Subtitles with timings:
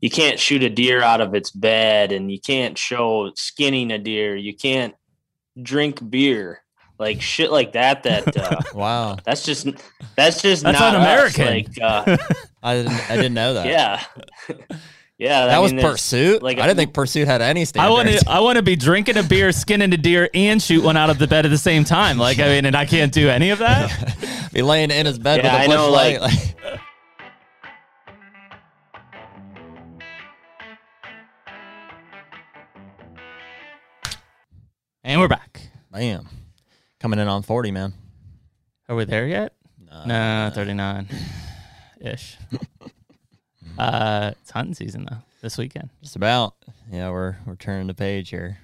[0.00, 3.98] you can't shoot a deer out of its bed and you can't show skinning a
[3.98, 4.36] deer.
[4.36, 4.94] You can't
[5.60, 6.62] drink beer.
[6.98, 9.16] Like shit like that that uh Wow.
[9.24, 9.66] that's just
[10.16, 11.46] that's just That's not un-American.
[11.46, 12.16] Like uh
[12.62, 13.66] I didn't I didn't know that.
[13.66, 14.02] yeah.
[15.18, 16.42] yeah, That I was mean, there's- Pursuit.
[16.42, 17.92] like, I didn't think Pursuit had any I standards.
[17.92, 18.30] want to.
[18.30, 21.18] I want to be drinking a beer, skinning a deer, and shoot one out of
[21.18, 22.18] the bed at the same time.
[22.18, 24.50] Like I mean, and I can't do any of that.
[24.52, 26.20] be laying in his bed Yeah, with a I bush know, light.
[26.20, 26.80] like-
[35.06, 35.60] and we're back.
[35.92, 36.28] Bam.
[37.00, 37.92] Coming in on 40, man.
[38.88, 39.52] Are we there yet?
[40.06, 41.08] No, thirty nine,
[42.00, 42.36] ish.
[43.78, 45.16] uh, it's hunting season though.
[45.40, 46.54] This weekend, Just about.
[46.92, 48.58] Yeah, we're we're turning the page here.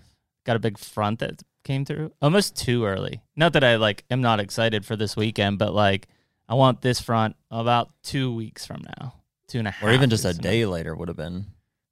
[0.45, 2.13] got a big front that came through.
[2.21, 3.23] Almost too early.
[3.35, 6.07] Not that I like am not excited for this weekend, but like
[6.51, 9.15] I want this front about two weeks from now,
[9.49, 10.51] two and a half, Or even just a weeks from now.
[10.51, 11.47] day later would have been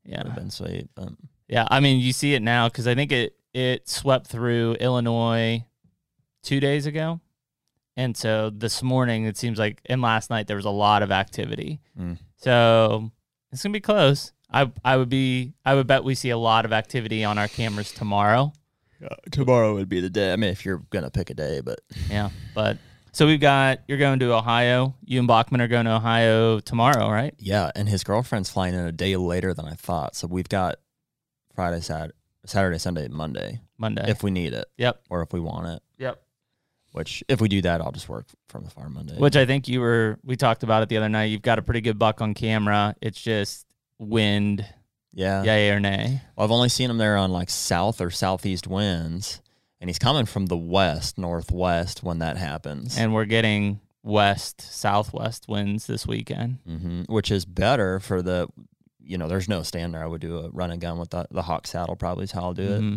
[0.04, 0.88] Yeah, would have been sweet.
[0.94, 1.08] But
[1.48, 5.64] Yeah, I mean, you see it now because I think it it swept through Illinois
[6.42, 7.20] two days ago,
[7.96, 11.10] and so this morning it seems like, and last night there was a lot of
[11.10, 11.80] activity.
[11.98, 12.18] Mm.
[12.36, 13.10] So
[13.52, 14.32] it's gonna be close.
[14.52, 17.48] I I would be I would bet we see a lot of activity on our
[17.48, 18.52] cameras tomorrow.
[19.30, 20.32] tomorrow would be the day.
[20.32, 22.78] I mean, if you're gonna pick a day, but Yeah, but
[23.12, 24.94] so we've got you're going to Ohio.
[25.04, 27.34] You and Bachman are going to Ohio tomorrow, right?
[27.38, 30.14] yeah, and his girlfriend's flying in a day later than I thought.
[30.16, 30.76] So we've got
[31.54, 32.14] Friday, Saturday,
[32.46, 34.10] Saturday, Sunday, Monday, Monday.
[34.10, 35.02] if we need it yep.
[35.10, 35.82] or if we want it.
[35.98, 36.22] Yep.
[36.92, 39.16] Which, if we do that, I'll just work from the farm Monday.
[39.16, 41.24] Which I think you were we talked about it the other night.
[41.24, 42.96] You've got a pretty good buck on camera.
[43.00, 43.66] It's just
[43.98, 44.66] wind,
[45.12, 46.20] yeah, yay or nay.
[46.34, 49.40] Well, I've only seen him there on like south or southeast winds,
[49.80, 52.98] and he's coming from the west, northwest when that happens.
[52.98, 56.58] And we're getting west, southwest winds this weekend.
[56.66, 58.48] hmm which is better for the,
[59.10, 60.02] you know, there's no stand there.
[60.02, 62.42] I would do a run and gun with the, the hawk saddle, probably is how
[62.42, 62.94] I'll do Mhm.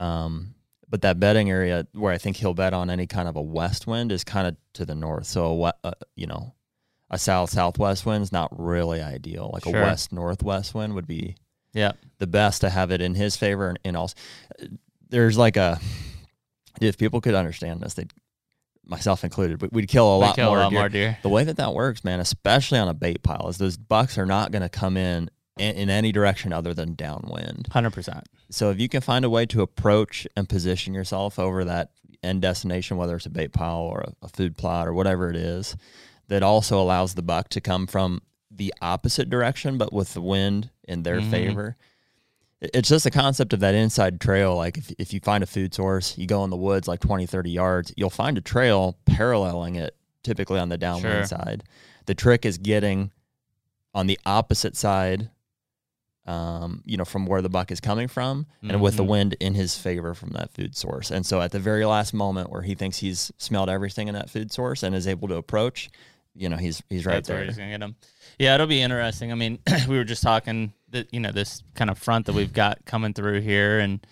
[0.00, 0.04] it.
[0.04, 0.54] Um,
[0.88, 3.86] but that bedding area where I think he'll bet on any kind of a west
[3.86, 5.26] wind is kind of to the north.
[5.26, 6.54] So, uh, you know,
[7.10, 9.50] a south southwest wind is not really ideal.
[9.52, 9.78] Like Sure.
[9.80, 11.36] a west northwest wind would be
[11.72, 11.92] Yeah.
[12.18, 14.14] the best to have it in his favor and, and also
[15.08, 15.80] there's like a
[16.80, 18.12] if people could understand this they'd
[18.84, 20.78] myself included but we'd kill a lot, kill more, a lot deer.
[20.80, 21.18] more deer.
[21.22, 24.26] the way that that works man especially on a bait pile is those bucks are
[24.26, 28.24] not going to come in, in in any direction other than downwind Hundred percent.
[28.50, 31.90] so if you can find a way to approach and position yourself over that
[32.22, 35.36] end destination whether it's a bait pile or a, a food plot or whatever it
[35.36, 35.76] is
[36.28, 40.70] that also allows the buck to come from the opposite direction but with the wind
[40.84, 41.30] in their Mhm.
[41.30, 41.76] favor
[42.60, 45.74] it's just the concept of that inside trail like if, if you find a food
[45.74, 49.76] source you go in the woods like 20 30 yards you'll find a trail paralleling
[49.76, 51.38] it typically on the downwind Sure.
[51.38, 51.64] side
[52.06, 53.10] the trick is getting
[53.94, 55.30] on the opposite side
[56.26, 59.08] um, you know from where the buck is coming from and with the Mhm.
[59.08, 62.50] wind in his favor from that food source and so at the very last moment
[62.50, 65.88] where he thinks he's smelled everything in that food source and is able to approach
[66.34, 67.94] you know he's he's right That's where there he's gonna get them.
[68.38, 69.32] Yeah, it'll be interesting.
[69.32, 72.52] I mean, we were just talking that you know this kind of front that we've
[72.52, 74.06] got coming through here, and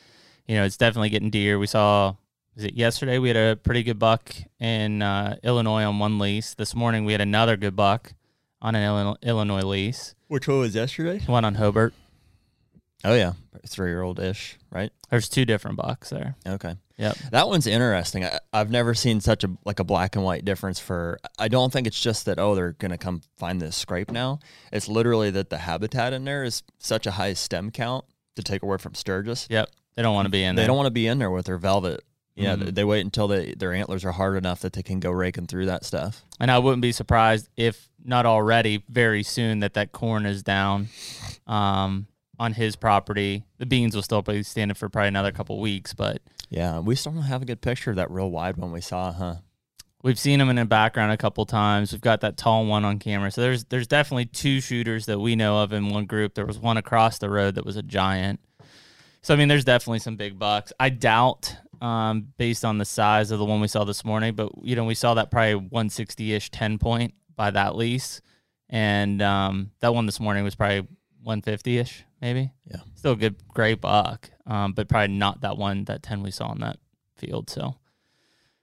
[0.47, 1.59] you know it's definitely getting deer.
[1.59, 2.15] We saw
[2.55, 3.19] was it yesterday?
[3.19, 6.55] We had a pretty good buck in uh, Illinois on one lease.
[6.55, 8.15] This morning we had another good buck
[8.63, 10.15] on an Illinois, Illinois lease.
[10.29, 11.93] which one was yesterday One on Hobart.
[13.05, 13.33] Oh yeah
[13.67, 16.37] three year old ish right There's two different bucks there.
[16.47, 17.17] okay Yep.
[17.33, 18.25] That one's interesting.
[18.25, 21.19] I, I've never seen such a like a black and white difference for.
[21.41, 24.39] I don't think it's just that oh they're gonna come find this scrape now.
[24.73, 28.05] It's literally that the habitat in there is such a high stem count
[28.37, 29.49] to take away from Sturgis.
[29.51, 29.71] Yep.
[29.97, 30.63] They don't want to be in there.
[30.63, 30.69] they there.
[30.69, 32.05] don't want to be in there with their velvet.
[32.37, 32.75] Yeah, they, Mhm.
[32.77, 35.67] they wait until they, their antlers are hard enough that they can go raking through
[35.67, 36.23] that stuff.
[36.39, 40.89] And I wouldn't be surprised if not already very soon that that corn is down
[41.49, 42.07] um,
[42.39, 43.45] on his property.
[43.59, 47.13] The beans will still be standing for probably another couple weeks, but Yeah, we still
[47.13, 49.37] don't have a good picture of that real wide one we saw, huh?
[50.05, 51.91] we've seen him in the background a couple times.
[51.91, 53.33] We've got that tall one on camera.
[53.33, 56.35] So there's there's definitely two shooters that we know of in one group.
[56.35, 58.39] There was one across the road that was a giant.
[59.23, 60.73] So I mean, there's definitely some big bucks.
[60.79, 64.53] I doubt, um, based on the size of the one we saw this morning, but
[64.63, 68.21] you know, we saw that probably 160-ish 10 point by that lease,
[68.69, 70.87] and um, that one this morning was probably
[71.27, 72.51] 150-ish maybe.
[72.71, 72.81] Yeah.
[72.95, 76.53] still a good great buck, um, but probably not that one that 10 we saw
[76.53, 76.79] in that
[77.17, 77.51] field.
[77.51, 77.77] So.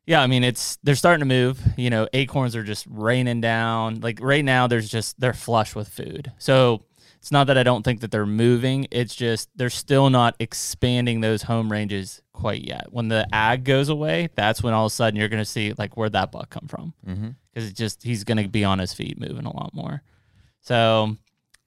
[0.08, 1.62] Yeah, I mean it's they're starting to move.
[1.78, 4.02] You know, acorns are just raining down.
[4.02, 6.32] Like right now, there's just they're flush with food.
[6.40, 6.84] So
[7.20, 8.88] it's not that I don't think that they're moving.
[8.90, 12.88] It's just they're still not expanding those home ranges quite yet.
[12.90, 15.74] When the ag goes away, that's when all of a sudden you're going to see
[15.78, 16.96] like where'd that buck come from?
[17.08, 17.30] Mm-hmm.
[17.54, 20.02] Because it just he's going to be on his feet moving a lot more.
[20.62, 21.16] So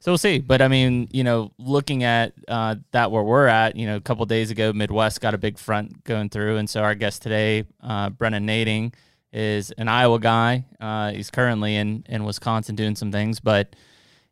[0.05, 0.39] So we'll see.
[0.39, 4.03] But I mean, you know, looking at uh, that where we're at, you know, a
[4.03, 7.65] couple days ago, Midwest got a big front going through, and so our guest today,
[7.83, 8.93] uh, Brennan Nading,
[9.33, 10.67] is an Iowa guy.
[10.79, 13.75] Uh, he's currently in in Wisconsin doing some things, but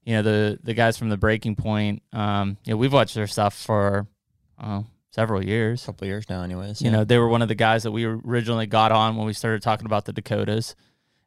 [0.05, 3.27] you know, the the guys from the Breaking Point, um, you know, we've watched their
[3.27, 4.07] stuff for
[4.63, 5.85] uh, several years.
[5.85, 6.83] A couple years now, anyways.
[6.83, 9.33] You know, they were one of the guys that we originally got on when we
[9.33, 10.77] started talking about the Dakotas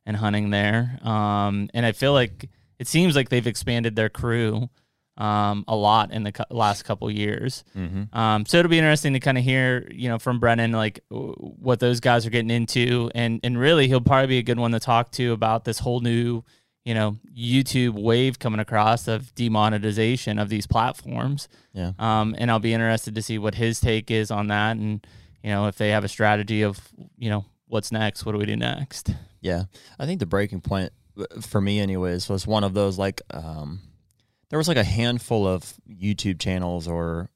[0.06, 1.00] and hunting there.
[1.02, 2.48] Um, and I feel like
[2.80, 4.70] it seems like they've expanded their crew
[5.18, 7.64] um, a lot in the last couple years.
[7.76, 8.18] Mm-hmm.
[8.18, 11.34] Um, so it'll be interesting to kind of hear, you know, from Brennan like w-
[11.36, 14.72] what those guys are getting into, and and really he'll probably be a good one
[14.72, 16.44] to talk to about this whole new,
[16.84, 21.48] you know, YouTube wave coming across of demonetization of these platforms.
[21.74, 21.94] Yeah.
[21.98, 25.06] Um, and I'll be interested to see what his take is on that, and
[25.44, 26.80] you know, if they have a strategy of,
[27.18, 29.12] you know, what's next, what do we do next?
[29.42, 29.66] Yeah,
[30.00, 30.92] I think the breaking point
[31.42, 33.82] for me, anyways, was one of those like um,
[34.50, 37.30] there was like a handful of YouTube channels or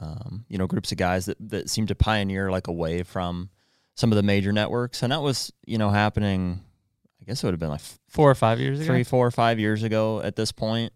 [0.00, 3.50] um, you know groups of guys that that seemed to pioneer like away from
[3.94, 6.60] some of the major networks, and that was you know happening.
[7.20, 8.86] I guess it would have been like Four or five years ago.
[8.86, 10.92] three, four, or five years ago at this point.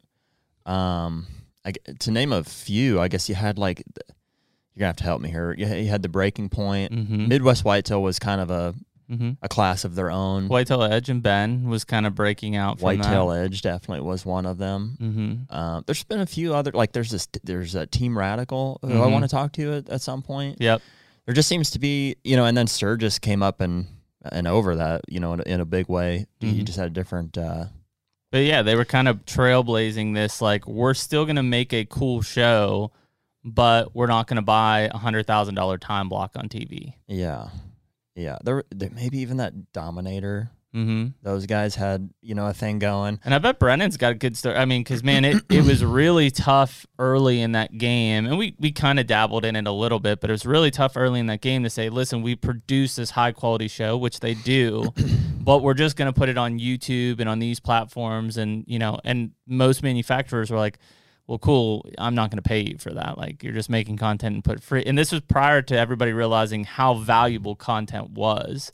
[0.64, 1.26] Um,
[1.64, 3.84] I to name a few, I guess you had like
[4.74, 5.54] you're gonna have to help me here.
[5.56, 6.92] You, you had the breaking point.
[6.92, 7.28] Mm-hmm.
[7.28, 8.74] Midwest Whitetail was kind of a
[9.10, 9.32] mm-hmm.
[9.42, 10.48] a class of their own.
[10.48, 12.80] Whitetail Edge and Ben was kind of breaking out.
[12.80, 14.96] Whitetail Edge definitely was one of them.
[15.00, 15.54] Mm-hmm.
[15.56, 19.06] Um, there's been a few other like there's this there's a Team Radical who I
[19.06, 19.12] Mhm.
[19.12, 20.58] want to talk to at, at some point.
[20.60, 20.82] Yep.
[21.26, 23.86] There just seems to be you know, and then Sturgis came up and
[24.32, 26.26] and over that you know in, a- in a big way.
[26.40, 26.64] He Mhm.
[26.64, 27.36] just had a different.
[27.38, 27.66] Uh,
[28.32, 30.42] But yeah, they were kind of trailblazing this.
[30.42, 32.90] Like, we're still going to make a cool show,
[33.44, 36.94] but we're not going to buy a hundred thousand dollar time block on TV.
[37.06, 37.48] yeah,
[38.16, 38.38] yeah.
[38.42, 40.50] There, there maybe even that Dominator.
[40.74, 41.06] Mm-hmm.
[41.22, 43.18] Those guys had you know a thing going.
[43.24, 44.56] And I bet Brennan's got a good story.
[44.56, 48.54] I mean, because man, it, it was really tough early in that game, and we
[48.58, 51.18] we kind of dabbled in it a little bit, but it was really tough early
[51.20, 54.92] in that game to say, listen, we produce this high quality show, which they do,
[55.40, 58.78] but we're just going to put it on YouTube and on these platforms, and you
[58.78, 60.78] know, and most manufacturers were like.
[61.26, 61.84] Well, cool.
[61.98, 63.18] I'm not going to pay you for that.
[63.18, 64.84] Like, you're just making content and put free.
[64.84, 68.72] And this was prior to everybody realizing how valuable content was.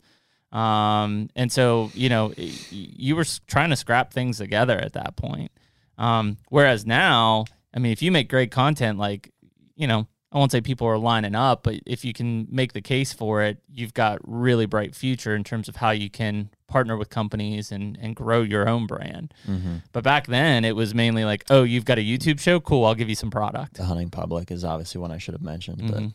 [0.51, 5.51] Um, and so, you know, you were trying to scrap things together at that point.
[5.97, 9.31] Um, whereas now, I mean, if you make great content, like,
[9.75, 12.81] you know, I won't say people are lining up, but if you can make the
[12.81, 16.97] case for it, you've got really bright future in terms of how you can partner
[16.97, 19.31] with companies and, and grow your own brand.
[19.47, 19.75] Mm-hmm.
[19.91, 22.59] But back then it was mainly like, oh, you've got a YouTube show?
[22.59, 22.83] Cool.
[22.85, 23.75] I'll give you some product.
[23.75, 26.13] The hunting public is obviously one I should have mentioned, but Mhm.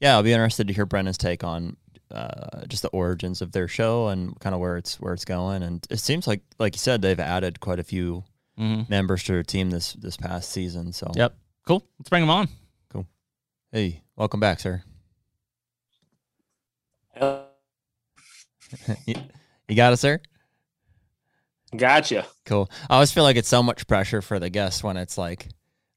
[0.00, 1.76] yeah, I'll be interested to hear Brennan's take on
[2.12, 5.64] uh, just the origins of their show and kind of where it's where it's going.
[5.64, 8.22] And it seems like, like you said, they've added quite a few
[8.56, 8.88] Mhm.
[8.88, 10.92] members to their team this this past season.
[10.92, 11.36] So Yep.
[11.66, 11.82] Cool.
[11.98, 12.48] Let's bring them on.
[12.90, 13.08] Cool.
[13.72, 14.84] Hey, welcome back, sir.
[19.68, 20.20] You got it, sir.
[21.76, 22.26] Gotcha.
[22.44, 22.70] Cool.
[22.88, 25.48] I always feel like it's so much pressure for the guests when it's like.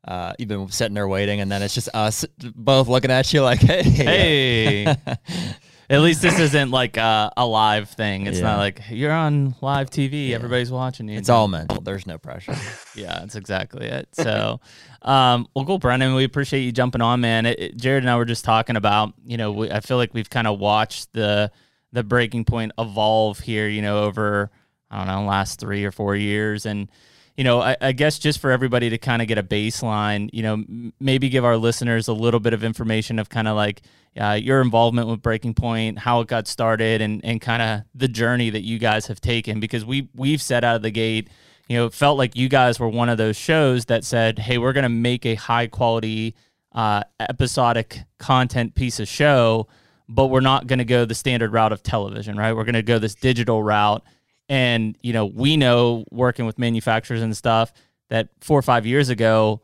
[0.08, 2.26] Uh, you've been sitting there waiting, and then it's just us
[2.56, 4.96] both looking at you like, "Hey, Hey.
[5.92, 8.26] At least this isn't like a, a live thing.
[8.28, 8.44] It's Yeah.
[8.46, 10.36] not like you're on live TV, Yeah.
[10.36, 11.18] everybody's watching you.
[11.18, 11.82] it's all mental.
[11.82, 12.56] There's no pressure."
[12.96, 14.08] Yeah, that's exactly it.
[14.14, 14.60] So,
[15.04, 16.16] um, well, cool, Brennan.
[16.16, 17.46] We appreciate you jumping on, man.
[17.46, 20.14] It, it- Jared and I were just talking about, you know, we, I feel like
[20.14, 21.52] we've kind of watched the
[21.92, 24.52] the breaking point evolve here, you know, over
[24.92, 26.90] I don't know, last three or four years, and
[27.38, 30.44] you know, I, I guess just for everybody to kind of get a baseline, you
[30.44, 33.82] know, m- maybe give our listeners a little bit of information of kind of like
[34.20, 38.08] uh, your involvement with Breaking Point, how it got started, and and kind of the
[38.08, 41.30] journey that you guys have taken, because we we've set out of the gate
[41.70, 44.58] you know, it felt like you guys were one of those shows that said, "Hey,
[44.58, 46.36] we're going to make a high quality
[46.74, 49.68] uh, episodic content piece of show,
[50.10, 52.54] but we're not going to go the standard route of television, right?
[52.54, 54.04] We're going to go this digital route."
[54.50, 57.72] And you know, we know working with manufacturers and stuff
[58.10, 59.62] that four or five years ago,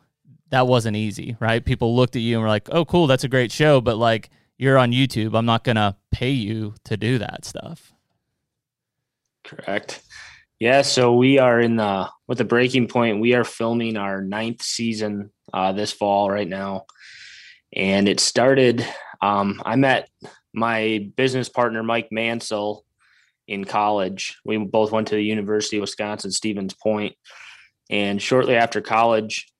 [0.52, 1.66] that wasn't easy, right?
[1.66, 4.30] People looked at you and were like, "Oh, cool, that's a great show," but like
[4.58, 7.92] you're on YouTube, I'm not going to pay you to do that stuff.
[9.44, 10.02] Correct.
[10.60, 13.20] Yeah, so we are in the with the breaking point.
[13.20, 16.86] We are filming our ninth season uh, this fall right now,
[17.74, 18.88] and it started.
[19.22, 20.10] Um, I met
[20.54, 22.84] my business partner Mike Mansell
[23.48, 24.38] in college.
[24.46, 27.16] We both went to the University of Wisconsin Stevens Point,
[27.90, 29.52] and shortly after college,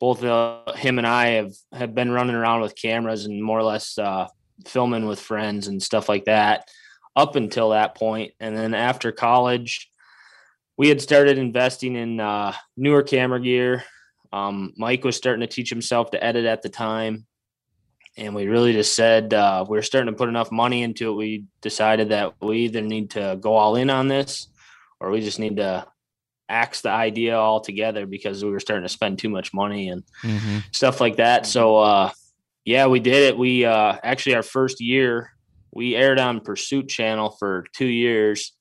[0.00, 3.64] both uh, him and I have have been running around with cameras and more or
[3.64, 4.28] less uh,
[4.66, 6.68] filming with friends and stuff like that
[7.16, 8.32] up until that point.
[8.40, 9.90] And then after college,
[10.76, 13.84] we had started investing in uh, newer camera gear
[14.34, 17.24] Um, Mike was starting to teach himself to edit at the time.
[18.16, 21.16] And we really just said uh, we are starting to put enough money into it.
[21.16, 24.48] We decided that we either need to go all in on this
[25.00, 25.86] or we just need to
[26.48, 30.58] axe the idea altogether because we were starting to spend too much money and mm-hmm.
[30.70, 31.46] stuff like that.
[31.46, 32.10] So, uh,
[32.64, 33.38] yeah, we did it.
[33.38, 35.32] We uh, actually, our first year,
[35.72, 38.52] we aired on Pursuit Channel for two years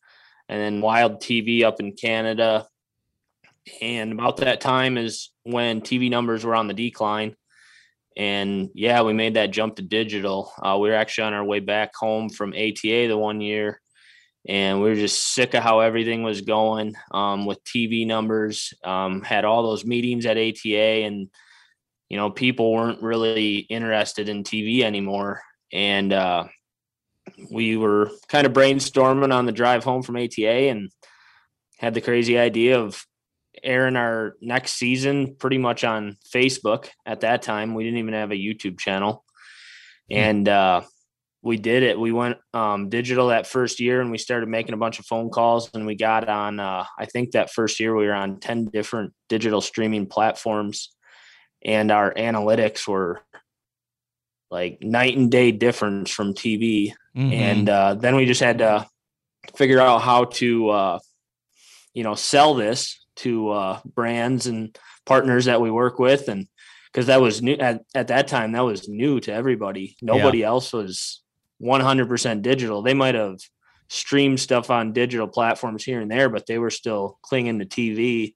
[0.50, 2.68] and then Wild TV up in Canada.
[3.82, 7.36] And about that time is when TV numbers were on the decline.
[8.16, 10.52] And yeah, we made that jump to digital.
[10.62, 13.82] Uh, we were actually on our way back home from ATA the one year,
[14.48, 18.74] and we were just sick of how everything was going um, with TV numbers.
[18.84, 21.30] Um, had all those meetings at ATA, and
[22.10, 25.42] you know, people weren't really interested in TV anymore.
[25.72, 26.44] And uh,
[27.52, 30.92] we were kind of brainstorming on the drive home from ATA, and
[31.80, 33.04] had the crazy idea of
[33.64, 37.74] airing our next season pretty much on Facebook at that time.
[37.74, 39.24] We didn't even have a YouTube channel.
[40.10, 40.18] Hmm.
[40.18, 40.82] And uh,
[41.42, 42.00] we did it.
[42.00, 45.30] We went um, digital that first year and we started making a bunch of phone
[45.30, 48.66] calls and we got on, uh, I think that first year we were on 10
[48.66, 50.96] different digital streaming platforms
[51.64, 53.22] and our analytics were
[54.50, 56.94] like night and day difference from TV.
[57.16, 57.34] Mm-hmm.
[57.34, 58.88] And uh, then we just had to
[59.56, 61.00] figure out how to, uh,
[61.94, 66.48] you know, sell this to uh, brands and partners that we work with, and
[66.94, 69.98] because that was new at, at that time, that was new to everybody.
[70.02, 70.48] Nobody yeah.
[70.48, 71.24] else was
[71.62, 72.82] 100% digital.
[72.82, 73.40] They might have
[73.90, 78.36] streamed stuff on digital platforms here and there, but they were still clinging to TV.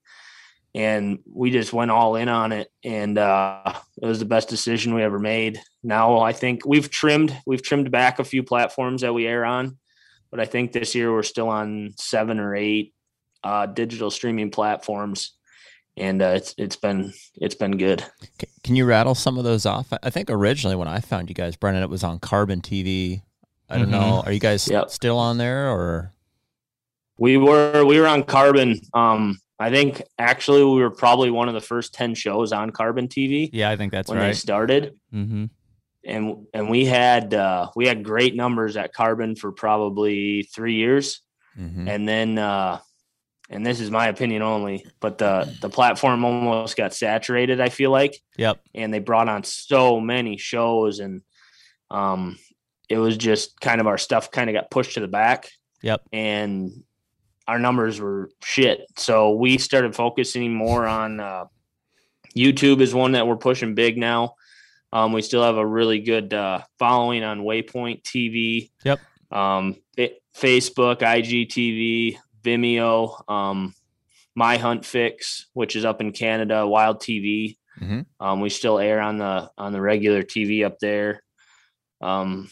[0.74, 4.94] And we just went all in on it, and uh, it was the best decision
[4.94, 5.60] we ever made.
[5.82, 9.78] Now I think we've trimmed we've trimmed back a few platforms that we air on,
[10.30, 12.94] but I think this year we're still on seven or eight
[13.44, 15.34] uh, digital streaming platforms,
[15.98, 18.06] and uh, it's it's been it's been good.
[18.64, 19.88] Can you rattle some of those off?
[20.04, 23.22] I think originally when I found you guys, Brennan, it was on Carbon TV.
[23.70, 23.92] I don't mm-hmm.
[23.92, 24.22] know.
[24.26, 24.90] Are you guys yep.
[24.90, 26.14] still on there or?
[27.18, 28.80] We were we were on Carbon.
[28.94, 33.08] Um, I think actually we were probably one of the first ten shows on Carbon
[33.08, 33.50] TV.
[33.52, 34.28] Yeah, I think that's when right.
[34.28, 34.96] they started.
[35.14, 35.46] Mm-hmm.
[36.06, 41.22] And and we had uh, we had great numbers at Carbon for probably three years,
[41.60, 41.88] mm-hmm.
[41.88, 42.80] and then uh,
[43.50, 47.62] and this is my opinion only, but the the platform almost got saturated.
[47.62, 48.22] I feel like.
[48.38, 48.60] Yep.
[48.76, 51.22] And they brought on so many shows, and
[51.90, 52.38] um,
[52.90, 55.50] it was just kind of our stuff kind of got pushed to the back.
[55.82, 56.02] Yep.
[56.12, 56.84] And
[57.48, 61.46] our numbers were shit, so we started focusing more on uh,
[62.36, 62.82] YouTube.
[62.82, 64.36] Is one that we're pushing big now.
[64.92, 68.72] Um, we still have a really good uh, following on Waypoint TV.
[68.84, 69.00] Yep.
[69.32, 73.74] Um, it, Facebook, IGTV, Vimeo, um,
[74.36, 77.58] My Hunt Fix, which is up in Canada, Wild TV.
[77.80, 78.02] Mm-hmm.
[78.20, 81.24] Um, we still air on the on the regular TV up there.
[82.02, 82.50] Um,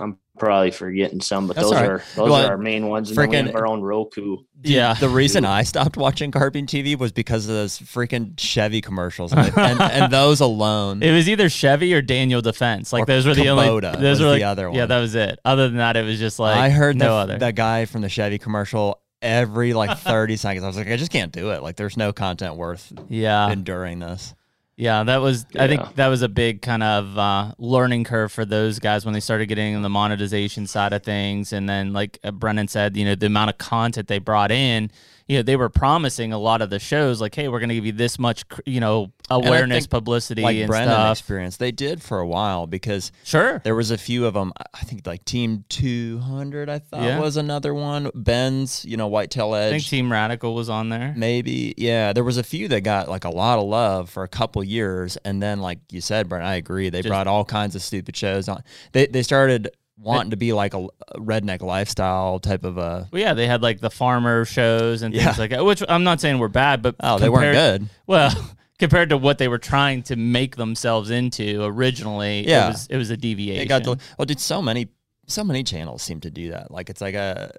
[0.00, 1.88] I'm probably forgetting some, but That's those right.
[1.88, 3.10] are those well, are our main ones.
[3.10, 4.38] And freaking, we have our own Roku.
[4.62, 4.94] Yeah.
[4.94, 9.56] The reason I stopped watching Carbon TV was because of those freaking Chevy commercials, and,
[9.56, 11.02] and, and, those alone.
[11.02, 12.92] It was either Chevy or Daniel Defense.
[12.92, 13.80] Like those were the only.
[13.80, 14.78] Those were like, the other one.
[14.78, 15.38] Yeah, that was it.
[15.44, 17.38] Other than that, it was just like I heard no the, other.
[17.38, 20.64] That guy from the Chevy commercial every like 30 seconds.
[20.64, 21.62] I was like, I just can't do it.
[21.62, 24.34] Like, there's no content worth yeah enduring this.
[24.80, 25.44] Yeah, that was.
[25.52, 25.64] Yeah.
[25.64, 29.12] I think that was a big kind of uh, learning curve for those guys when
[29.12, 32.96] they started getting in the monetization side of things, and then like uh, Brennan said,
[32.96, 34.90] you know, the amount of content they brought in
[35.30, 37.74] you know they were promising a lot of the shows like hey we're going to
[37.76, 41.18] give you this much you know awareness publicity like and Brennan stuff.
[41.18, 43.60] experience they did for a while because sure.
[43.60, 47.20] there was a few of them i think like team 200 i thought yeah.
[47.20, 48.10] was another one.
[48.12, 51.14] Ben's you know whitetail edge i think team radical was on there.
[51.16, 54.28] Maybe yeah there was a few that got like a lot of love for a
[54.28, 57.76] couple years and then like you said Brent, i agree they Just, brought all kinds
[57.76, 59.70] of stupid shows on they, they started
[60.00, 63.08] wanting to be like a redneck lifestyle type of a.
[63.10, 65.34] Well, yeah, they had like the farmer shows and things yeah.
[65.38, 67.88] like that, which I'm not saying were bad, but oh, compared, they weren't good.
[68.06, 72.66] Well, compared to what they were trying to make themselves into originally, yeah.
[72.66, 73.62] it was it was a deviation.
[73.62, 74.88] It got the, well, did so many
[75.26, 76.70] so many channels seem to do that.
[76.70, 77.52] Like it's like a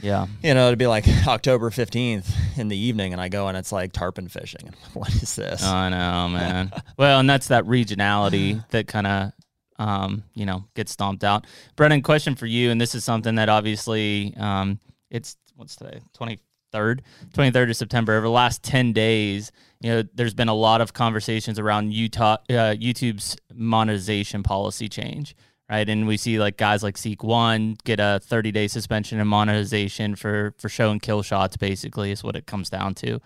[0.00, 0.26] yeah.
[0.42, 3.72] You know, it'd be like October 15th in the evening, and I go and it's
[3.72, 4.74] like tarpon fishing.
[4.94, 5.62] What is this?
[5.62, 6.72] I know, man.
[6.96, 9.32] well, and that's that regionality that kind of
[9.78, 11.46] um, you know, get stomped out.
[11.76, 14.78] Brennan, question for you, and this is something that obviously um,
[15.10, 16.38] it's what's today, twenty
[16.72, 17.02] third,
[17.32, 18.14] twenty third of September.
[18.14, 22.38] Over the last ten days, you know, there's been a lot of conversations around Utah,
[22.50, 25.36] uh, YouTube's monetization policy change,
[25.70, 25.88] right?
[25.88, 30.16] And we see like guys like Seek One get a thirty day suspension and monetization
[30.16, 31.56] for for show and kill shots.
[31.56, 33.20] Basically, is what it comes down to.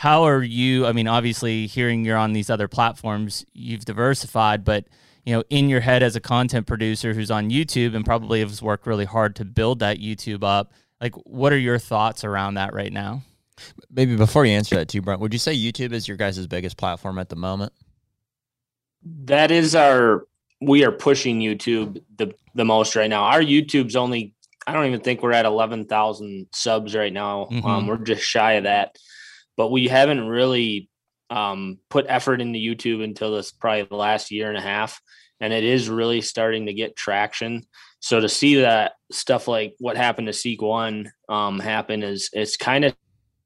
[0.00, 0.86] how are you?
[0.86, 4.86] I mean, obviously, hearing you're on these other platforms, you've diversified, but
[5.24, 8.62] you know, in your head as a content producer who's on YouTube and probably has
[8.62, 12.72] worked really hard to build that YouTube up, like, what are your thoughts around that
[12.72, 13.22] right now?
[13.90, 16.76] Maybe before you answer that too, Brent, would you say YouTube is your guys' biggest
[16.76, 17.72] platform at the moment?
[19.24, 20.26] That is our
[20.60, 23.24] we are pushing YouTube the the most right now.
[23.24, 24.34] Our YouTube's only
[24.66, 27.48] I don't even think we're at eleven thousand subs right now.
[27.50, 27.66] Mm-hmm.
[27.66, 28.96] Um, we're just shy of that,
[29.56, 30.88] but we haven't really
[31.30, 35.00] um, put effort into YouTube until this probably the last year and a half,
[35.40, 37.64] and it is really starting to get traction.
[38.00, 42.56] So to see that stuff like what happened to Seek One um, happen is it's
[42.56, 42.94] kind of,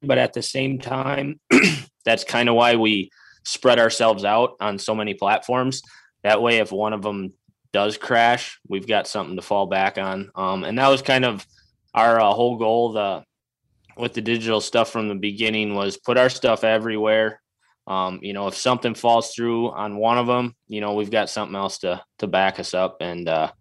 [0.03, 1.41] but at the same time,
[2.05, 3.11] that's kind of why we
[3.45, 5.83] spread ourselves out on so many platforms.
[6.23, 7.33] That way, if one of them
[7.73, 10.31] does crash, we've got something to fall back on.
[10.35, 11.45] Um, and that was kind of
[11.93, 12.93] our uh, whole goal.
[12.93, 13.25] The
[13.97, 17.41] with the digital stuff from the beginning was put our stuff everywhere.
[17.87, 21.29] Um, you know, if something falls through on one of them, you know, we've got
[21.29, 22.99] something else to to back us up.
[23.01, 23.53] And uh,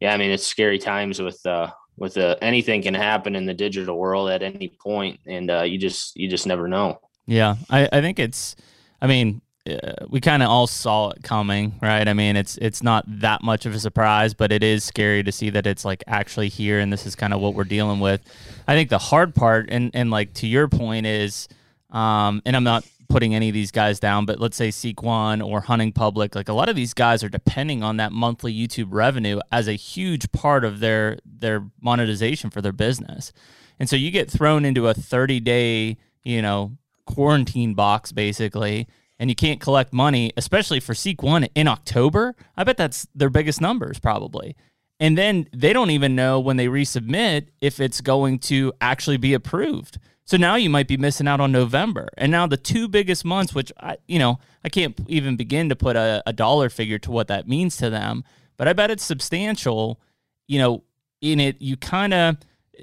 [0.00, 3.54] yeah, I mean, it's scary times with uh, with uh, anything can happen in the
[3.54, 7.00] digital world at any point, and uh, you just you just never know.
[7.26, 8.56] Yeah, I, I think it's
[9.00, 12.06] I mean, uh, we kind of all saw it coming, right?
[12.06, 15.32] I mean, it's it's not that much of a surprise, but it is scary to
[15.32, 18.22] see that it's like actually here, and this is kind of what we're dealing with.
[18.68, 21.48] I think the hard part, and and like to your point, is,
[21.90, 25.40] um, and I'm not putting any of these guys down, but let's say Seek One
[25.40, 28.88] or Hunting Public, like a lot of these guys are depending on that monthly YouTube
[28.90, 33.32] revenue as a huge part of their their monetization for their business,
[33.78, 38.86] and so you get thrown into a 30 day, you know, quarantine box basically
[39.18, 43.30] and you can't collect money, especially for Seek One in October, I bet that's their
[43.30, 44.56] biggest numbers probably.
[44.98, 49.34] And then they don't even know when they resubmit if it's going to actually be
[49.34, 49.98] approved.
[50.26, 52.08] So now you might be missing out on November.
[52.18, 55.76] And now the two biggest months, which I, you know, I can't even begin to
[55.76, 58.24] put a, a dollar figure to what that means to them,
[58.56, 60.00] but I bet it's substantial.
[60.48, 60.84] You know,
[61.20, 62.36] in it, you kind of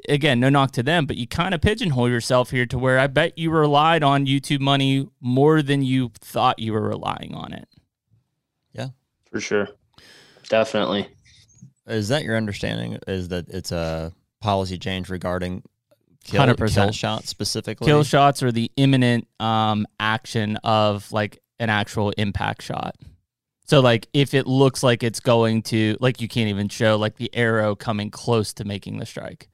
[0.09, 3.07] again, no knock to them, but you kind of pigeonhole yourself here to where I
[3.07, 7.67] bet you relied on YouTube money more than you thought you were relying on it.
[8.73, 8.89] Yeah,
[9.29, 9.67] for sure.
[10.49, 11.09] Definitely.
[11.87, 12.97] Is that your understanding?
[13.07, 15.63] Is that it's a policy change regarding
[16.23, 16.73] kill, 100%.
[16.73, 17.85] kill shots specifically?
[17.85, 22.95] Kill shots are the imminent um, action of like an actual impact shot.
[23.65, 27.15] So like if it looks like it's going to like you can't even show like
[27.15, 29.49] the arrow coming close to making the strike.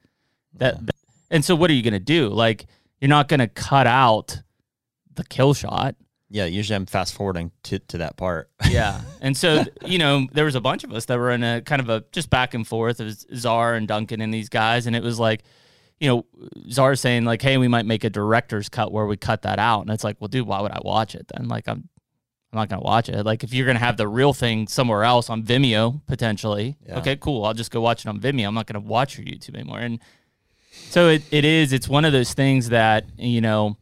[0.54, 0.80] That, yeah.
[0.86, 0.94] that
[1.30, 2.28] and so what are you going to do?
[2.28, 2.66] Like
[3.00, 4.42] you're not going to cut out
[5.14, 5.94] the kill shot.
[6.32, 8.50] Yeah, usually I'm fast forwarding to, to that part.
[8.70, 9.00] yeah.
[9.20, 11.80] And so, you know, there was a bunch of us that were in a kind
[11.80, 13.00] of a just back and forth.
[13.00, 14.86] It was Czar and Duncan and these guys.
[14.86, 15.42] And it was like,
[16.00, 16.26] you know,
[16.70, 19.82] Czar saying, like, hey, we might make a director's cut where we cut that out.
[19.82, 21.46] And it's like, well, dude, why would I watch it then?
[21.46, 21.88] Like, I'm
[22.52, 23.24] I'm not gonna watch it.
[23.24, 26.98] Like if you're gonna have the real thing somewhere else on Vimeo potentially, yeah.
[26.98, 27.44] okay, cool.
[27.44, 28.48] I'll just go watch it on Vimeo.
[28.48, 29.78] I'm not gonna watch your YouTube anymore.
[29.78, 30.00] And
[30.72, 31.72] so it, it is.
[31.72, 33.76] It's one of those things that, you know,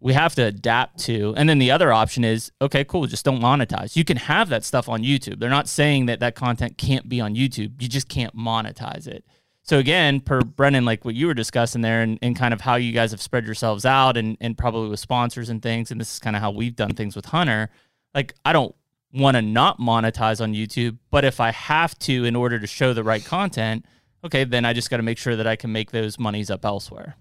[0.00, 1.34] we have to adapt to.
[1.36, 3.96] And then the other option is, okay, cool, just don't monetize.
[3.96, 5.38] You can have that stuff on YouTube.
[5.38, 7.82] They're not saying that that content can't be on YouTube.
[7.82, 9.24] You just can't monetize it.
[9.62, 12.76] So again, per Brennan, like what you were discussing there and, and kind of how
[12.76, 15.90] you guys have spread yourselves out and, and probably with sponsors and things.
[15.90, 17.70] And this is kind of how we've done things with Hunter.
[18.14, 18.74] Like I don't
[19.12, 22.92] want to not monetize on YouTube, but if I have to in order to show
[22.92, 23.84] the right content–
[24.24, 26.64] okay, then I just got to make sure that I can make those monies up
[26.64, 27.16] elsewhere.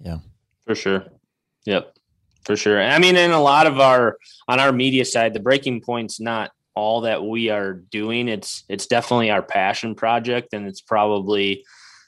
[0.00, 0.18] Yeah,
[0.66, 1.04] for sure.
[1.64, 1.96] Yep,
[2.44, 2.82] for sure.
[2.82, 6.52] I mean, in a lot of our on our media side, the breaking point's not
[6.74, 8.28] all that we are doing.
[8.28, 11.64] It's it's definitely our passion project, and it's probably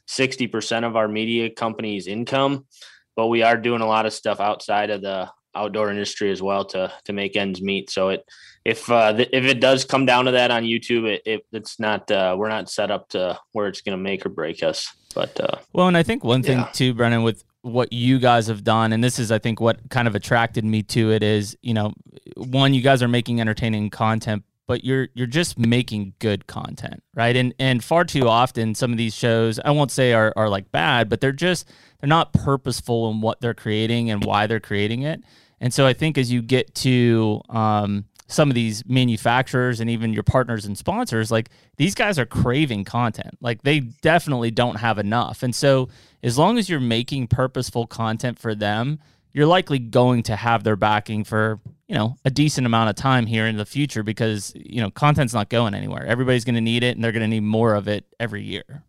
[0.07, 2.67] sixty percent of our media company's income.
[3.15, 6.65] But we are doing a lot of stuff outside of the outdoor industry as well
[6.67, 7.91] to to make ends meet.
[7.91, 8.25] So it
[8.67, 11.79] if uh, th- if it does come down to that on YouTube, it, it it's
[11.79, 14.93] not uh, we're not set up to where it's going to make or break us.
[15.15, 16.71] But uh, well, and I think one thing yeah.
[16.73, 20.09] too, Brennan, with what you guys have done, and this is I think what kind
[20.09, 21.93] of attracted me to it is you know
[22.37, 27.37] one you guys are making entertaining content, but you're you're just making good content, right?
[27.37, 30.71] And and far too often some of these shows I won't say are are like
[30.73, 31.69] bad, but they're just
[32.01, 35.23] they're not purposeful in what they're creating and why they're creating it.
[35.61, 40.13] And so I think as you get to um, some of these manufacturers and even
[40.13, 43.39] your partners and sponsors, like these guys are craving content.
[43.41, 45.43] Like they definitely don't have enough.
[45.43, 45.89] And so
[46.23, 48.99] as long as you're making purposeful content for them,
[49.33, 53.27] you're likely going to have their backing for, you know, a decent amount of time
[53.27, 56.05] here in the future because, you know, content's not going anywhere.
[56.05, 58.85] Everybody's going to need it and they're going to need more of it every year.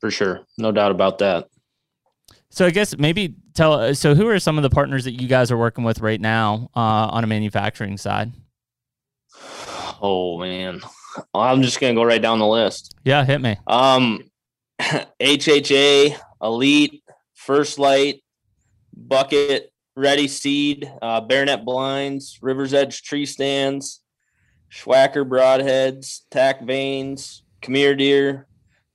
[0.00, 0.40] For sure.
[0.58, 1.48] No doubt about that.
[2.50, 3.94] So I guess maybe tell.
[3.94, 6.70] So who are some of the partners that you guys are working with right now
[6.76, 8.30] uh, on a manufacturing side?
[10.02, 10.82] Oh man,
[11.32, 12.94] I'm just gonna go right down the list.
[13.04, 13.56] Yeah, hit me.
[13.66, 14.30] Um,
[14.80, 17.02] HHA, Elite,
[17.34, 18.22] First Lite,
[18.94, 24.00] Bucket, Ready Seed, uh, Barronett Blinds, River's Edge Tree Stands,
[24.70, 28.46] Swhacker Broadheads, TAC Vanes, Khmer Deer,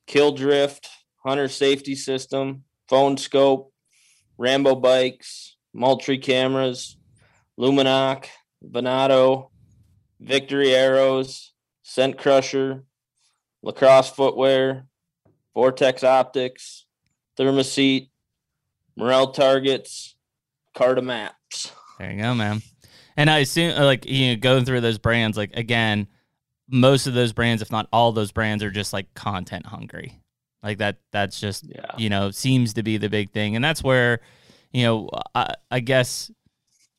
[0.07, 0.89] Kill Drift,
[1.23, 3.71] Hunter Safety System, Phone Skope,
[4.39, 6.97] Rambo Bikes, Moultrie Cameras,
[7.60, 8.25] Lumenok,
[8.63, 9.51] Venato,
[10.19, 12.83] Victory Arrows, Scent Crusher,
[13.62, 14.88] Lacrosse Footwear,
[15.53, 16.86] Vortex Optics,
[17.38, 18.10] Thermacell,
[18.95, 20.16] Morrell Targets,
[20.77, 21.71] Carta Maps.
[21.99, 22.61] There you go, man.
[23.15, 26.07] And I assume, uh, like, you know, going through those brands, like, again,
[26.69, 30.21] most of those brands, if not all those brands, are just like content hungry.
[30.61, 31.85] Like that, that's just, Yeah.
[31.97, 33.55] you know, seems to be the big thing.
[33.55, 34.19] And that's where,
[34.71, 36.29] you know, I, I guess,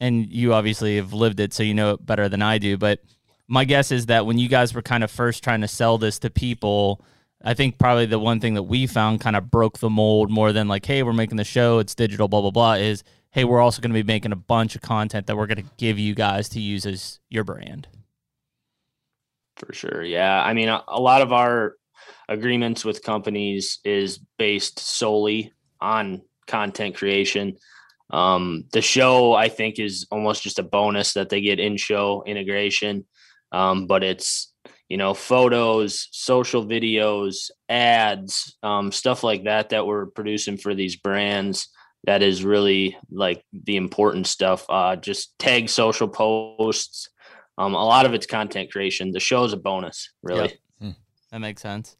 [0.00, 2.76] and you obviously have lived it, so you know it better than I do.
[2.76, 3.00] But
[3.46, 6.18] my guess is that when you guys were kind of first trying to sell this
[6.20, 7.04] to people,
[7.44, 10.52] I think probably the one thing that we found kind of broke the mold more
[10.52, 13.60] than like, hey, we're making the show, it's digital, blah, blah, blah, is hey, we're
[13.60, 16.14] also going to be making a bunch of content that we're going to give you
[16.14, 17.88] guys to use as your brand.
[19.56, 20.02] For sure.
[20.02, 20.42] Yeah.
[20.42, 21.74] I mean, a, a lot of our
[22.28, 27.56] agreements with companies is based solely on content creation.
[28.10, 32.22] Um, the show, I think, is almost just a bonus that they get in show
[32.26, 33.06] integration.
[33.52, 34.52] Um, but it's,
[34.88, 40.96] you know, photos, social videos, ads, um, stuff like that that we're producing for these
[40.96, 41.68] brands.
[42.04, 44.64] That is really like the important stuff.
[44.68, 47.10] Uh, just tag social posts,
[47.58, 49.10] um, a lot of it's content creation.
[49.10, 50.58] The show is a bonus, really.
[50.80, 50.94] Yep.
[51.30, 51.96] That makes sense.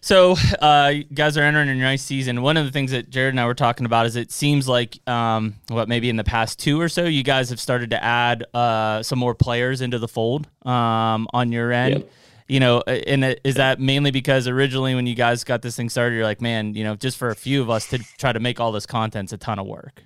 [0.00, 2.42] So, uh, you guys are entering a nice season.
[2.42, 4.98] One of the things that Jared and I were talking about is it seems like,
[5.08, 8.44] um, what maybe in the past two or so, you guys have started to add
[8.54, 11.94] uh, some more players into the fold um, on your end.
[11.94, 12.10] Yep.
[12.46, 15.88] You know, and it- is that mainly because originally when you guys got this thing
[15.88, 18.40] started, you're like, man, you know, just for a few of us to try to
[18.40, 20.02] make all this content's a ton of work.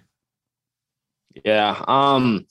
[1.45, 1.83] Yeah.
[1.87, 2.47] Um,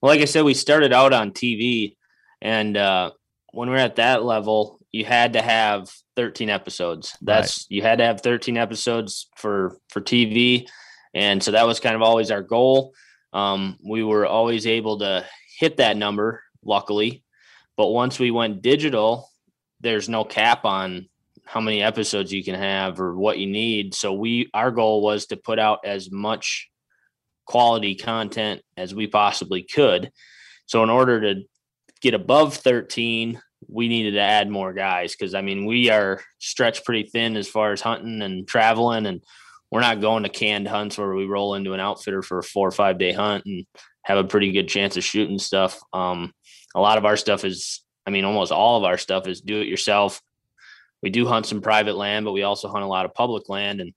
[0.00, 1.96] like I said, we started out on TV,
[2.40, 3.10] and uh,
[3.52, 7.16] when we are at that level, you had to have 13 episodes.
[7.22, 10.66] That's you had to have 13 episodes for for TV,
[11.14, 12.94] and so that was kind of always our goal.
[13.32, 15.24] Um, we were always able to
[15.58, 17.24] hit that number, luckily,
[17.76, 19.30] but once we went digital,
[19.82, 21.08] there's no cap on
[21.44, 23.94] how many episodes you can have or what you need.
[23.94, 26.70] So we our goal was to put out as much
[27.46, 30.10] quality content as we possibly could.
[30.66, 31.42] So in order to
[32.00, 36.84] get above 13, we needed to add more guys because I mean we are stretched
[36.84, 39.22] pretty thin as far as hunting and traveling and
[39.70, 42.68] we're not going to canned hunts where we roll into an outfitter for a four
[42.68, 43.66] or five day hunt and
[44.02, 45.80] have a pretty good chance of shooting stuff.
[45.92, 46.32] Um,
[46.74, 49.60] a lot of our stuff is, I mean, almost all of our stuff is do
[49.60, 50.20] it yourself.
[51.02, 53.80] We do hunt some private land, but we also hunt a lot of public land
[53.80, 53.92] and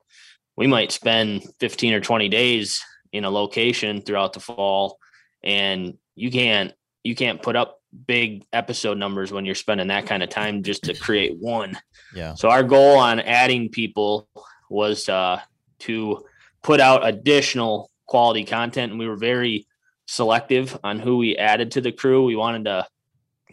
[0.55, 4.97] we might spend 15 or 20 days in a location throughout the fall
[5.43, 10.23] and you can't you can't put up big episode numbers when you're spending that kind
[10.23, 11.77] of time just to create one
[12.13, 12.33] Yeah.
[12.33, 14.27] so our goal on adding people
[14.69, 15.39] was uh,
[15.79, 16.25] to
[16.61, 19.67] put out additional quality content, and we were very
[20.07, 22.25] selective on who we added to the crew.
[22.25, 22.85] We wanted to,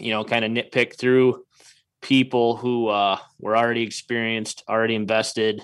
[0.03, 1.45] you know, kind of nitpick through
[2.01, 5.63] people who uh, were already experienced, already invested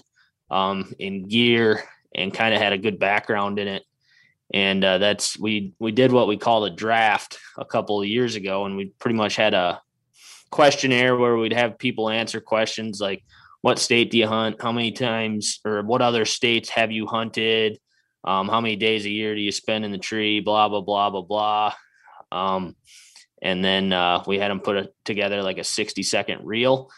[0.51, 1.83] um, in gear,
[2.14, 3.83] and kind of had a good background in it.
[4.55, 8.35] And uh, that's we we did what we called a draft a couple of years
[8.35, 9.83] ago, and we pretty much had a
[10.51, 13.22] questionnaire where we'd have people answer questions like
[13.61, 14.62] what state do you hunt?
[14.62, 17.79] How many times or what other states have you hunted?
[18.24, 20.40] Um, how many days a year do you spend in the tree?
[20.40, 21.72] Blah blah blah blah blah.
[22.31, 22.77] Um,
[23.42, 26.90] and then uh, we had them put a, together like a 60 second reel.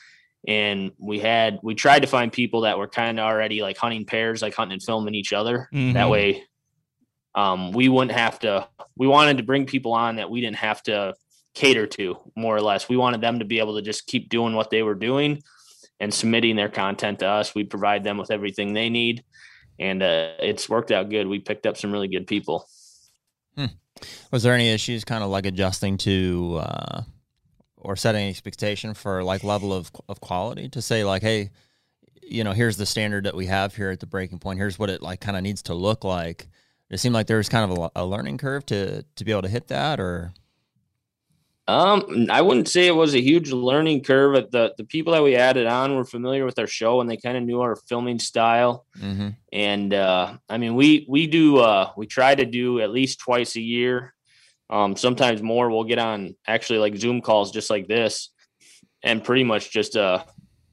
[0.48, 4.06] And we had we tried to find people that were kind of already like hunting
[4.06, 5.68] pairs like hunting and filming each other.
[5.72, 5.94] Mhm.
[5.94, 6.44] that way
[7.34, 10.82] um, we wouldn't have to we wanted to bring people on that we didn't have
[10.84, 11.14] to
[11.54, 12.88] cater to more or less.
[12.88, 15.42] We wanted them to be able to just keep doing what they were doing
[15.98, 17.54] and submitting their content to us.
[17.54, 19.22] We provide them with everything they need.
[19.78, 21.26] And uh, it's worked out good.
[21.26, 22.66] We picked up some really good people
[24.30, 27.02] Was there any issues kind of like adjusting to uh,
[27.76, 31.50] or setting expectation for like level of, of quality to say like, hey,
[32.22, 34.58] you know, here's the standard that we have here at the breaking point.
[34.58, 36.48] Here's what it like kind of needs to look like.
[36.90, 39.42] It seemed like there was kind of a, a learning curve to to be able
[39.42, 40.32] to hit that, or
[41.70, 44.50] Um, I wouldn't say it was a huge learning curve.
[44.50, 47.36] The the people that we added on were familiar with our show and they kind
[47.36, 48.86] of knew our filming style.
[48.98, 49.28] Mm-hmm.
[49.52, 53.54] And uh, I mean, we we do uh, we try to do at least twice
[53.54, 54.14] a year.
[54.68, 55.70] Um, sometimes more.
[55.70, 58.30] We'll get on actually like Zoom calls just like this,
[59.04, 60.24] and pretty much just a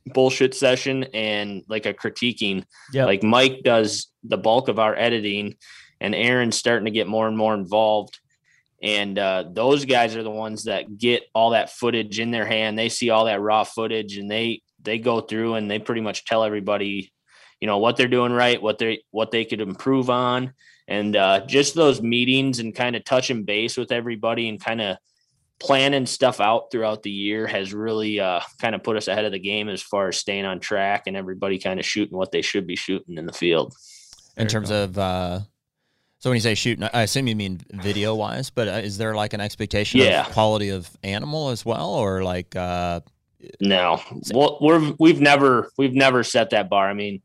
[0.07, 2.63] bullshit session and like a critiquing.
[2.91, 5.57] Yeah, like Mike does the bulk of our editing,
[6.01, 8.19] and Aaron's starting to get more and more involved
[8.81, 12.77] and uh, those guys are the ones that get all that footage in their hand.
[12.77, 16.25] They see all that raw footage and they they go through and they pretty much
[16.25, 17.11] tell everybody
[17.59, 20.53] you know what they're doing right what they what they could improve on.
[20.87, 24.97] And uh, just those meetings and kind of touching base with everybody and kind of
[25.59, 29.31] planning stuff out throughout the year has really uh, kind of put us ahead of
[29.31, 32.41] the game as far as staying on track and everybody kind of shooting what they
[32.41, 33.75] should be shooting in the field.
[34.37, 35.41] In terms of uh,
[36.27, 39.15] so when you say shoot, I assume you mean video wise, but uh, is there
[39.15, 40.27] like an expectation yeah.
[40.27, 42.53] of quality of animal as well, or like?
[42.53, 42.99] Uh,
[43.61, 44.01] no,
[44.33, 46.89] well, we're we've never we've never set that bar.
[46.89, 47.21] I mean,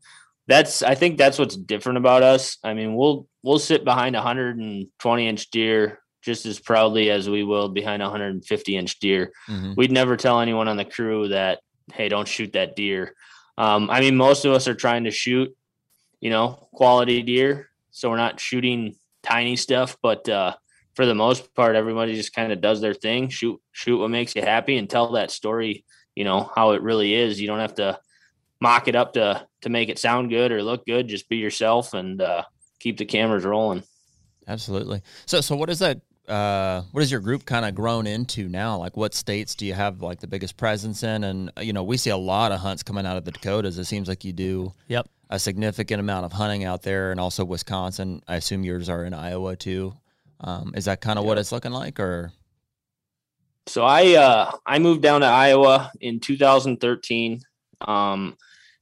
[0.47, 2.59] that's I think that's what's different about us.
[2.63, 7.43] I mean, we'll we'll sit behind a 120 inch deer just as proudly as we
[7.43, 9.33] will behind a 150 inch deer.
[9.49, 9.73] Mm-hmm.
[9.75, 11.59] We'd never tell anyone on the crew that
[11.91, 13.15] hey, don't shoot that deer.
[13.57, 15.53] Um, I mean, most of us are trying to shoot,
[16.21, 20.55] you know, quality deer so we're not shooting tiny stuff, but uh,
[20.95, 24.35] for the most part, everybody just kind of does their thing, shoot shoot what makes
[24.35, 25.85] you happy, and tell that story.
[26.15, 27.39] You know how it really is.
[27.39, 27.99] You don't have to
[28.59, 31.07] mock it up to to make it sound good or look good.
[31.07, 32.43] Just be yourself and uh,
[32.79, 33.83] keep the cameras rolling.
[34.47, 35.01] Absolutely.
[35.25, 36.01] So so what is that?
[36.27, 38.77] Uh, what has your group kind of grown into now?
[38.77, 41.23] Like, what states do you have like the biggest presence in?
[41.23, 43.77] And you know, we see a lot of hunts coming out of the Dakotas.
[43.77, 44.73] It seems like you do.
[44.87, 48.21] Yep a significant amount of hunting out there, and also Wisconsin.
[48.27, 49.95] I assume yours are in Iowa too.
[50.39, 52.31] Um, is that kind of what it's looking like, or?
[53.65, 57.41] So I uh, I moved down to Iowa in 2013,
[57.81, 58.37] um,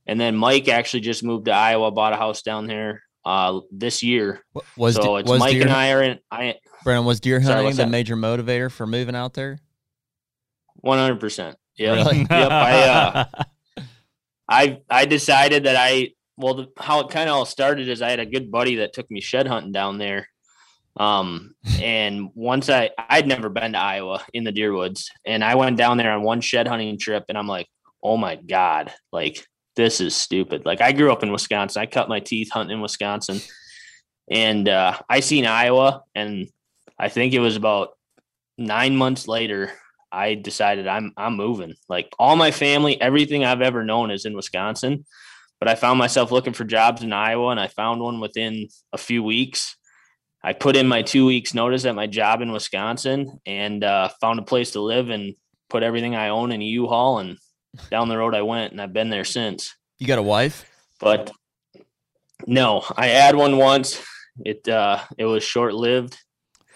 [0.06, 4.04] and then Mike actually just moved to Iowa, bought a house down there uh, this
[4.04, 4.44] year.
[4.76, 6.20] Was so it's was Mike deer, and I are in.
[6.30, 7.90] I Brandon was deer hunting sorry, the that?
[7.90, 9.60] major motivator for moving out there.
[10.76, 11.58] One hundred percent.
[11.78, 11.94] Yeah.
[11.94, 12.20] Really?
[12.20, 12.52] yep.
[12.52, 13.26] I uh,
[14.50, 18.10] I I decided that I well, the, how it kind of all started is I
[18.10, 20.28] had a good buddy that took me shed hunting down there.
[20.98, 25.56] Um, and once I, I'd never been to Iowa in the deer woods and I
[25.56, 27.68] went down there on one shed hunting trip and I'm like,
[28.04, 30.66] oh my God, like this is stupid.
[30.66, 31.82] Like I grew up in Wisconsin.
[31.82, 33.40] I cut my teeth hunting in Wisconsin
[34.30, 36.50] and, uh, I seen Iowa and
[37.02, 37.90] I think it was about
[38.58, 39.72] nine months later,
[40.12, 44.36] I decided I'm, I'm moving like all my family, everything I've ever known is in
[44.36, 45.06] Wisconsin
[45.62, 48.98] but I found myself looking for jobs in Iowa and I found one within a
[48.98, 49.78] few weeks.
[50.44, 54.40] I put in my two weeks notice at my job in Wisconsin and uh, found
[54.40, 55.36] a place to live and
[55.70, 57.38] put everything I own in a U-Haul and
[57.92, 59.76] down the road I went and I've been there since.
[60.00, 60.66] You got a wife?
[61.00, 61.32] But
[62.48, 64.04] no, I had one once.
[64.44, 66.18] It uh it was short lived.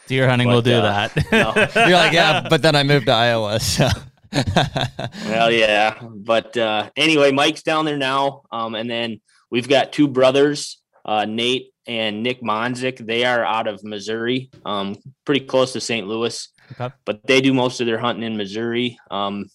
[0.08, 1.26] Deer hunting but, will do uh, that.
[1.32, 1.54] No.
[1.88, 3.60] You're like, yeah, but then I moved to Iowa.
[3.60, 3.90] So
[5.26, 10.08] well, yeah, but uh, anyway, Mike's down there now, um, and then we've got two
[10.08, 13.06] brothers, uh, Nate and Nick Monzik.
[13.06, 16.08] They are out of Missouri, um, pretty close to St.
[16.08, 16.94] Louis, okay.
[17.06, 18.98] but they do most of their hunting in Missouri.
[19.10, 19.46] Um,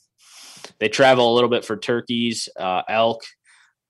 [0.78, 3.20] they travel a little bit for turkeys, uh, elk,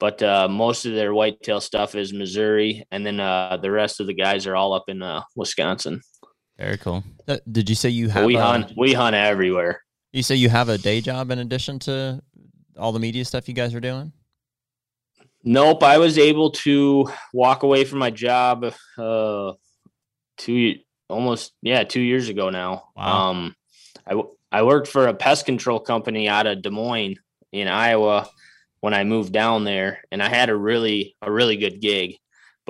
[0.00, 4.08] but uh, most of their whitetail stuff is Missouri, and then uh, the rest of
[4.08, 6.00] the guys are all up in uh, Wisconsin.
[6.60, 7.02] Very cool.
[7.26, 8.26] Uh, did you say you have?
[8.26, 8.72] we hunt.
[8.76, 9.82] We hunt everywhere.
[10.12, 12.22] You say you have a day job in addition to
[12.76, 14.12] all the media stuff you guys are doing?
[15.42, 15.82] Nope.
[15.82, 19.52] I was able to walk away from my job uh
[20.36, 20.74] two
[21.08, 22.88] almost yeah, 2 years ago now.
[22.94, 23.30] Wow.
[23.30, 23.56] Um
[24.06, 27.16] I I worked for a pest control company out of Des Moines
[27.52, 28.28] in Iowa
[28.80, 32.18] when I moved down there and I had a really a really good gig,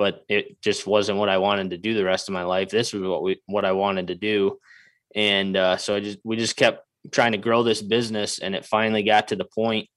[0.01, 2.69] but it just wasn't what I wanted to do the rest of my life.
[2.69, 4.57] This was what we what I wanted to do.
[5.13, 8.65] And uh, so I just we just kept trying to grow this business and it
[8.65, 9.89] finally got to the point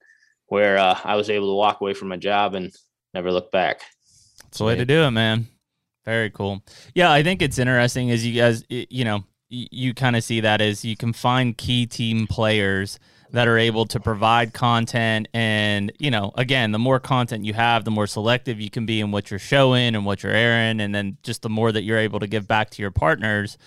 [0.48, 2.70] where uh, I was able to walk away from my job and
[3.14, 3.80] never look back.
[4.42, 5.46] That's the way to do it, man.
[6.04, 6.62] Very cool.
[6.94, 10.60] Yeah, I think it's interesting as you guys, you know, you kind of see that
[10.60, 12.98] as you can find key team players
[13.34, 17.84] that are able to provide content and you know again the more content you have
[17.84, 20.94] the more selective you can be in what you're showing and what you're airing and
[20.94, 23.58] then just the more that you're able to give back to your partners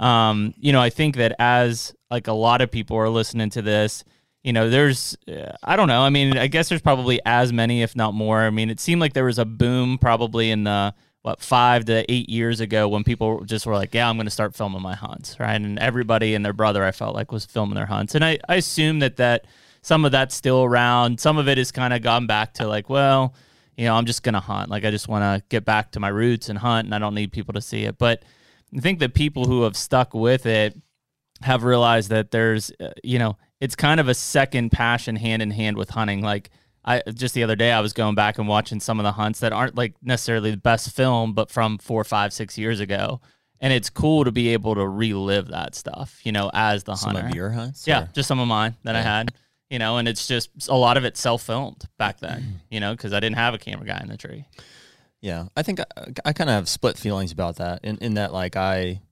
[0.00, 3.62] um, you know, I think that as like a lot of people are listening to
[3.62, 4.02] this,
[4.42, 5.16] you know, there's,
[5.62, 6.00] I don't know.
[6.00, 8.40] I mean, I guess there's probably as many, if not more.
[8.40, 12.10] I mean, it seemed like there was a boom probably in the what five to
[12.10, 14.94] eight years ago when people just were like, yeah, I'm going to start filming my
[14.94, 15.60] hunts, right?
[15.60, 18.56] And everybody and their brother, I felt like, was filming their hunts, and I I
[18.56, 19.46] assume that that
[19.82, 21.20] some of that's still around.
[21.20, 23.34] Some of it has kind of gone back to like, well,
[23.76, 24.70] you know, I'm just going to hunt.
[24.70, 27.14] Like I just want to get back to my roots and hunt, and I don't
[27.14, 27.98] need people to see it.
[27.98, 28.22] But
[28.76, 30.78] I think the people who have stuck with it
[31.42, 35.50] have realized that there's, uh, you know, it's kind of a second passion hand in
[35.50, 36.22] hand with hunting.
[36.22, 36.50] Like
[36.84, 39.40] I just the other day I was going back and watching some of the hunts
[39.40, 43.20] that aren't like necessarily the best film, but from four, five, six years ago.
[43.62, 47.08] And it's cool to be able to relive that stuff, you know, as the Some
[47.10, 47.20] hunter.
[47.22, 47.86] Some of your hunts?
[47.86, 49.34] yeah, or- just some of mine that I had,
[49.68, 52.26] you know, and it's just a lot of it self filmed back Mm-hmm.
[52.26, 54.46] then, you know, because I didn't have a camera guy in the tree.
[55.20, 55.84] Yeah, I think I,
[56.24, 57.84] I kind of have split feelings about that.
[57.84, 59.02] In in that, like I,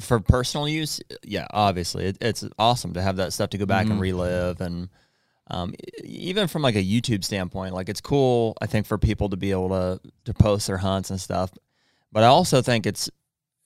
[0.00, 3.86] for personal use, yeah, obviously it, it's awesome to have that stuff to go back
[3.86, 4.00] and Mhm.
[4.00, 4.88] relive, and
[5.50, 8.56] um, even from like a YouTube standpoint, like it's cool.
[8.62, 11.50] I think for people to be able to to post their hunts and stuff,
[12.12, 13.10] but I also think it's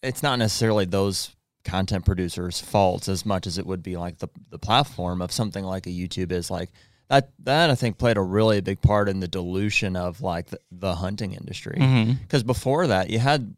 [0.03, 4.29] it's not necessarily those content producers' faults as much as it would be like the
[4.51, 6.71] the platform of something like a YouTube is like
[7.09, 10.59] that that I think played a really big part in the dilution of like the,
[10.73, 11.77] the hunting industry.
[11.79, 12.13] Mm-hmm.
[12.23, 13.55] Because before that, you had,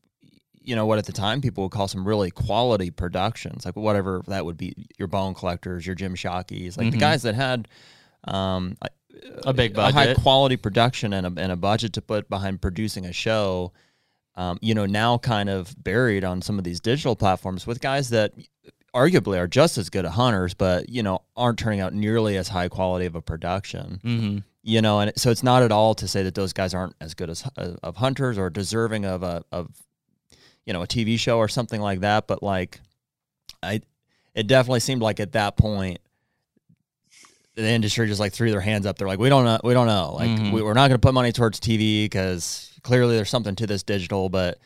[0.63, 4.23] you know, what at the time people would call some really quality productions, like whatever
[4.29, 7.01] that would be, your bone collectors, your Jim Shockeys, like the Mhm.
[7.01, 7.67] guys that had
[8.25, 8.77] um,
[9.45, 12.61] A big budget, a high quality production and a, and a budget to put behind
[12.61, 13.73] producing a show.
[14.37, 18.11] Um, you know, now kind of buried on some of these digital platforms with guys
[18.11, 18.33] that
[18.95, 22.49] arguably are just as good at hunters, but you know aren't turning out nearly as
[22.49, 24.39] high quality of a production Mm-hmm.
[24.63, 27.15] you know and so it's not at all to say that those guys aren't as
[27.15, 29.69] good as uh, of hunters or deserving of a of
[30.67, 32.81] you know a TV show or something like that but like
[33.63, 33.81] I
[34.35, 35.99] it definitely seemed like at that point
[37.57, 38.97] the industry just like threw their hands up.
[38.99, 40.15] They're like we don't know we don't know.
[40.15, 40.53] Like Mhm.
[40.53, 43.83] we, we're not going to put money towards TV cuz clearly there's something to this
[43.83, 44.59] digital but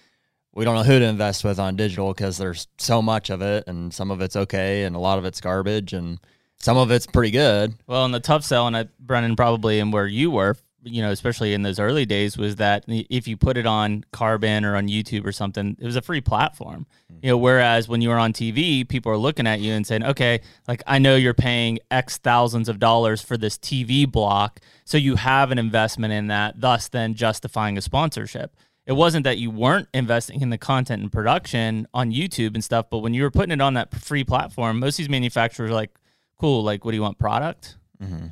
[0.52, 3.64] we don't know who to invest with on digital because there's so much of it
[3.66, 6.20] and some of it's okay and a lot of it's garbage and
[6.56, 7.74] some of it's pretty good.
[7.88, 11.10] Well, and the tough sell, and I, Brennan, probably and where you were, you know,
[11.10, 14.88] especially in those early days, was that if you put it on Carbon or on
[14.88, 16.86] YouTube or something, it was a free platform.
[17.22, 20.04] You know, whereas when you were on TV, people are looking at you and saying,
[20.04, 24.98] okay, like I know you're paying X thousands of dollars for this TV block, so
[24.98, 28.54] you have an investment in that, thus then justifying a sponsorship.
[28.86, 32.86] It wasn't that you weren't investing in the content and production on YouTube and stuff,
[32.90, 35.74] but when you were putting it on that free platform, most of these manufacturers are
[35.74, 35.90] like,
[36.38, 37.78] cool, like, what do you want, product?
[38.02, 38.26] mm-hmm.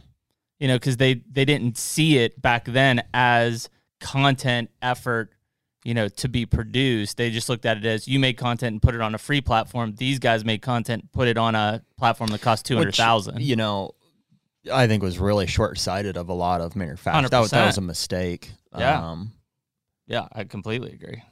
[0.63, 3.69] You know, because they they didn't see it back then as
[4.01, 5.33] content effort,
[5.83, 7.17] you know, to be produced.
[7.17, 9.41] They just looked at it as you make content and put it on a free
[9.41, 9.95] platform.
[9.97, 13.43] These guys made content, put it on a platform that cost two hundred thousand.
[13.43, 13.91] You know,
[14.73, 17.31] I think was really short sighted of a lot of manufacturers.
[17.31, 18.53] That, was- that was a mistake.
[18.79, 19.11] Yeah.
[19.11, 19.33] Um,
[20.07, 21.23] Yeah, I completely agree.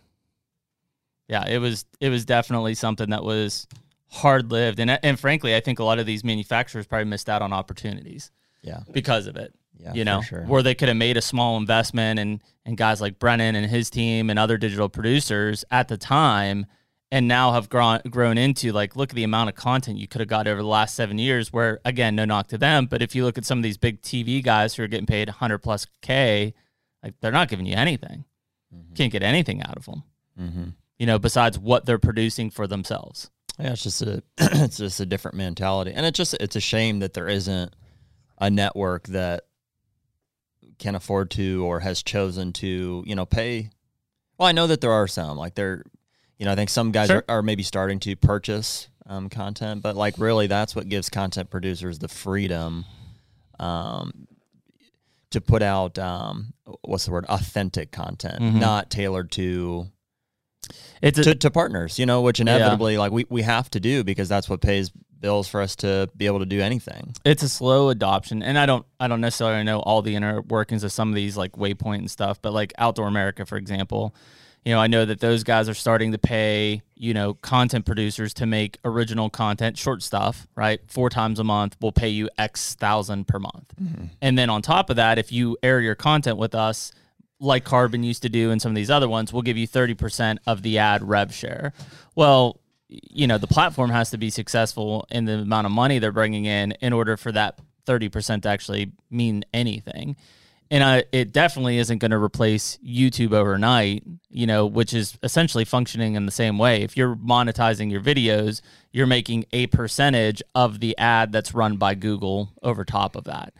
[1.28, 3.68] Yeah, it was it was definitely something that was
[4.08, 7.42] hard lived, and and frankly, I think a lot of these manufacturers probably missed out
[7.42, 8.80] on opportunities yeah.
[8.92, 9.54] because of it.
[9.78, 9.94] Yeah.
[9.94, 10.42] you know, sure.
[10.44, 13.88] where they could have made a small investment and and guys like Brennan and his
[13.88, 16.66] team and other digital producers at the time
[17.10, 20.20] and now have grown grown into like look at the amount of content you could
[20.20, 23.14] have got over the last 7 years where again no knock to them but if
[23.14, 25.86] you look at some of these big TV guys who are getting paid 100 plus
[26.02, 26.52] k
[27.02, 28.26] like they're not giving you anything
[28.74, 28.94] Mhm.
[28.94, 30.02] can't get anything out of them
[30.38, 30.74] Mhm.
[30.98, 35.06] you know besides what they're producing for themselves Yeah, it's just a it's just a
[35.06, 37.74] different mentality, and it's just it's a shame that there isn't
[38.40, 39.44] a network that
[40.78, 43.70] can afford to or has chosen to you know pay.
[44.38, 45.84] Well, I know that there are some like there,
[46.38, 47.24] you know, I think some guys Sure.
[47.28, 51.50] are, are maybe starting to purchase um, content, but like really, that's what gives content
[51.50, 52.84] producers the freedom.
[53.58, 54.26] Um,
[55.32, 58.54] to put out um, what's the word authentic content, Mhm.
[58.58, 59.86] not tailored to
[61.02, 64.02] it's a, to, to partners, you know, which inevitably like we, we have to do
[64.02, 67.14] because that's what pays bills for us to be able to do anything.
[67.24, 70.84] it's a slow adoption and i don't i don't necessarily know all the inner workings
[70.84, 74.14] of some of these like waypoint and stuff but like outdoor america for example
[74.64, 78.34] you know i know that those guys are starting to pay you know content producers
[78.34, 80.80] to make original content short stuff right?
[80.86, 83.72] Four times a month we'll pay you x thousand per month.
[83.82, 84.04] Mm-hmm.
[84.20, 86.92] And then on top of that if you air your content with us
[87.38, 90.38] like carbon used to do and some of these other ones we'll give you 30%
[90.46, 91.72] of the ad rev share.
[92.14, 92.60] Well
[92.90, 96.44] you know the platform has to be successful in the amount of money they're bringing
[96.44, 100.16] in in order for that 30% to actually mean anything.
[100.72, 105.64] And I, it definitely isn't going to replace youtube overnight you know which is essentially
[105.64, 106.82] functioning in the same way.
[106.82, 108.60] If you're monetizing your videos
[108.92, 113.54] you're making a percentage of the ad that's run by google over top of that.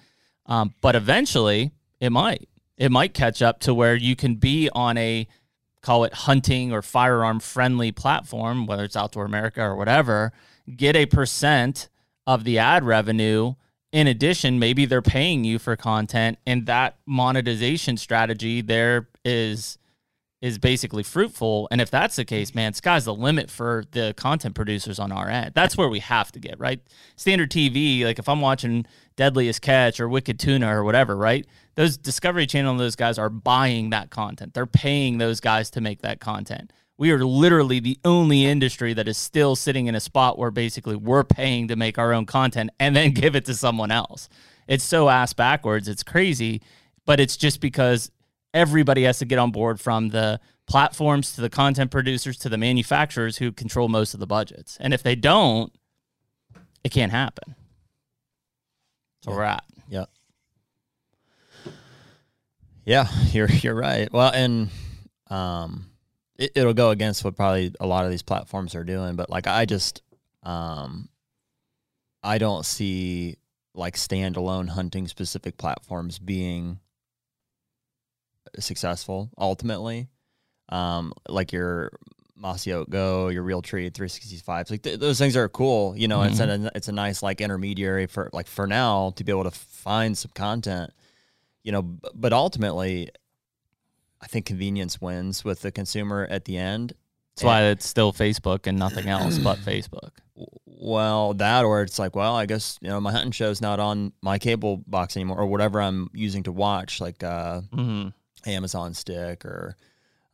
[0.47, 1.70] Um, but eventually
[2.01, 2.49] it might.
[2.76, 5.28] It might catch up to where you can be on a
[5.83, 10.33] call it hunting or firearm friendly platform, whether it's Outdoor America or whatever,
[10.76, 11.89] get a percent
[12.26, 13.55] of the ad revenue.
[13.93, 19.78] In addition, maybe they're paying you for content, and that monetization strategy there is
[20.41, 21.68] is basically fruitful.
[21.70, 25.28] And if that's the case, man, sky's the limit for the content producers on our
[25.28, 25.53] end.
[25.55, 26.80] That's where we have to get, right?
[27.16, 28.86] Standard TV, like if I'm watching
[29.16, 31.47] Deadliest Catch or Wicked Tuna or whatever, right?
[31.74, 34.55] Those Discovery Channel those guys are buying that content.
[34.55, 36.72] They're paying those guys to make that content.
[36.97, 40.97] We are literally the only industry that is still sitting in a spot where basically
[40.97, 44.28] we're paying to make our own content and then give it to someone else.
[44.66, 45.88] It's so ass backwards.
[45.88, 46.62] It's crazy,
[47.05, 48.11] but it's just because
[48.53, 52.59] everybody has to get on board from the platforms to the content producers to the
[52.59, 54.76] manufacturers who control most of the budgets.
[54.80, 55.72] And if they don't,
[56.84, 57.55] it can't happen.
[59.22, 59.36] So yeah.
[59.36, 59.64] we're at.
[59.88, 60.05] Yeah.
[62.84, 64.11] Yeah, you're you're right.
[64.12, 64.70] Well, and
[65.28, 65.86] um
[66.38, 69.46] it, it'll go against what probably a lot of these platforms are doing, but like
[69.46, 70.03] I just
[70.42, 71.09] um
[72.22, 73.36] I don't see
[73.74, 76.80] like standalone hunting specific platforms being
[78.59, 80.09] successful ultimately.
[80.68, 81.90] Um, like your
[82.40, 85.96] Mossy Oak Go, your Realtree 365, like th- those things are cool.
[85.96, 86.30] You know, mm-hmm.
[86.30, 89.51] it's a it's a nice like intermediary for like for now to be able to
[89.51, 90.92] find some content.
[91.62, 93.11] You know, b- but ultimately,
[94.22, 96.94] I think convenience wins with the consumer at the end.
[97.36, 100.11] That's why it's still Facebook and nothing else but Facebook.
[100.64, 104.14] Well, that or it's like, well, I guess you know my hunting show's not on
[104.22, 107.01] my cable box anymore, or whatever I'm using to watch.
[107.03, 108.09] Like, uh, mm-hmm.
[108.47, 109.76] Amazon stick or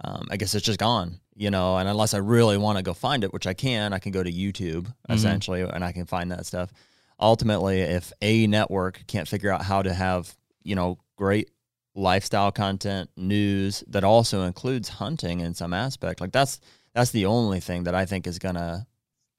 [0.02, 1.76] um, I guess it's just gone, you know.
[1.76, 4.22] And unless I really want to go find it, which I can, I can go
[4.22, 5.12] to YouTube mm-hmm.
[5.12, 6.70] essentially and I can find that stuff.
[7.18, 11.50] Ultimately, if a network can't figure out how to have, you know, great
[11.94, 16.60] lifestyle content, news that also includes hunting in some aspect, like that's
[16.92, 18.86] that's the only thing that I think is gonna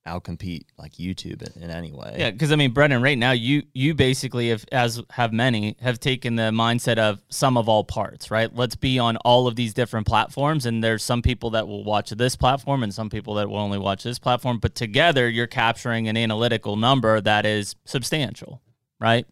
[0.07, 2.15] outcompete like YouTube in, in any way.
[2.17, 5.99] Yeah, because I mean, Brennan, right now you you basically have as have many have
[5.99, 8.53] taken the mindset of some of all parts, right?
[8.55, 12.09] Let's be on all of these different platforms, and there's some people that will watch
[12.11, 16.07] this platform and some people that will only watch this platform, but together you're capturing
[16.07, 18.61] an analytical number that is substantial,
[18.99, 19.25] right?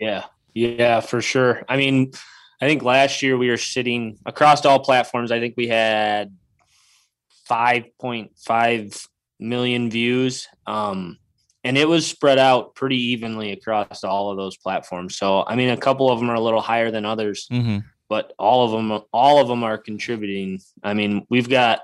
[0.00, 0.24] Yeah,
[0.54, 1.62] yeah, for sure.
[1.68, 2.12] I mean,
[2.60, 5.30] I think last year we were sitting across all platforms.
[5.30, 6.34] I think we had
[7.48, 9.08] 5.5
[9.38, 10.48] million views.
[10.66, 11.18] Um,
[11.64, 15.16] and it was spread out pretty evenly across all of those platforms.
[15.16, 17.78] So, I mean, a couple of them are a little higher than others, mm-hmm.
[18.08, 20.60] but all of them, all of them are contributing.
[20.82, 21.80] I mean, we've got,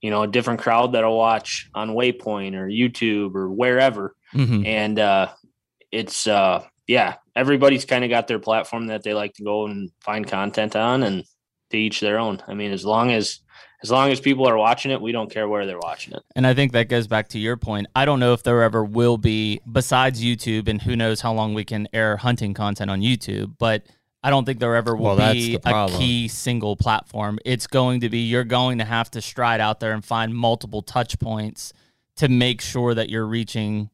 [0.00, 4.14] you know, a different crowd that'll watch on Waypoint or YouTube or wherever.
[4.34, 4.66] Mm-hmm.
[4.66, 5.28] And, uh,
[5.92, 9.90] it's, uh, yeah, everybody's kind of got their platform that they like to go and
[10.00, 11.24] find content on and
[11.70, 12.42] to each their own.
[12.46, 13.40] I mean, as long as
[13.84, 16.22] as long as people are watching it, we don't care where they're watching it.
[16.34, 17.86] And I think that goes back to your point.
[17.94, 21.52] I don't know if there ever will be, besides YouTube, and who knows how long
[21.52, 23.84] we can air hunting content on YouTube, but
[24.22, 27.38] I don't think there ever will well, be a key single platform.
[27.44, 30.80] It's going to be, you're going to have to stride out there and find multiple
[30.80, 31.74] touch points
[32.16, 33.90] to make sure that you're reaching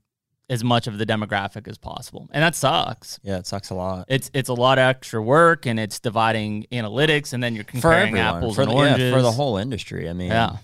[0.51, 2.29] as much of the demographic as possible.
[2.33, 3.21] And that sucks.
[3.23, 4.05] Yeah, it sucks a lot.
[4.09, 8.19] It's it's a lot of extra work and it's dividing analytics and then you're comparing
[8.19, 9.11] apples for and the, oranges.
[9.11, 10.11] Yeah, for the whole industry.
[10.11, 10.57] I mean, yeah.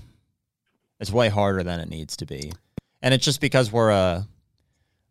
[0.99, 2.53] it's way harder than it needs to be.
[3.01, 4.26] And it's just because we're a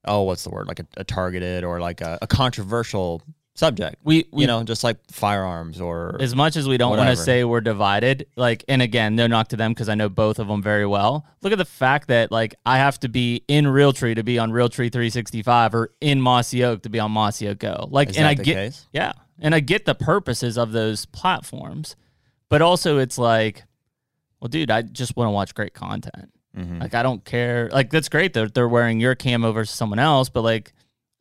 [0.03, 0.67] oh, what's the word?
[0.67, 3.21] Like a, a targeted or like a, a controversial
[3.55, 3.95] subject.
[4.03, 7.15] We, we, you know, just like firearms or as much as we don't want to
[7.15, 8.27] say we're divided.
[8.35, 11.25] Like, and again, no knock to them because I know both of them very well.
[11.41, 14.51] Look at the fact that like I have to be in Realtree to be on
[14.51, 17.87] Realtree 365 or in Mossy Oak to be on Mossy Oak Go.
[17.89, 18.87] Like, Is and I get case?
[18.91, 21.95] yeah, and I get the purposes of those platforms,
[22.49, 23.63] but also it's like,
[24.39, 26.31] well, dude, I just want to watch great content.
[26.57, 26.79] Mm-hmm.
[26.79, 27.69] Like, I don't care.
[27.71, 30.73] Like, that's great that they're wearing your camo versus someone else, but like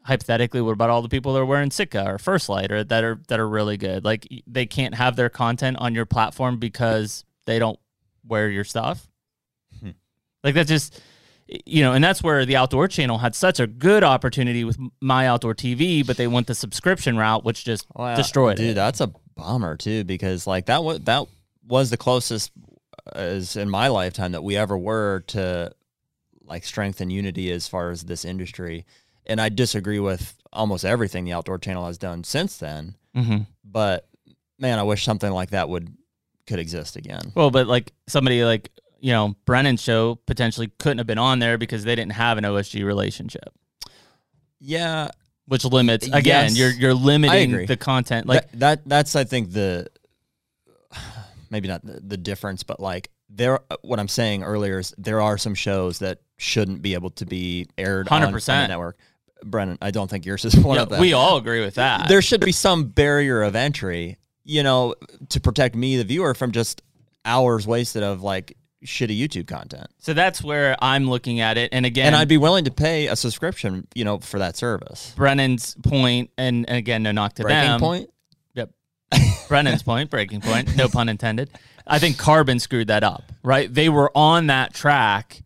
[0.05, 3.05] hypothetically, what about all the people that are wearing Sitka or First Lite or that
[3.05, 4.05] are that are really good?
[4.05, 7.79] Like they can't have their content on your platform because they don't
[8.27, 9.07] wear your stuff.
[9.81, 9.91] Hmm.
[10.43, 11.01] Like that's just
[11.47, 15.27] you know, and that's where the outdoor channel had such a good opportunity with my
[15.27, 17.87] outdoor TV, but they went the subscription route, which just
[18.17, 18.69] destroyed dude, it.
[18.69, 21.27] Dude, that's a bummer too, because like that was that
[21.67, 22.53] was the closest
[23.13, 25.71] as in my lifetime that we ever were to
[26.47, 28.87] like strength and unity as far as this industry
[29.27, 32.95] and I disagree with almost everything the Outdoor Channel has done since then.
[33.17, 33.43] Mm-hmm.
[33.65, 34.09] But
[34.59, 35.97] man, I wish something like that would
[36.47, 37.33] could exist again.
[37.35, 38.71] Well, but like somebody like
[39.01, 42.45] you know Brennan's show potentially couldn't have been on there because they didn't have an
[42.45, 43.55] OSG relationship.
[44.61, 45.09] Yeah,
[45.47, 46.25] which limits again.
[46.25, 48.27] Yes, you're you're limiting the content.
[48.27, 48.89] Like that, that.
[48.89, 49.89] That's I think the
[51.51, 55.39] maybe not the, the difference, but like there, what I'm saying earlier is there are
[55.39, 58.99] some shows that shouldn't be able to be aired on, on the network.
[59.45, 61.01] Brennan, I don't think yours is one Yeah, of them.
[61.01, 62.09] we all agree with that.
[62.09, 64.95] there should be some barrier of entry, you know,
[65.31, 66.83] to protect me, the viewer, from just
[67.25, 69.87] hours wasted of like shitty YouTube content.
[69.99, 71.71] so that's where I'm looking at it.
[71.73, 75.15] And again, And I'd be willing to pay a subscription, you know, for that service.
[75.17, 77.81] Brennan's point, and, and again, no knock to Breaking them.
[77.81, 78.11] point.
[78.55, 78.71] Yep.
[79.49, 81.51] Brennan's point, breaking point, no pun intended.
[81.87, 83.73] I think Carbon screwed that up, right?
[83.73, 85.43] They were on that track,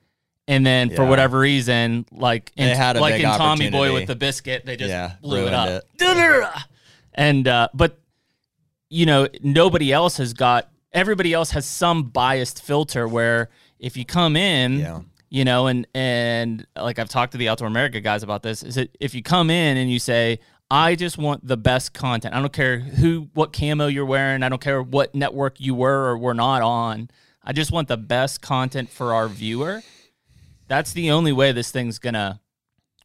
[0.48, 1.08] and then for Yeah.
[1.10, 3.94] whatever reason, like in, They had a like big in Tommy Boy opportunity.
[3.94, 5.84] with the biscuit, they just Yeah, blew it ruined up.
[7.14, 7.98] And uh, but
[8.90, 10.68] you know, nobody else has got.
[10.92, 15.00] Everybody else has some biased filter where if you come in, Yeah.
[15.28, 18.76] you know, and and like I've talked to the Outdoor America guys about this, is
[18.76, 20.38] that if you come in and you say,
[20.70, 22.34] I just want the best content.
[22.34, 26.08] I don't care who what camo you're wearing, I don't care what network you were
[26.10, 27.10] or were not on.
[27.44, 29.82] I just want the best content for our viewer.
[30.68, 32.40] That's the only way this thing's gonna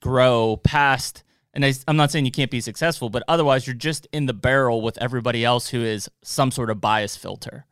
[0.02, 4.08] grow past and I, I'm not saying you can't be successful, but otherwise you're just
[4.12, 7.66] in the barrel with everybody else who is some sort of bias filter.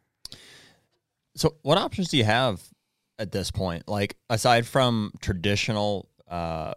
[1.36, 2.62] So, what options do you have
[3.18, 3.88] at this point?
[3.88, 6.74] Like, aside from traditional uh,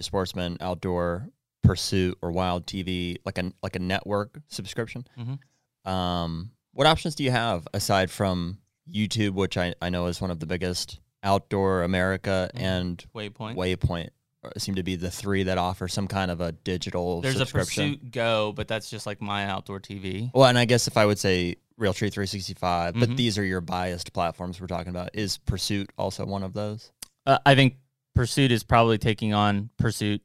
[0.00, 1.28] sportsman, outdoor
[1.62, 5.06] pursuit, or wild TV, like a like a network subscription.
[5.16, 5.90] Mhm.
[5.90, 8.58] Um, what options do you have aside from
[8.90, 10.98] YouTube, which I, I know is one of the biggest
[11.28, 12.60] outdoor America Mhm.
[12.60, 13.56] and Waypoint.
[13.56, 14.08] Waypoint
[14.56, 17.46] seem to be the three that offer some kind of a digital There's a.
[17.46, 20.30] Pursuit Go, but that's just like my outdoor TV.
[20.32, 23.16] Well, and I guess if I would say Realtree 365, but Mhm.
[23.16, 25.10] these are your biased platforms we're talking about.
[25.14, 26.90] Is Pursuit also one of those?
[27.26, 27.76] Uh, I think
[28.14, 30.22] Pursuit is probably taking on Pursuit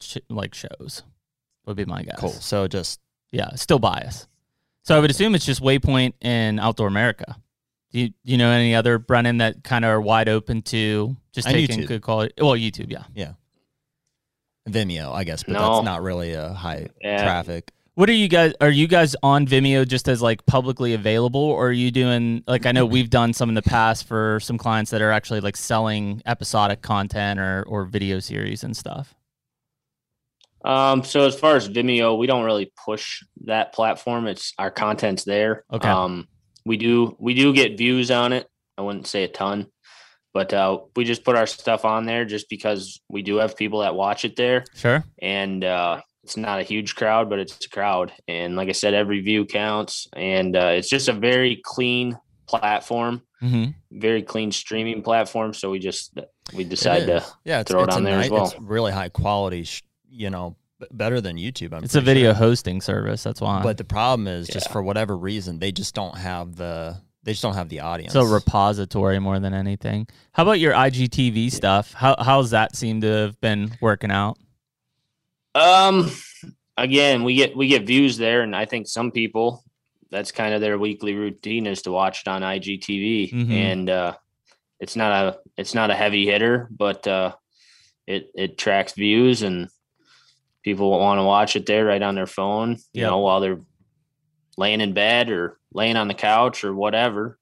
[0.00, 1.02] sh- like shows.
[1.66, 2.18] Would be my guess.
[2.18, 2.30] Cool.
[2.30, 3.00] So just
[3.32, 4.26] Yeah, still bias.
[4.84, 7.36] So I would assume it's just Waypoint and Outdoor America.
[7.92, 11.16] Do you, do you know any other Brennan that kind of are wide open to
[11.32, 11.86] just And taking YouTube.
[11.88, 12.34] good quality?
[12.38, 13.32] Well, YouTube, yeah, yeah.
[14.68, 15.60] Vimeo, I guess, but No.
[15.74, 17.22] that's not really a high Yeah.
[17.22, 17.72] traffic.
[17.94, 18.52] What are you guys?
[18.60, 22.66] Are you guys on Vimeo just as like publicly available, or are you doing like
[22.66, 25.56] I know we've done some in the past for some clients that are actually like
[25.56, 29.14] selling episodic content or or video series and stuff.
[30.64, 34.26] Um, so as far as Vimeo, we don't really push that platform.
[34.26, 35.64] It's our content's there.
[35.72, 35.88] Okay.
[35.88, 36.28] Um,
[36.66, 38.46] we do we do get views on it.
[38.76, 39.68] I wouldn't say a ton,
[40.34, 43.80] but uh, we just put our stuff on there just because we do have people
[43.80, 45.02] that watch it there, Sure.
[45.22, 48.12] and uh, it's not a huge crowd, but it's a crowd.
[48.28, 53.22] And like I said, every view counts, and uh, it's just a very clean platform,
[53.42, 53.98] Mm-hmm.
[54.00, 55.52] very clean streaming platform.
[55.52, 56.18] So we just
[56.56, 58.46] we decide to yeah, it's, throw it on there as well.
[58.46, 60.56] It's really high quality, sh- you know,
[60.90, 61.72] better than YouTube.
[61.72, 62.34] I'm It's a video sure.
[62.34, 63.22] hosting service.
[63.22, 63.62] That's why.
[63.62, 64.72] But the problem is just Yeah.
[64.72, 68.14] for whatever reason, they just don't have the they just don't have the audience.
[68.14, 70.06] it's a repository more than anything.
[70.32, 71.92] How about your IGTV stuff?
[71.92, 74.38] How how's that seem to have been working out?
[75.54, 76.10] Um,
[76.76, 79.64] again, we get we get views there, and I think some people
[80.10, 83.50] that's kind of their weekly routine is to watch it on IGTV, Mhm.
[83.50, 84.14] and uh,
[84.78, 87.32] it's not a it's not a heavy hitter, but uh,
[88.06, 89.68] it it tracks views, and
[90.66, 93.10] people want to watch it there right on their phone, you Yep.
[93.10, 93.60] know, while they're
[94.58, 97.38] laying in bed or laying on the couch or whatever.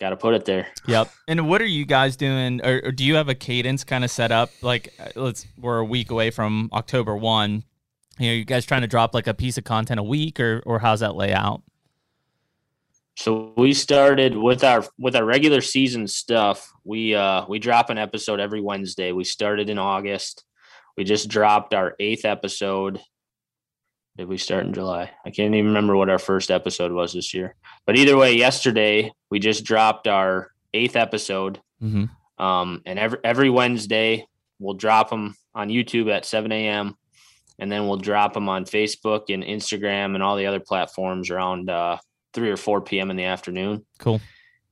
[0.00, 0.66] Got to put it there.
[0.88, 1.08] Yep.
[1.28, 2.60] And what are you guys doing?
[2.64, 4.50] Or, or do you have a cadence kind of set up?
[4.60, 7.62] Like, uh, let's we're a week away from October one.
[8.18, 10.64] You know, you guys trying to drop like a piece of content a week, or
[10.66, 11.62] or how's that lay out?
[13.16, 16.72] So we started with our with our regular season stuff.
[16.84, 19.12] We uh we drop an episode every Wednesday.
[19.12, 20.44] We started in August.
[20.96, 23.00] We just dropped our eighth episode.
[24.16, 25.10] Did we start in July?
[25.24, 27.54] I can't even remember what our first episode was this year.
[27.86, 31.60] But either way, yesterday we just dropped our eighth episode.
[31.82, 32.44] Mm-hmm.
[32.44, 34.26] Um, and every every Wednesday
[34.58, 36.94] we'll drop them on YouTube at 7 a.m.
[37.58, 41.68] and then we'll drop them on Facebook and Instagram and all the other platforms around
[41.70, 41.96] uh,
[42.34, 43.10] 3 or 4 p.m.
[43.10, 43.84] in the afternoon.
[43.98, 44.20] Cool.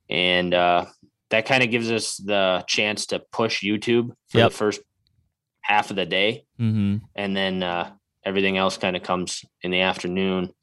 [0.09, 0.85] And uh,
[1.29, 4.51] that kind of gives us the chance to push YouTube for Yep.
[4.51, 4.81] the first
[5.61, 6.97] half of the day, Mm-hmm.
[7.15, 7.91] and then uh,
[8.25, 10.53] everything else kind of comes in the afternoon.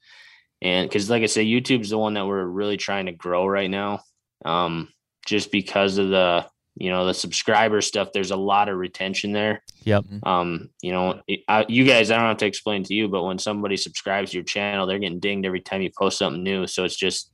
[0.61, 3.71] And because, like I say, YouTube's the one that we're really trying to grow right
[3.71, 4.01] now,
[4.45, 4.89] um,
[5.27, 8.11] just because of the you know the subscriber stuff.
[8.13, 9.63] There's a lot of retention there.
[9.85, 10.05] Yep.
[10.25, 13.39] Um, you know, I, you guys, I don't have to explain to you, but when
[13.39, 16.67] somebody subscribes to your channel, they're getting dinged every time you post something new.
[16.67, 17.33] So it's just,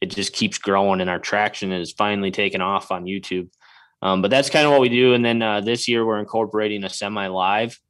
[0.00, 3.48] it just keeps growing, and our traction is finally taking off on YouTube.
[4.04, 5.14] Um, but that's kind of what we do.
[5.14, 7.80] And then uh, this year, we're incorporating a semi-live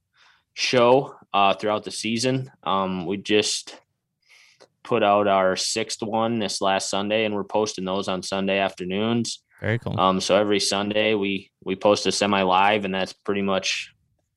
[0.55, 2.51] show uh, throughout the season.
[2.62, 3.77] Um, we just
[4.85, 9.43] put out our sixth one this last Sunday, and we're posting those on Sunday afternoons.
[9.61, 9.99] Very cool.
[9.99, 13.93] Um, so every Sunday we we post a semi live, and that's pretty much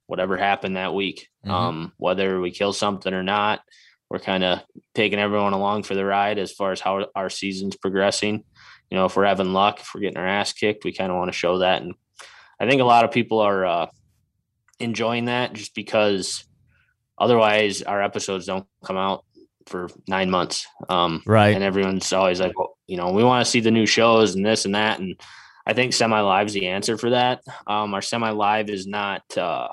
[0.08, 1.28] whatever happened that week.
[1.46, 1.52] Mhm.
[1.52, 3.62] Um, whether we kill something or not,
[4.10, 4.62] we're kind of
[4.96, 8.46] taking everyone along for the ride as far as how our season's progressing.
[8.90, 11.18] You know, if we're having luck, if we're getting our ass kicked, we kind of
[11.18, 11.94] want to show that, and
[12.60, 13.88] I think a lot of people are uh,
[14.80, 16.46] enjoying that just because
[17.18, 19.24] otherwise our episodes don't come out
[19.68, 20.66] for nine months.
[20.90, 21.54] Um, right.
[21.54, 24.46] and everyone's always like, well, you know, we want to see the new shows and
[24.46, 25.00] this and that.
[25.00, 25.20] And
[25.66, 27.42] I think semi live is the answer for that.
[27.68, 29.68] Um, our semi live is not uh,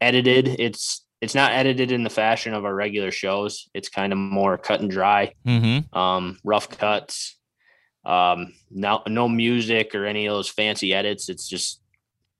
[0.00, 0.48] edited.
[0.48, 3.68] It's it's not edited in the fashion of our regular shows.
[3.74, 5.96] It's kind of more cut and dry, mm-hmm.
[5.96, 7.38] um, rough cuts.
[8.04, 11.28] Um, no, no music or any of those fancy edits.
[11.28, 11.80] It's just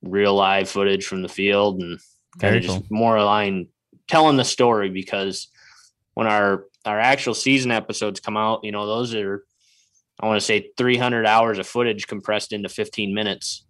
[0.03, 1.99] real live footage from the field and
[2.39, 2.87] kind Very of just cool.
[2.91, 3.67] more aligned
[4.09, 5.49] telling the story because
[6.15, 9.45] when our our actual season episodes come out, you know, those are
[10.19, 13.65] I want to say 300 hours of footage compressed into 15 minutes.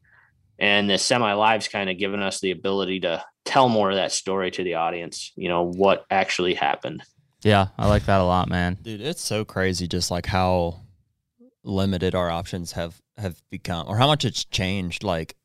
[0.58, 4.12] And the semi lives kind of given us the ability to tell more of that
[4.12, 7.02] story to the audience, you know, what actually happened.
[7.42, 8.76] Yeah, I like that a lot, man.
[8.82, 10.82] Dude, it's so crazy just like how
[11.62, 15.36] limited our options have have become or how much it's changed like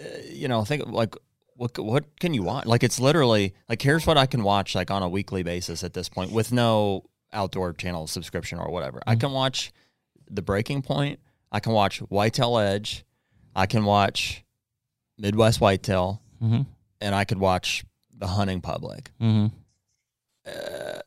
[0.00, 1.14] uh, you know, think like
[1.56, 2.66] what what can you watch?
[2.66, 5.94] Like it's literally like here's what I can watch like on a weekly basis at
[5.94, 9.00] this point with no outdoor channel subscription or whatever.
[9.06, 9.20] I Mhm.
[9.20, 9.72] can watch
[10.30, 11.20] The Breaking Point,
[11.52, 13.04] I can watch Whitetail Edge,
[13.54, 14.44] I can watch
[15.18, 16.62] Midwest Whitetail, Mm-hmm.
[17.00, 17.84] and I could watch
[18.18, 19.12] The Hunting Public.
[19.20, 19.54] Mm-hmm.
[20.46, 21.00] Uh,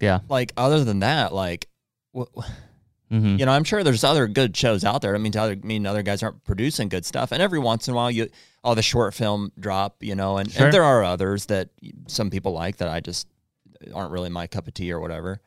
[0.00, 0.20] Yeah.
[0.28, 1.68] like other than that, like
[2.14, 3.36] Mm-hmm.
[3.36, 5.14] you know, I'm sure there's other good shows out there.
[5.14, 7.86] I mean, to other, I mean, other guys aren't producing good stuff, and every once
[7.86, 8.28] in a while, you
[8.64, 10.64] oh, the short film drop, you know, and, Sure.
[10.66, 11.68] and there are others that
[12.08, 13.26] some people like that I just
[13.94, 15.40] aren't really my cup of tea or whatever.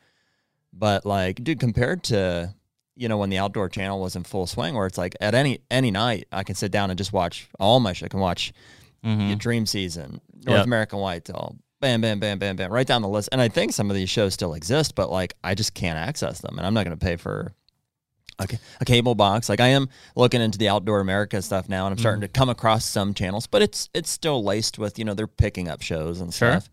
[0.72, 2.54] But like, dude, compared to
[2.96, 5.60] you know when the outdoor channel was in full swing, where it's like at any
[5.72, 7.94] any night I can sit down and just watch all my.
[7.94, 8.54] sh- I can watch
[9.06, 9.36] Mm-hmm.
[9.36, 10.66] Dream Season, North Yep.
[10.66, 13.30] American Whitetail, bam, bam, bam, bam, bam, right down the list.
[13.32, 16.42] And I think some of these shows still exist, but like I just can't access
[16.42, 17.54] them, and I'm not going to pay for
[18.40, 18.48] a,
[18.82, 19.50] a cable box.
[19.50, 22.50] Like I am looking into the Outdoor America stuff now, and I'm starting to come
[22.50, 26.22] across some channels, but it's it's still laced with you know they're picking up shows
[26.22, 26.60] and Sure.
[26.60, 26.70] stuff.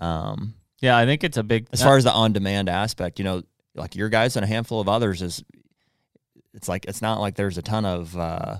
[0.00, 1.66] Um, Yeah, I think it's a big.
[1.72, 3.42] as far as the on-demand aspect, you know,
[3.74, 5.42] like your guys and a handful of others is.
[6.52, 8.58] It's like it's not like there's a ton of uh,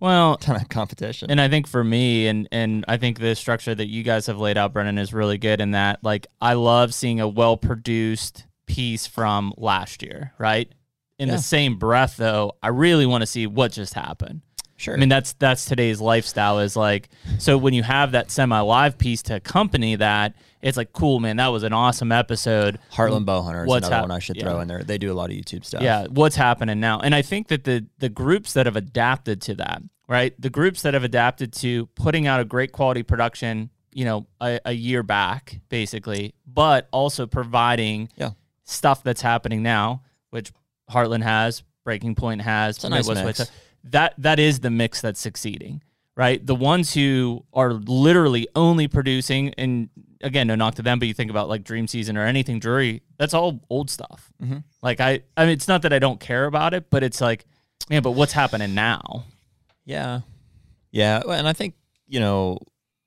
[0.00, 1.30] well, kind of competition.
[1.30, 4.38] And I think for me, and and I think the structure that you guys have
[4.38, 6.00] laid out, Brennan, is really good in that.
[6.02, 10.70] Like, I love seeing a well produced piece from last year, right?
[11.18, 11.36] In Yeah.
[11.36, 14.40] the same breath, though, I really want to see what just happened.
[14.80, 14.94] Sure.
[14.94, 16.58] I mean, that's that's today's lifestyle.
[16.60, 17.08] Is like
[17.38, 21.36] so when you have that semi live piece to accompany that, it's like cool, man.
[21.36, 22.78] That was an awesome episode.
[22.92, 24.44] Heartland Bowhunter is What's another hap- one I should yeah.
[24.44, 24.82] throw in there.
[24.82, 25.82] They do a lot of YouTube stuff.
[25.82, 27.00] Yeah, what's happening now?
[27.00, 30.34] And I think that the the groups that have adapted to that, right?
[30.40, 34.60] The groups that have adapted to putting out a great quality production, you know, a,
[34.64, 38.30] a year back, basically, but also providing Yeah.
[38.64, 40.52] stuff that's happening now, which
[40.90, 43.50] Heartland has, Breaking Point has, It's a nice mix.
[43.84, 45.82] That that is the mix that's succeeding,
[46.16, 46.44] right?
[46.44, 49.88] The ones who are literally only producing, and
[50.22, 53.02] again, no knock to them, but you think about like Dream Season or anything Drury,
[53.18, 54.30] that's all old stuff.
[54.42, 54.64] Mhm.
[54.82, 57.46] Like I, I mean, it's not that I don't care about it, but it's like,
[57.88, 59.24] man, but what's happening now?
[59.84, 60.20] Yeah.
[60.92, 61.22] Yeah.
[61.26, 61.74] And I think,
[62.06, 62.58] you know,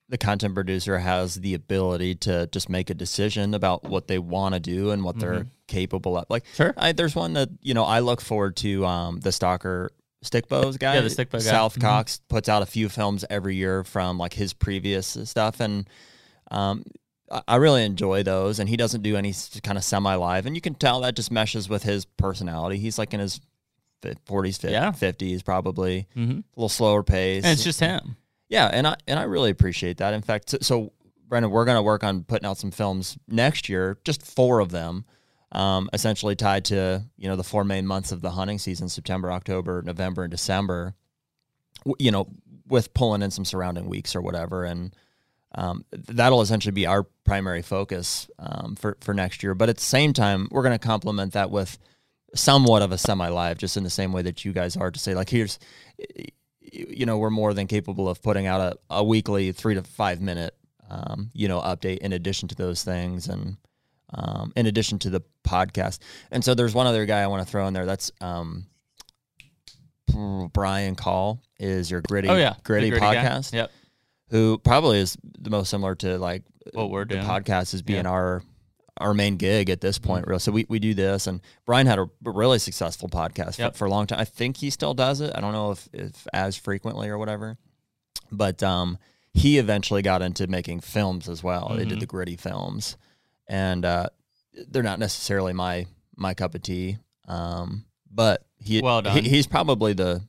[0.09, 4.53] the content producer has the ability to just make a decision about what they want
[4.53, 6.25] to do and what they're capable of.
[6.29, 6.73] Like, Sure.
[6.77, 9.91] I, there's one that, you know, I look forward to um, the Stalker
[10.23, 10.95] Stick Bows guy.
[10.95, 11.43] Yeah, the Stick Bow guy.
[11.45, 11.81] South Mhm.
[11.81, 15.59] Cox puts out a few films every year from like his previous stuff.
[15.59, 15.87] And,
[16.51, 16.83] um,
[17.47, 20.61] I- really enjoy those, and he doesn't do any kind of semi live, and you
[20.61, 22.77] can tell that just meshes with his personality.
[22.77, 23.39] He's like in his
[24.25, 24.91] forties, Yeah.
[24.91, 26.31] fifties, probably Mm-hmm.
[26.39, 27.43] a little slower pace.
[27.43, 28.17] And it's just him.
[28.49, 30.13] yeah, and I and I really appreciate that.
[30.13, 30.91] In fact, so, so
[31.27, 34.69] Brennan, we're going to work on putting out some films next year, just four of
[34.69, 35.05] them,
[35.53, 39.31] um, essentially tied to you know the four main months of the hunting season: September,
[39.31, 40.95] October, November, and December.
[41.99, 42.27] You know,
[42.67, 44.95] with pulling in some surrounding weeks or whatever, and
[45.55, 49.53] um, that'll essentially be our primary focus um, for for next year.
[49.53, 51.77] But at the same time, we're going to complement that with
[52.35, 54.99] somewhat of a semi live, just in the same way that you guys are to
[54.99, 55.59] say, like, here's,
[56.61, 60.21] you know, we're more than capable of putting out a, a weekly three to five
[60.21, 60.55] minute,
[60.89, 63.57] um, you know, update in addition to those things and
[64.13, 65.99] um, in addition to the podcast.
[66.31, 67.85] And so there's one other guy I want to throw in there.
[67.85, 68.67] That's um,
[70.53, 73.15] Brian Call is your gritty, Oh yeah, gritty, The guy.
[73.15, 73.71] podcast Yep.
[74.29, 76.43] who probably is the most similar to like
[76.73, 77.25] What we're the doing.
[77.25, 78.11] podcast is being Yeah.
[78.11, 78.43] our
[78.97, 80.27] our main gig at this point.
[80.27, 83.73] Real, so we, we do this, and Brian had a really successful podcast Yep.
[83.73, 84.19] for, for a long time.
[84.19, 85.31] I think he still does it.
[85.33, 87.57] I don't know if, if as frequently or whatever,
[88.31, 88.99] but um,
[89.33, 91.69] he eventually got into making films as well.
[91.75, 92.01] They did Mhm.
[92.01, 92.95] the gritty films,
[93.47, 94.07] and uh,
[94.69, 95.85] they're not necessarily my
[96.15, 96.97] my cup of tea.
[97.27, 100.21] Um, but he, Well he he's probably the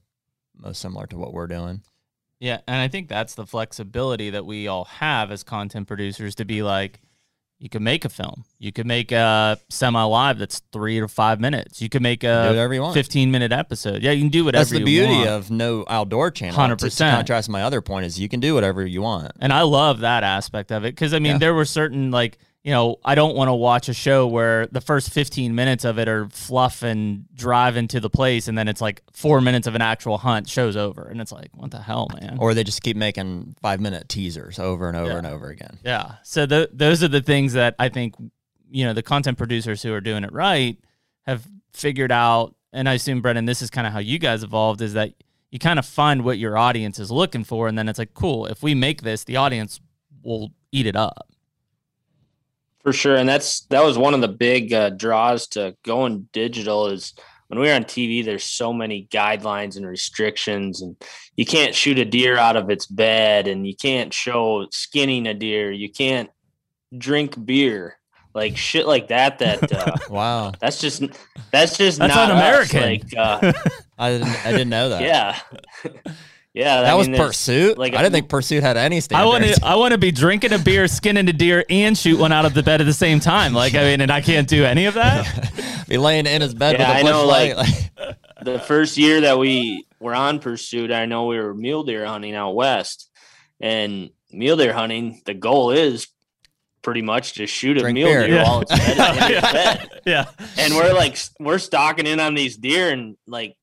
[0.56, 1.82] most similar to what we're doing.
[2.40, 6.44] Yeah, and I think that's the flexibility that we all have as content producers to
[6.44, 7.00] be like,
[7.58, 11.40] you could make a film, you could make a semi live that's three to five
[11.40, 12.92] minutes, you could make a whatever you want.
[12.94, 14.02] fifteen minute episode.
[14.02, 14.60] Yeah, you can do whatever.
[14.60, 15.28] That's the you beauty want.
[15.28, 16.56] of no outdoor channel.
[16.58, 16.78] 100%.
[16.78, 19.32] To, to contrast my other point is you can do whatever you want.
[19.40, 21.38] And I love that aspect of it because I mean, Yeah.
[21.38, 24.80] there were certain like you know, I don't want to watch a show where the
[24.80, 28.80] first 15 minutes of it are fluff and drive into the place, and then it's
[28.80, 32.08] like four minutes of an actual hunt, show's over, and it's like, what the hell,
[32.20, 32.38] man?
[32.40, 35.18] Or they just keep making five minute teasers over and over Yeah.
[35.18, 35.78] and over again.
[35.84, 36.14] Yeah.
[36.22, 38.14] So th- those are the things that I think,
[38.70, 40.78] you know, the content producers who are doing it right
[41.26, 42.54] have figured out.
[42.72, 45.12] And I assume, Brennan, this is kind of how you guys evolved is that
[45.50, 47.68] you kind of find what your audience is looking for.
[47.68, 49.80] And then it's like, cool, if we make this, the audience
[50.22, 51.28] will eat it up.
[52.84, 56.86] For sure, and that's that was one of the big uh, draws to going digital
[56.88, 57.14] is
[57.48, 58.22] when we were on TV.
[58.24, 60.94] There's so many guidelines and restrictions, and
[61.34, 65.32] you can't shoot a deer out of its bed, and you can't show skinning a
[65.34, 65.72] deer.
[65.72, 66.28] You can't
[66.96, 67.96] drink beer,
[68.34, 69.38] like shit like that.
[69.38, 70.52] That uh, Wow.
[70.60, 71.02] that's just
[71.50, 72.82] that's just That's not un-American.
[72.82, 73.52] Like, uh,
[73.98, 75.00] I didn't I didn't know that.
[75.00, 75.38] yeah,
[76.54, 76.80] yeah.
[76.82, 77.76] That I was mean, there's- Pursuit.
[77.78, 80.52] like, I didn't think Pursuit had any I want to, I want to be drinking
[80.54, 83.20] a beer, skinning a deer, and shoot one out of the bed at the same
[83.20, 83.52] time.
[83.52, 85.84] Like, I mean, and I can't do any of that.
[85.88, 87.56] be laying in his bed Yeah, I with a bush know, light.
[87.56, 92.04] like- the first year that we were on pursuit, I know we were mule deer
[92.06, 93.10] hunting out west,
[93.60, 95.22] and mule deer hunting.
[95.24, 96.08] The goal is
[96.82, 98.26] pretty much to shoot a Drink mule beer.
[98.26, 98.42] deer Yeah.
[98.44, 99.88] while it's bedded in its bed.
[100.04, 100.24] yeah.
[100.58, 103.56] And we're like, we're stalking in on these deer, and like,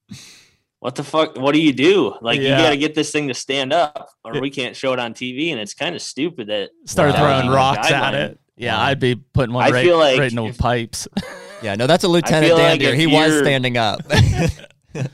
[0.82, 1.38] what the fuck?
[1.38, 2.14] What do you do?
[2.22, 2.58] Like, Yeah.
[2.58, 4.42] you got to get this thing to stand up, or Yeah.
[4.42, 5.52] we can't show it on TV.
[5.52, 7.18] And it's kind of stupid that Start Wow.
[7.20, 7.56] throwing Wow.
[7.56, 8.40] rocks at it.
[8.58, 11.08] Yeah, I'd be putting one I right, feel like right into if- pipes.
[11.64, 14.02] yeah, no, that's a Lieutenant feel Dan like He was standing up.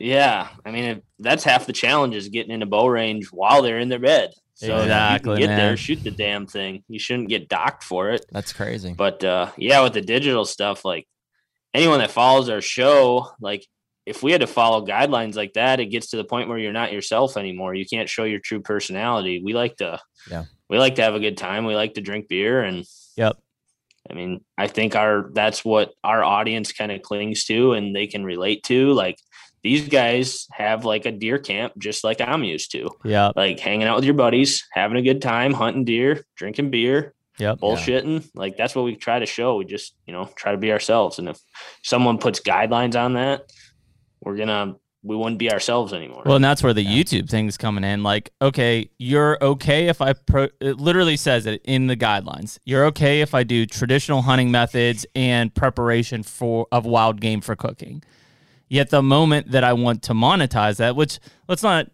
[0.00, 3.80] Yeah, I mean if, that's half the challenge is getting into bow range while they're
[3.80, 4.30] in their bed.
[4.54, 5.58] So if Exactly, you can get man.
[5.58, 6.84] there, shoot the damn thing.
[6.88, 8.24] You shouldn't get docked for it.
[8.30, 8.92] that's crazy.
[8.96, 11.06] But uh, yeah, with the digital stuff, like
[11.74, 13.66] anyone that follows our show, like
[14.08, 16.72] if we had to follow guidelines like that, it gets to the point where you're
[16.72, 17.74] not yourself anymore.
[17.74, 19.42] You can't show your true personality.
[19.44, 20.00] We like to,
[20.30, 20.44] Yeah.
[20.70, 21.66] we like to have a good time.
[21.66, 22.84] We like to drink beer, and
[23.16, 23.36] Yep.
[24.10, 28.06] I mean, I think our that's what our audience kind of clings to, and they
[28.06, 28.92] can relate to.
[28.92, 29.18] Like
[29.62, 33.32] these guys have like a deer camp, just like I'm used to, yeah.
[33.36, 37.58] like hanging out with your buddies, having a good time, hunting deer, drinking beer, Yep.
[37.58, 38.30] bullshitting.
[38.34, 39.56] Like that's what we try to show.
[39.56, 41.18] We just, you know, try to be ourselves.
[41.18, 41.38] And if
[41.82, 43.42] someone puts guidelines on that,
[44.20, 46.22] we're gonna we wouldn't be ourselves anymore.
[46.26, 46.90] Well, and that's where the Yeah.
[47.02, 48.02] YouTube thing's coming in.
[48.02, 50.48] Like, okay, you're okay if I pro.
[50.60, 52.58] It literally says it in the guidelines.
[52.64, 57.54] You're okay if I do traditional hunting methods and preparation for of wild game for
[57.54, 58.02] cooking.
[58.70, 61.86] Yet the moment that I want to monetize that, which let's not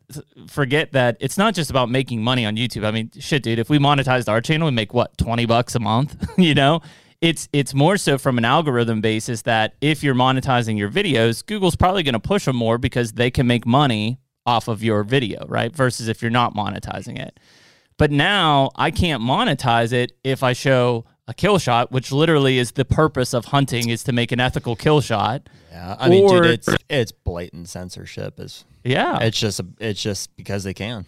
[0.49, 2.85] forget that it's not just about making money on YouTube.
[2.85, 5.79] I mean, shit, dude, if we monetized our channel, we make what twenty bucks a
[5.79, 6.16] month.
[6.39, 6.81] you know,
[7.25, 11.77] it's it's more so from an algorithm basis that if you're monetizing your videos, Google's
[11.77, 15.47] probably going to push them more because they can make money off of your video,
[15.49, 15.75] right?
[15.75, 17.41] Versus if you're not monetizing it.
[17.97, 22.72] But now I can't monetize it if I show a kill shot, which literally is
[22.72, 25.49] the purpose of hunting is to make an ethical kill shot.
[25.70, 28.39] Yeah, I mean, Or- dude, it's it's blatant censorship.
[28.39, 29.18] Is Yeah.
[29.22, 31.07] it's just a, it's just because they can.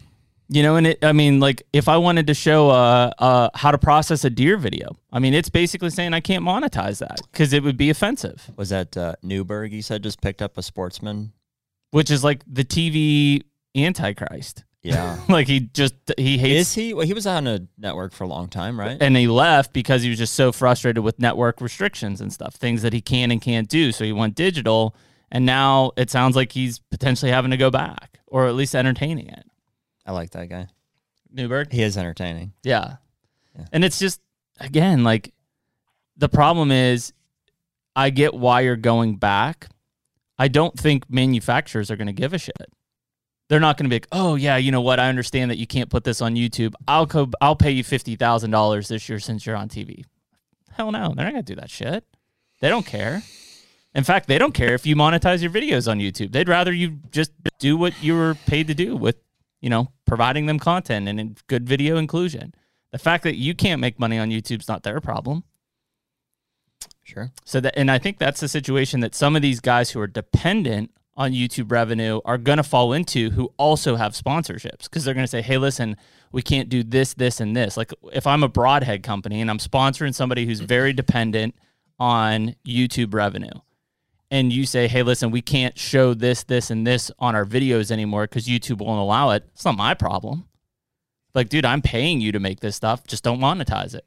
[0.49, 3.72] You know, and it, I mean, like if I wanted to show uh, uh, how
[3.72, 7.53] to process a deer video, I mean, it's basically saying I can't monetize that because
[7.53, 9.72] it would be offensive, Was that uh, Newberg?
[9.72, 11.32] You said just picked up a sportsman.
[11.90, 13.42] which is like the TV
[13.76, 14.64] antichrist.
[14.82, 16.94] Yeah, like he just he hates is he?
[16.94, 18.97] Well, he was on a network for a long time, right?
[19.01, 22.82] and he left because he was just so frustrated with network restrictions and stuff, things
[22.82, 23.90] that he can and can't do.
[23.90, 24.94] So he went digital,
[25.32, 29.28] and now it sounds like he's potentially having to go back or at least entertaining
[29.28, 29.44] it.
[30.07, 30.68] I like that guy.
[31.32, 31.72] Newberg.
[31.72, 32.52] He is entertaining.
[32.62, 32.96] Yeah.
[33.59, 33.66] Yeah.
[33.72, 34.20] And it's just
[34.61, 35.34] again like
[36.16, 37.12] the problem is
[37.94, 39.68] I get why you're going back.
[40.38, 42.54] I don't think manufacturers are going to give a shit.
[43.48, 44.98] They're not going to be like, "Oh yeah, you know what?
[45.00, 46.74] I understand that you can't put this on YouTube.
[46.86, 50.04] I'll co- I'll pay you $50,000 this year since you're on TV."
[50.72, 51.14] Hell no.
[51.14, 52.04] They're not going to do that shit.
[52.61, 53.22] They don't care.
[53.94, 56.32] In fact, they don't care if you monetize your videos on YouTube.
[56.32, 59.16] They'd rather you just do what you were paid to do with,
[59.67, 62.55] you know, providing them content and good video inclusion.
[62.93, 65.43] The fact that you can't make money on YouTube's not their problem.
[67.03, 67.33] Sure.
[67.45, 70.07] So that, and I think that's the situation that some of these guys who are
[70.07, 75.14] dependent on YouTube revenue are going to fall into who also have sponsorships because they're
[75.14, 75.97] going to say, hey, listen,
[76.31, 77.77] we can't do this, this, and this.
[77.77, 81.57] Like if I'm a broadhead company and I'm sponsoring somebody who's very dependent
[81.99, 83.51] on YouTube revenue,
[84.31, 87.91] and you say, hey, listen, we can't show this, this, and this on our videos
[87.91, 90.47] anymore because YouTube won't allow it, it's not my problem.
[91.35, 93.07] Like, dude, I'm paying you to make this stuff.
[93.07, 94.05] Just don't monetize it.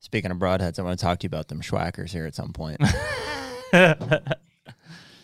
[0.00, 2.52] Speaking of broadheads, I want to talk to you about them Swhackers here at some
[2.52, 2.80] point.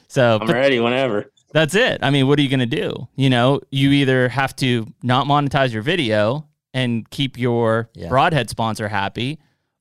[0.09, 1.31] so I'm but ready whenever.
[1.53, 2.01] that's it.
[2.03, 3.09] I mean, what are you going to do?
[3.17, 8.09] You know, you either have to not monetize your video and keep your Yeah.
[8.09, 9.39] broadhead sponsor happy,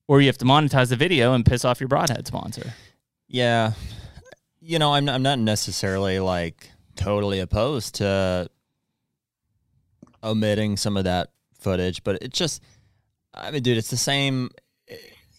[0.08, 2.74] or you have to monetize the video and piss off your broadhead sponsor.
[3.28, 3.74] Yeah.
[4.62, 8.50] You know, I'm not, I'm not necessarily like totally opposed to
[10.24, 12.62] omitting some of that footage, but it just
[13.34, 14.50] I mean, dude, it's the same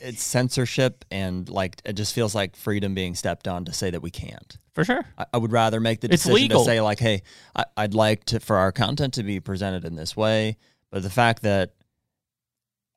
[0.03, 4.01] it's censorship and like it just feels like freedom being stepped on to say that
[4.01, 4.57] we can't.
[4.73, 5.05] For sure.
[5.19, 6.65] I, I would rather make the It's decision legal.
[6.65, 7.23] to say like, hey,
[7.55, 10.57] I, I'd like to for our content to be presented in this way,
[10.91, 11.75] but the fact that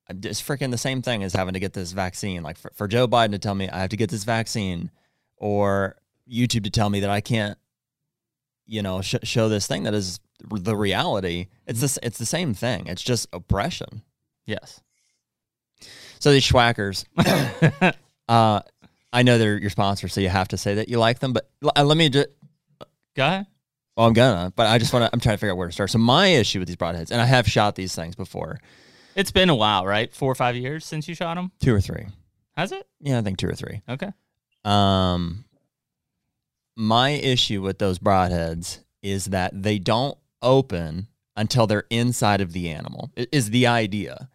[0.09, 2.43] it's freaking the same thing as having to get this vaccine.
[2.43, 4.91] Like for, for Joe Biden to tell me I have to get this vaccine,
[5.37, 5.97] or
[6.29, 7.57] YouTube to tell me that I can't,
[8.65, 10.19] you know, sh- show this thing that is
[10.49, 11.47] the reality.
[11.67, 11.99] It's this.
[12.03, 12.87] It's the same thing.
[12.87, 14.01] It's just oppression.
[14.45, 14.81] Yes.
[16.19, 17.05] So these Swhackers,
[18.29, 18.61] uh,
[19.11, 21.33] I know they're your sponsor, so you have to say that you like them.
[21.33, 22.29] But l- let me just.
[23.15, 23.45] Go ahead.
[23.95, 25.09] Well, I'm gonna, but I just want to.
[25.13, 25.91] I'm trying to figure out where to start.
[25.91, 28.59] So my issue with these broadheads, and I have shot these things before,
[29.15, 30.11] It's been a while, right?
[30.13, 31.51] Four or five years since you shot them.
[31.61, 32.07] two or three.
[32.57, 32.87] Has it?
[33.01, 33.81] Yeah, I think two or three.
[33.87, 34.09] Okay.
[34.65, 35.45] Um,
[36.75, 42.69] my issue with those broadheads is that they don't open until they're inside of the
[42.69, 43.11] animal.
[43.15, 44.29] Is the idea,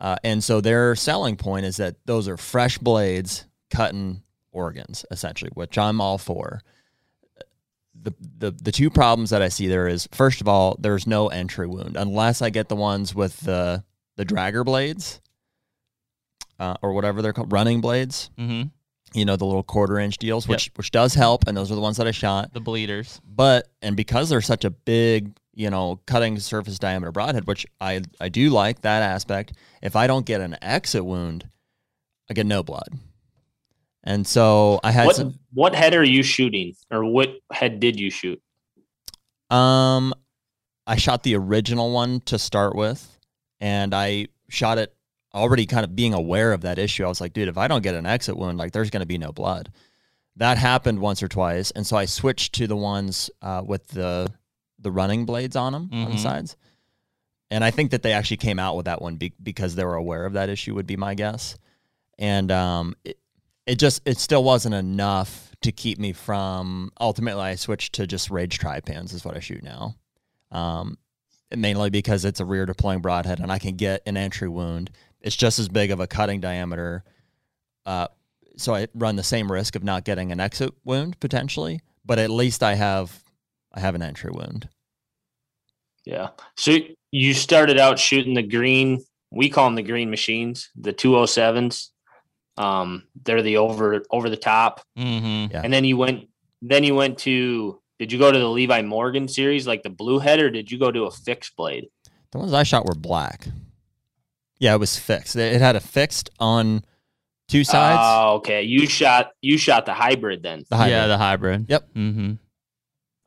[0.00, 4.22] uh, and so their selling point is that those are fresh blades cutting
[4.52, 6.62] organs, essentially, which I'm all for.
[8.00, 11.28] The, the the two problems that I see there is first of all there's no
[11.28, 13.82] entry wound unless I get the ones with the
[14.16, 15.20] the dragger blades
[16.60, 18.68] uh, or whatever they're called running blades Mm-hmm.
[19.16, 21.80] You know, the little quarter inch deals, which which does help, and those are the
[21.80, 22.52] ones that I shot.
[22.52, 23.20] The bleeders.
[23.26, 28.02] But and because they're such a big, you know, cutting surface diameter broadhead, which I
[28.20, 29.54] I do like that aspect.
[29.82, 31.48] If I don't get an exit wound,
[32.30, 32.88] I get no blood.
[34.04, 37.98] And so I had What some, what head are you shooting, or what head did
[37.98, 38.40] you shoot?
[39.50, 40.12] um
[40.86, 43.18] I shot the original one to start with,
[43.60, 44.95] and I shot it
[45.36, 47.04] already kind of being aware of that issue.
[47.04, 49.06] I was like, dude, if I don't get an exit wound, like there's going to
[49.06, 49.70] be no blood.
[50.36, 54.32] That happened once or twice, and so I switched to the ones uh, with the
[54.78, 56.22] the running blades on them on the Mhm.
[56.22, 56.56] sides.
[57.50, 59.94] And I think that they actually came out with that one be- because they were
[59.94, 60.74] aware of that issue.
[60.74, 61.56] Would be my guess.
[62.18, 63.18] And um, it,
[63.66, 66.90] it just it still wasn't enough to keep me from.
[67.00, 69.94] Ultimately, I switched to just Rage Trypans is what I shoot now.
[70.50, 70.98] Um,
[71.56, 74.90] mainly because it's a rear deploying broadhead and I can get an entry wound.
[75.26, 77.02] It's just as big of a cutting diameter.
[77.84, 78.06] Uh,
[78.56, 82.30] so I run the same risk of not getting an exit wound potentially, but at
[82.30, 83.22] least I have
[83.74, 84.68] I have an entry wound.
[86.04, 86.28] Yeah.
[86.56, 86.78] So
[87.10, 89.02] you started out shooting the green.
[89.32, 91.88] We call them the green machines, the 207s.
[92.56, 95.52] Um, they're the over over the top, Mm-hmm.
[95.52, 95.60] Yeah.
[95.62, 96.28] and then you went.
[96.62, 97.80] Then you went to.
[97.98, 100.78] Did you go to the Levi Morgan series, like the blue head, or did you
[100.78, 101.88] go to a fixed blade?
[102.32, 103.48] The ones I shot were black.
[104.58, 105.36] Yeah, it was fixed.
[105.36, 106.84] It it had a fixed on
[107.48, 108.00] two sides.
[108.02, 108.62] Oh, okay.
[108.62, 109.30] You shot.
[109.40, 110.64] You shot the hybrid then.
[110.68, 110.90] the hybrid.
[110.92, 111.66] Yeah, the hybrid.
[111.68, 111.88] Yep.
[111.94, 112.32] Mm-hmm.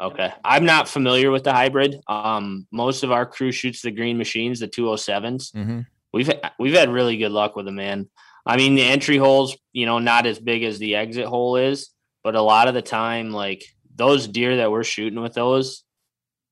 [0.02, 0.32] Okay.
[0.46, 2.00] I'm not familiar with the hybrid.
[2.08, 5.52] Um, most of our crew shoots the green machines, the 207s.
[5.54, 8.10] hmm We've we've had really good luck with them, man.
[8.44, 11.92] I mean, the entry holes, you know, not as big as the exit hole is,
[12.24, 13.64] but a lot of the time, like
[13.94, 15.84] those deer that we're shooting with those,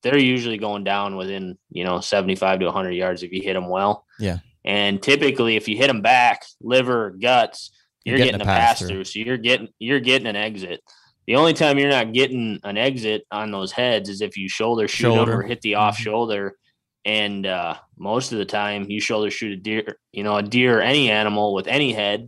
[0.03, 3.67] they're usually going down within, you know, 75 to 100 yards if you hit them
[3.67, 4.05] well.
[4.19, 4.38] Yeah.
[4.68, 7.72] And typically, if you hit them back, liver, guts,
[8.03, 9.05] You're you're, getting getting, a a pass pass-through.
[9.05, 10.82] So you're getting you're getting an exit.
[11.26, 14.88] The only time you're not getting an exit on those heads is if you shoulder
[14.89, 15.39] shoot Shoulder.
[15.39, 16.01] or hit the off Mhm.
[16.03, 16.55] shoulder.
[17.05, 20.80] And uh, most of the time, you shoulder shoot a deer, you know, a deer
[20.80, 22.28] or any animal with any head,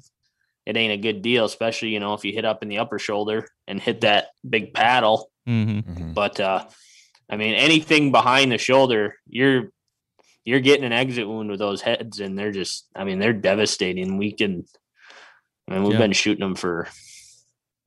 [0.65, 2.99] it ain't a good deal, especially you know if you hit up in the upper
[2.99, 5.29] shoulder and hit that big paddle.
[5.47, 5.79] Mm-hmm.
[5.79, 6.65] hmm But uh,
[7.29, 9.71] I mean, anything behind the shoulder, you're
[10.49, 14.17] you're getting an exit wound with those heads, and they're just, I mean, they're devastating.
[14.17, 14.65] We can,
[15.69, 15.99] I mean, we've Yeah.
[15.99, 16.87] been shooting them for,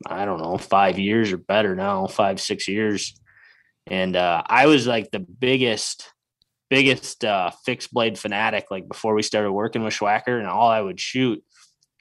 [0.07, 3.15] I don't know, five years or better now, five six years,
[3.87, 6.09] and uh, I was like the biggest.
[6.71, 10.81] Biggest uh, fixed blade fanatic, like before we started working with Swhacker, and all I
[10.81, 11.45] would shoot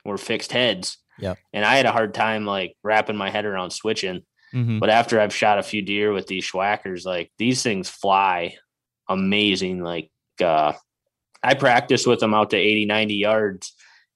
[0.06, 0.98] were fixed heads.
[1.20, 1.34] Yeah.
[1.52, 4.22] And I had a hard time like wrapping my head around switching.
[4.54, 4.80] Mhm.
[4.80, 8.56] But after I've shot a few deer with these Swhackers, like these things fly
[9.10, 9.84] amazing.
[9.84, 10.10] Like
[10.42, 10.74] uh
[11.44, 13.74] I practice with them out to 80, 90 yards.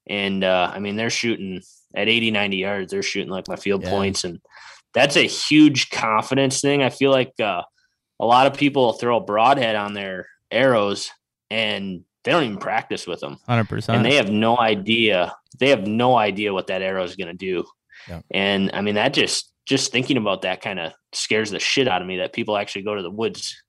[0.07, 1.61] And uh I mean they're shooting
[1.95, 3.89] at 80, 90 yards, they're shooting like my field Yeah.
[3.89, 4.23] points.
[4.23, 4.39] And
[4.93, 6.83] that's a huge confidence thing.
[6.83, 7.61] I feel like uh
[8.19, 11.09] a lot of people throw a broadhead on their arrows
[11.51, 13.97] and they don't even practice with them Hundred percent.
[13.97, 17.33] and they have no idea they have no idea what that arrow is going to
[17.33, 17.65] do
[18.07, 18.21] Yeah.
[18.31, 22.01] and i mean that just just thinking about that kind of scares the shit out
[22.01, 23.61] of me that people actually go to the woods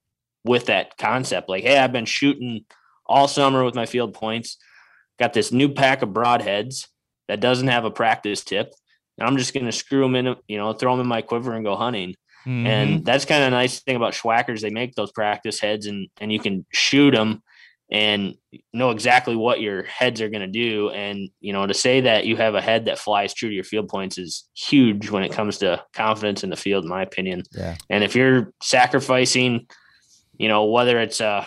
[0.47, 2.65] with that concept like hey i've been shooting
[3.07, 4.57] all summer with my field points
[5.19, 6.87] got this new pack of broadheads
[7.29, 8.73] that doesn't have a practice tip
[9.19, 11.53] and i'm just going to screw them in you know throw them in my quiver
[11.55, 12.15] and go hunting
[12.47, 12.65] Mhm.
[12.67, 14.63] and that's kind of a nice thing about Swhackers.
[14.63, 17.43] They make those practice heads and, and you can shoot them
[17.91, 18.37] and
[18.73, 20.91] know exactly what your heads are going to do.
[20.91, 23.65] And, you know, to say that you have a head that flies true to your
[23.65, 27.43] field points is huge when it comes to confidence in the field, in my opinion.
[27.51, 27.75] Yeah.
[27.91, 29.67] And if you're sacrificing,
[30.39, 31.47] you know, whether it's a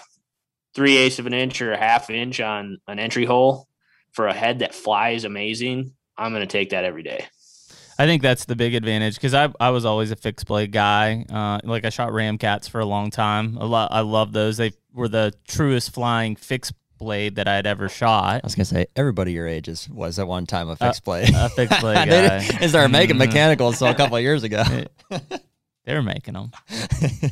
[0.75, 3.67] three eighths of an inch or a half inch on an entry hole
[4.11, 7.25] for a head that flies amazing, I'm going to take that every day.
[7.97, 11.25] I think that's the big advantage because I, I was always a fixed blade guy.
[11.29, 13.57] Uh, like I shot Ramcats for a long time.
[13.57, 14.55] A lot, I love those.
[14.57, 18.35] They were the truest flying fixed blade that I had ever shot.
[18.35, 21.29] I was gonna say everybody your age is was at one time a fixed blade.
[21.35, 22.39] A fixed blade they, guy.
[22.39, 24.63] didn't- they started making mechanicals so a couple of years ago.
[25.89, 26.51] They were making them.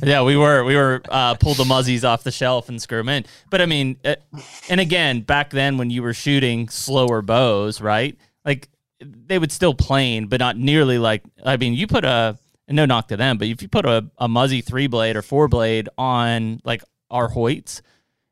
[0.02, 3.10] yeah, we were we were uh, pull the muzzies off the shelf and screw them
[3.10, 3.26] in.
[3.52, 4.16] But I mean, uh,
[4.68, 8.18] and again, back then when you were shooting slower bows, right?
[8.44, 11.22] Like they would still plane, but not nearly like.
[11.46, 14.28] I mean, you put a no knock to them, but if you put a, a
[14.28, 17.84] muzzy three blade or four blade on like our Hoyts,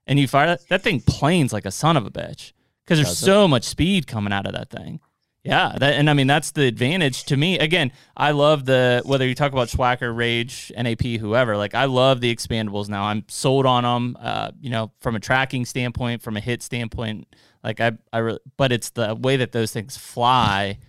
[0.08, 2.52] and you fire that, that thing planes like a son of a bitch
[2.84, 3.26] because there's Does it?
[3.26, 5.02] so much speed coming out of that thing.
[5.46, 7.60] Yeah, that, and I mean that's the advantage to me.
[7.60, 11.56] Again, I love the whether you talk about Swhacker, Rage, NAP, whoever.
[11.56, 13.04] Like I love the expandables now.
[13.04, 14.18] I'm sold on them.
[14.20, 17.28] Uh, you know, from a tracking standpoint, from a hit standpoint.
[17.64, 20.80] Like I, I, re- but it's the way that those things fly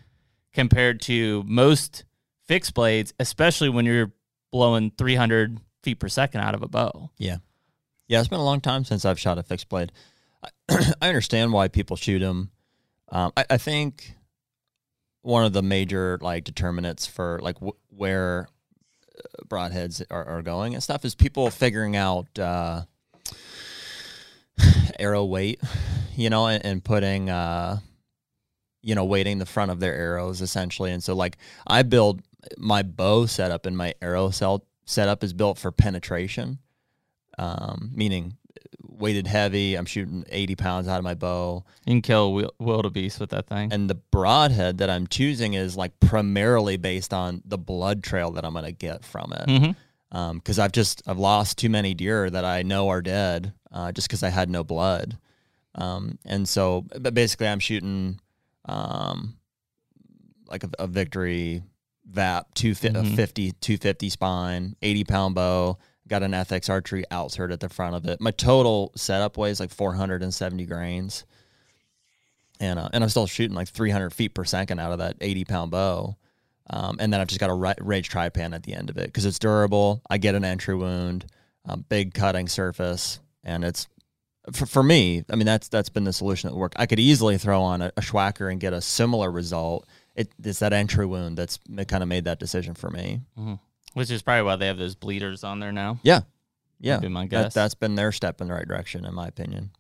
[0.55, 2.05] compared to most
[2.47, 4.13] fixed blades, especially when you're
[4.53, 7.11] blowing 300 feet per second out of a bow.
[7.19, 7.39] Yeah,
[8.09, 8.21] yeah.
[8.21, 9.93] it's been a long time since I've shot a fixed blade.
[10.43, 10.49] I,
[11.03, 12.51] I understand why people shoot them.
[13.11, 14.17] Um, I, I think
[15.27, 17.57] one of the major like determinants for like
[17.89, 18.49] where
[19.19, 22.83] uh, broadheads are, are going and stuff is people figuring out uh,
[24.99, 25.61] arrow weight,
[26.15, 27.79] you know, and, and putting uh,
[28.83, 30.93] you know weighting the front of their arrows essentially.
[30.93, 32.23] And so like I build
[32.57, 36.61] my bow setup and my arrow cell setup is built for penetration
[37.39, 38.37] um, meaning
[38.89, 39.75] weighted heavy.
[39.75, 41.65] I'm shooting 80 pounds out of my bow.
[41.85, 43.73] You can kill wildebeest with that thing.
[43.73, 48.45] And the broadhead that I'm choosing is like primarily based on the blood trail that
[48.45, 49.47] I'm going to get from it.
[49.49, 50.33] Mm-hmm.
[50.39, 54.09] Because I've just, I've lost too many deer that I know are dead uh, just
[54.09, 55.19] because I had no blood.
[55.75, 58.19] Um, and so, but basically, I'm shooting
[58.65, 59.37] um,
[60.49, 61.63] like a, a victory
[62.09, 63.17] VAP, two, fi- Mhm.
[63.61, 65.77] 250 spine, 80 pound bow,
[66.09, 68.21] got an Ethics Archery outsert at the front of it.
[68.21, 71.25] My total setup weighs like 470 grains.
[72.59, 75.45] And, uh, and I'm still shooting like 300 feet per second out of that 80
[75.45, 76.17] pound bow.
[76.69, 79.25] Um, and then I've just got a Rage Trypan at the end of it because
[79.25, 80.03] it's durable.
[80.11, 81.27] I get an entry wound,
[81.65, 83.87] um, big cutting surface, and it's
[84.53, 85.25] for, for me.
[85.31, 86.75] I mean, that's that's been the solution that worked.
[86.79, 89.87] I could easily throw on a, a Swhacker and get a similar result.
[90.17, 93.21] It, it's that entry wound that's kind of made that decision for me.
[93.97, 95.99] Which is probably why they have those bleeders on there now.
[96.03, 96.21] Yeah,
[96.79, 96.99] yeah.
[96.99, 97.55] be my That, guess.
[97.55, 99.71] that's been their step in the right direction, in my opinion.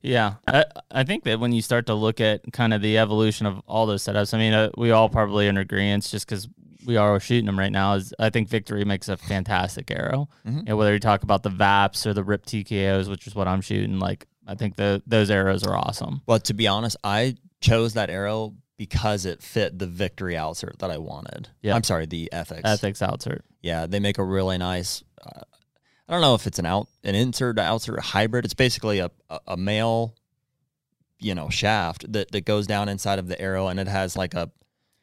[0.00, 3.46] Yeah, I, I think that when you start to look at kind of the evolution
[3.46, 6.48] of all those setups, I mean, uh, we all probably in agreement just because
[6.84, 7.94] we are shooting them right now.
[7.94, 10.28] Is I think Victory makes a fantastic arrow.
[10.46, 10.56] Mhm.
[10.58, 13.46] You know, whether you talk about the VAPs or the RIP TKOs, which is what
[13.46, 16.22] I'm shooting, like I think the those arrows are awesome.
[16.26, 18.54] Well, to be honest, I chose that arrow
[18.86, 21.48] because it fit the victory outsert that I wanted.
[21.62, 21.76] Yeah.
[21.76, 22.62] I'm sorry, the ethics.
[22.64, 23.42] Ethics outsert.
[23.60, 25.04] Yeah, they make a really nice.
[25.24, 25.42] Uh,
[26.08, 28.44] I don't know if it's an out an insert to outsert hybrid.
[28.44, 30.16] It's basically a, a a male,
[31.20, 34.34] you know, shaft that that goes down inside of the arrow, and it has like
[34.34, 34.50] a.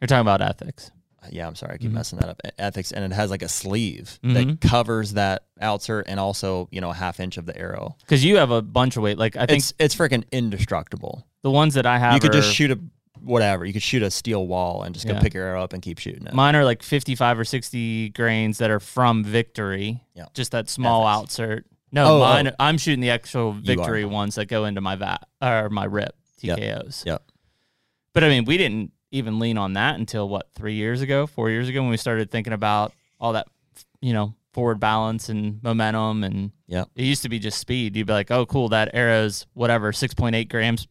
[0.02, 0.92] You're talking about ethics.
[1.30, 1.96] Yeah, I'm sorry, I keep Mhm.
[1.96, 2.42] messing that up.
[2.58, 4.34] Ethics, and it has like a sleeve Mhm.
[4.62, 7.96] that covers that outsert and also you know a half inch of the arrow.
[8.02, 9.18] Because you have a bunch of weight.
[9.18, 11.26] Like I think It's it's freaking indestructible.
[11.44, 12.80] the ones that I have, You could just shoot a
[13.24, 13.66] whatever.
[13.66, 15.22] You could shoot a steel wall and just go Yeah.
[15.22, 16.34] pick your arrow up and keep shooting it.
[16.34, 20.02] Mine are like 55 or 60 grains that are from Victory.
[20.16, 20.26] Yeah.
[20.34, 21.64] Just that small outsert.
[21.92, 22.20] No, Oh, oh.
[22.20, 22.48] mine.
[22.50, 22.52] oh.
[22.60, 26.58] I'm shooting the actual Victory ones that go into my VAP or my RIP Yep.
[26.60, 27.06] TKOs.
[27.06, 27.24] Yep.
[28.14, 31.50] But I mean, we didn't even lean on that until what three years ago, four
[31.50, 33.48] years ago when we started thinking about all that,
[34.02, 37.96] you know, forward balance and momentum and yeah, it used to be just speed.
[37.96, 40.88] You'd be like, oh, cool, that arrow's whatever, six point eight grams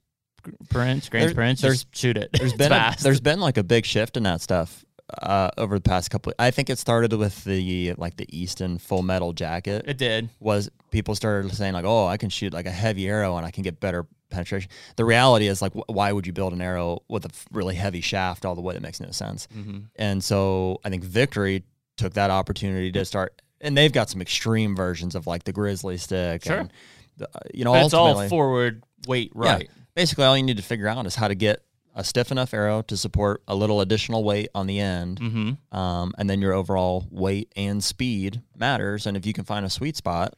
[0.73, 2.31] grams There- there's- Just shoot it.
[2.33, 4.85] there's been a, there's been like a big shift in that stuff
[5.23, 6.33] uh, over the past couple.
[6.39, 9.85] I think it started with the like the Easton Full Metal Jacket.
[9.89, 10.29] it did.
[10.41, 13.51] was people started saying like, oh, I can shoot like a heavy arrow and I
[13.51, 14.71] can get better penetration.
[14.97, 17.75] The reality is like, wh- why would you build an arrow with a f- really
[17.75, 18.75] heavy shaft all the way?
[18.75, 19.49] That makes no sense.
[19.57, 19.79] Mm-hmm.
[19.97, 21.65] And so I think Victory
[21.97, 25.97] took that opportunity to start, and they've got some extreme versions of like the Grizzly
[25.97, 26.45] Stik.
[26.45, 26.59] Sure.
[26.59, 26.73] And
[27.21, 29.59] uh, you know, But it's all forward weight Yeah.
[29.99, 31.61] Basically all you need to figure out is how to get
[31.93, 35.19] a stiff enough arrow to support a little additional weight on the end.
[35.19, 35.77] Mm-hmm.
[35.77, 39.07] Um, and then your overall weight and speed matters.
[39.09, 40.35] And if you can find a sweet spot,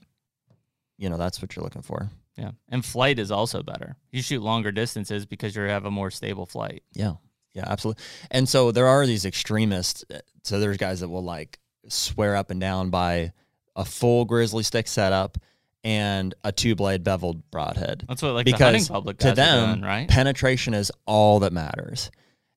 [0.96, 2.08] you know, that's what you're looking for.
[2.38, 3.96] Yeah, and flight is also better.
[4.12, 6.82] You shoot longer distances because you have a more stable flight.
[6.94, 7.16] Yeah.
[7.52, 8.02] Yeah, absolutely.
[8.30, 10.06] And so there are these extremists.
[10.10, 13.34] uh, So there's guys that will like swear up and down by
[13.76, 15.36] a full Grizzly Stik setup
[15.84, 18.04] and a two blade beveled broadhead.
[18.08, 20.08] That's what like the hunting Because public to them, doing, right?
[20.08, 22.10] penetration is all that matters.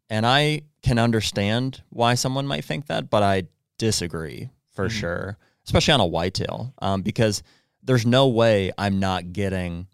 [0.09, 3.43] And I can understand why someone might think that, but I
[3.77, 4.91] disagree for Mhm.
[4.91, 7.41] sure, especially on a whitetail, um, because
[7.81, 9.87] there's no way I'm not getting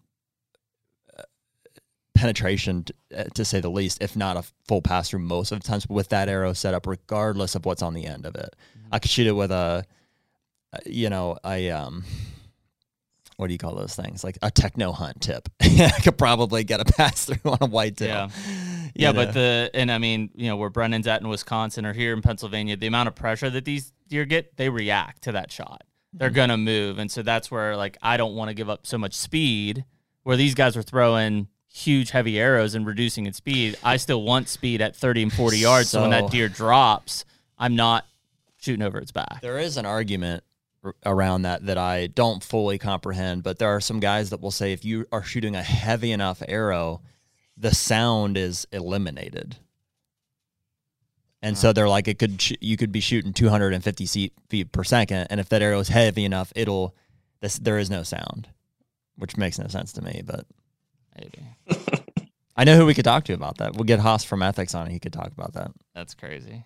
[1.16, 1.22] uh,
[2.14, 2.84] penetration,
[3.16, 5.88] uh, to say the least, if not a full pass through most of the times
[5.88, 8.54] with that arrow set up, regardless of what's on the end of it.
[8.92, 9.84] I could shoot it with a,
[10.72, 12.04] uh, you know, a um,
[13.40, 14.22] what do you call those things?
[14.22, 15.48] Like a techno hunt tip.
[15.60, 18.08] I could probably get a pass through on a whitetail.
[18.08, 18.28] Yeah.
[18.46, 19.24] You Yeah, know?
[19.24, 22.22] but the and I mean, you know, where Brennan's at in Wisconsin or here in
[22.22, 25.84] Pennsylvania, the amount of pressure that these deer get, they react to that shot.
[26.12, 26.34] They're Mm-hmm.
[26.36, 29.14] gonna move, and so that's where like I don't want to give up so much
[29.14, 29.84] speed.
[30.24, 34.48] Where these guys are throwing huge heavy arrows and reducing its speed, I still want
[34.48, 35.88] speed at thirty and forty yards.
[35.90, 37.24] So, when that deer drops,
[37.58, 38.06] I'm not
[38.60, 39.40] shooting over its back.
[39.40, 40.42] There is an argument
[41.04, 44.72] around that that I don't fully comprehend, but there are some guys that will say
[44.72, 47.02] if you are shooting a heavy enough arrow,
[47.56, 49.56] the sound is eliminated.
[51.42, 54.84] And so they're like, it could sh- you could be shooting 250 feet, feet per
[54.84, 56.94] second, and if that arrow is heavy enough, it'll
[57.40, 58.48] this there is no sound,
[59.16, 60.22] which makes no sense to me.
[60.24, 60.46] But
[61.18, 61.42] Maybe
[62.56, 63.74] I know who we could talk to about that.
[63.74, 64.90] We'll get Haas from Ethics on.
[64.90, 65.70] He could talk about that.
[65.94, 66.64] that's crazy.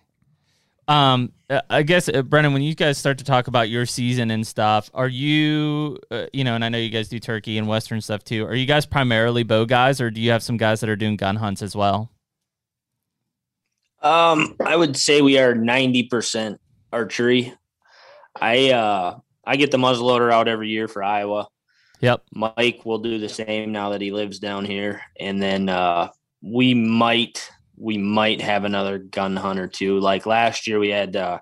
[0.87, 4.29] Um, uh, I guess uh, Brennan, when you guys start to talk about your season
[4.31, 7.67] and stuff, are you, uh, you know, and I know you guys do turkey and
[7.67, 8.45] western stuff too.
[8.45, 11.17] Are you guys primarily bow guys, or do you have some guys that are doing
[11.17, 12.11] gun hunts as well?
[14.01, 16.61] Um, I would say we are ninety percent
[16.93, 17.53] archery.
[18.39, 21.47] I uh I get the muzzleloader out every year for Iowa.
[22.01, 22.23] Yep.
[22.33, 26.09] Mike will do the same now that he lives down here, and then uh,
[26.41, 29.99] we might we might have another gun hunt or two.
[29.99, 31.39] Like last year, we had uh,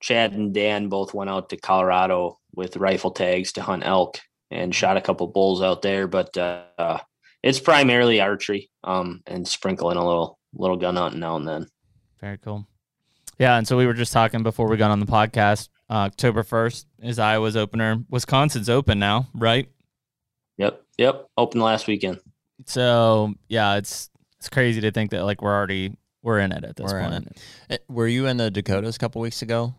[0.00, 4.20] Chad and Dan both went out to Colorado with rifle tags to hunt elk
[4.50, 6.06] and shot a couple bulls out there.
[6.06, 6.98] But uh,
[7.42, 11.66] it's primarily archery, um, and sprinkling a little little gun hunting now and then.
[12.20, 12.66] Very cool.
[13.38, 15.68] Yeah, and so we were just talking before we got on the podcast.
[15.88, 18.02] Uh, October first is Iowa's opener.
[18.10, 19.68] Wisconsin's open now, right?
[20.56, 21.26] Yep, yep.
[21.36, 22.18] Open last weekend.
[22.66, 26.76] So yeah, it's it's crazy to think that like we're already we're in it at
[26.76, 27.38] this We're point.
[27.70, 29.74] Eh, Were you in the Dakotas a couple weeks ago?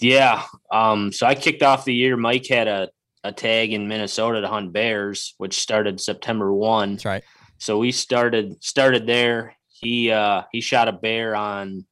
[0.00, 0.42] Yeah.
[0.70, 2.16] Um, so I kicked off the year.
[2.16, 2.90] Mike had a,
[3.24, 6.92] a tag in Minnesota to hunt bears, which started September one.
[6.92, 7.24] That's right.
[7.58, 9.56] So we started started there.
[9.68, 11.86] He uh he shot a bear on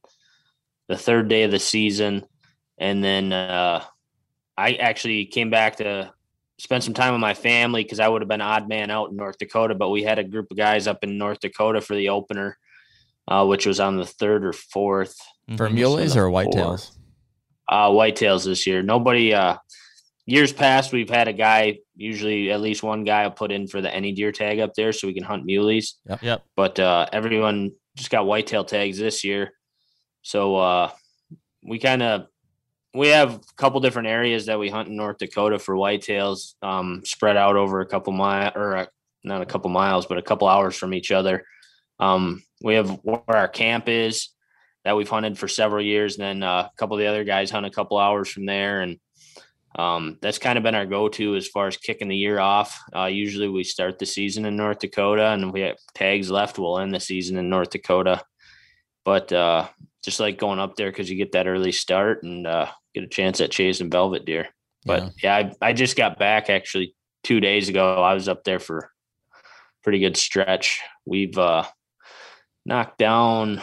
[0.88, 2.26] the third day of the season.
[2.78, 3.82] And then uh
[4.56, 6.12] I actually came back to
[6.58, 9.16] spend some time with my family because I would have been odd man out in
[9.16, 12.10] North Dakota, but we had a group of guys up in North Dakota for the
[12.10, 12.58] opener,
[13.28, 15.16] uh, which was on the third or fourth.
[15.56, 15.74] For Mhm.
[15.74, 16.96] muleys or whitetails?
[17.68, 18.82] Uh, whitetails this year.
[18.82, 19.34] Nobody.
[19.34, 19.56] Uh,
[20.26, 21.78] years past, we've had a guy.
[21.96, 24.92] Usually, at least one guy will put in for the any deer tag up there,
[24.92, 25.94] so we can hunt muleys.
[26.08, 26.22] Yep.
[26.22, 26.42] yep.
[26.56, 29.52] But uh, everyone just got whitetail tags this year,
[30.22, 30.90] so uh,
[31.62, 32.26] we kind of
[32.94, 37.02] we have a couple different areas that we hunt in North Dakota for whitetails, um,
[37.04, 38.86] spread out over a couple mile or uh
[39.24, 41.44] not a couple miles, but a couple hours from each other.
[41.98, 44.28] Um, we have where our camp is
[44.84, 47.50] that we've hunted for several years, and then uh, a couple of the other guys
[47.50, 48.98] hunt a couple hours from there, and
[49.76, 52.78] um, that's kind of been our go-to as far as kicking the year off.
[52.94, 56.78] Uh, usually, we start the season in North Dakota, and we have tags left, we'll
[56.78, 58.22] end the season in North Dakota.
[59.06, 59.68] But uh,
[60.04, 63.08] just like going up there because you get that early start and uh, get a
[63.08, 64.48] chance at chasing velvet deer.
[64.86, 68.02] But yeah, I, I just got back actually two days ago.
[68.02, 68.88] I was up there for a
[69.82, 70.80] pretty good stretch.
[71.06, 71.64] We've uh,
[72.66, 73.62] knocked down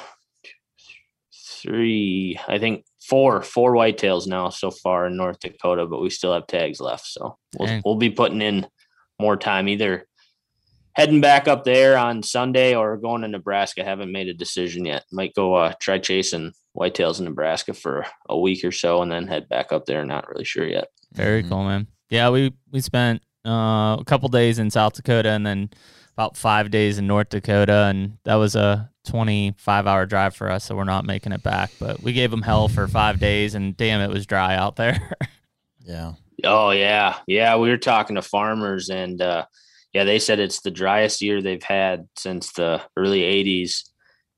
[1.62, 6.34] three, I think four, four whitetails now so far in North Dakota, but we still
[6.34, 7.06] have tags left.
[7.06, 7.82] So we'll, Dang.
[7.86, 8.66] we'll be putting in
[9.20, 10.08] more time either
[10.94, 13.84] heading back up there on Sunday or going to Nebraska.
[13.84, 15.06] Haven't made a decision yet.
[15.12, 19.28] Might go uh, try chasing whitetails in Nebraska for a week or so and then
[19.28, 20.04] head back up there.
[20.06, 20.88] Not really sure yet.
[21.14, 21.50] Very Mhm.
[21.50, 21.88] cool, man.
[22.10, 25.70] Yeah, we we spent uh, a couple days in South Dakota and then
[26.14, 30.64] about five days in North Dakota, and that was a 25 hour drive for us.
[30.66, 33.76] So we're not making it back, but we gave them hell for five days, and
[33.76, 35.12] damn, it was dry out there.
[35.84, 36.14] Yeah.
[36.44, 37.58] Oh yeah, yeah.
[37.58, 39.46] We were talking to farmers, and uh,
[39.94, 43.84] yeah, they said it's the driest year they've had since the early '80s.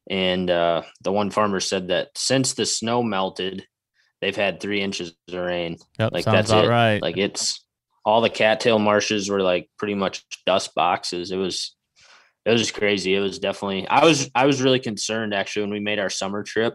[0.10, 3.66] And uh, the one farmer said that since the snow melted,
[4.22, 5.78] they've had three inches of rain.
[5.98, 6.68] yep, Like that's it.
[6.68, 7.02] right.
[7.02, 7.64] Like it's
[8.06, 11.32] all the cattail marshes were like pretty much dust boxes.
[11.32, 11.76] It was
[12.46, 13.16] it was just crazy.
[13.16, 16.44] It was definitely I was I was really concerned actually when we made our summer
[16.44, 16.74] trip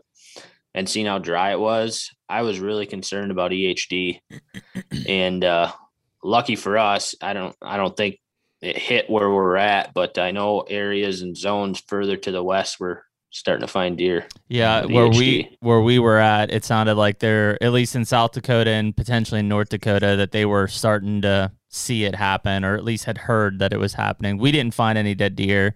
[0.74, 2.10] and seeing how dry it was.
[2.28, 4.20] I was really concerned about EHD.
[5.06, 5.72] and uh
[6.24, 8.18] lucky for us, I don't I don't think
[8.60, 12.80] it hit where we're at, but I know areas and zones further to the west
[12.80, 14.26] were starting to find deer.
[14.48, 15.18] Yeah, where EHD.
[15.18, 18.96] we where we were at, it sounded like they're at least in South Dakota and
[18.96, 23.04] potentially in North Dakota that they were starting to see it happen, or at least
[23.04, 24.38] had heard that it was happening.
[24.38, 25.74] We didn't find any dead deer.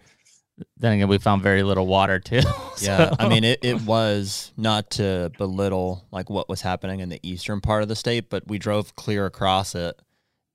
[0.76, 2.40] Then again, we found very little water too.
[2.80, 7.20] Yeah, I mean, it, it was not to belittle like what was happening in the
[7.22, 10.02] eastern part of the state, but we drove clear across it,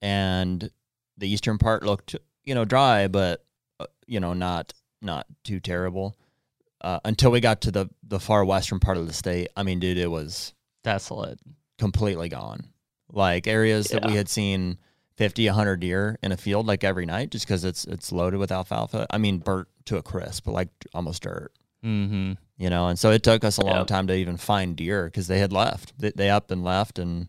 [0.02, 0.70] and
[1.18, 3.44] the eastern part looked, you know, dry, but
[3.80, 6.16] uh, you know, not not too terrible.
[6.82, 9.80] Uh, until we got to the the far western part of the state, I mean,
[9.80, 10.54] dude, it was
[10.84, 11.40] desolate.
[11.78, 12.70] completely gone.
[13.12, 14.78] Like areas that we had seen
[15.16, 18.52] 50, 100 deer in a field like every night, just because it's it's loaded with
[18.52, 19.08] alfalfa.
[19.10, 21.52] I mean, burnt to a crisp, like almost dirt
[21.86, 22.34] Mm-hmm.
[22.58, 23.88] you know and so it took us a long Yep.
[23.88, 27.28] time to even find deer because they had left they, they up and left and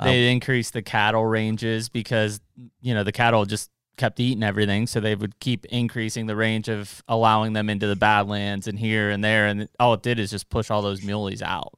[0.00, 0.06] Yeah.
[0.08, 2.40] um, They increased the cattle ranges because
[2.80, 6.68] you know the cattle just kept eating everything, so they would keep increasing the range
[6.68, 10.30] of allowing them into the badlands and here and there, and all it did is
[10.30, 11.74] just push all those muleys out.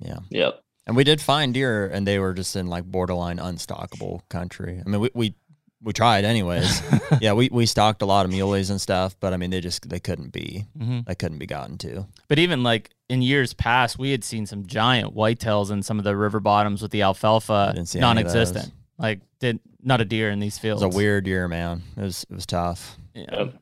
[0.00, 0.60] yeah Yep.
[0.86, 4.88] and we did find deer and they were just in like borderline unstockable country i
[4.88, 5.34] mean we we,
[5.82, 6.80] we tried anyways
[7.20, 9.88] yeah we, we stocked a lot of muleys and stuff but i mean they just
[9.88, 13.98] they couldn't be hmm they couldn't be gotten to But even like in years past,
[13.98, 17.72] we had seen some giant whitetails in some of the river bottoms with the alfalfa
[17.74, 18.72] Didn't see any of non-existent.
[18.98, 20.80] Like did not a deer in these fields.
[20.80, 20.94] it fields.
[20.94, 23.24] was a weird year man it was it was tough Yeah.
[23.30, 23.54] Yep.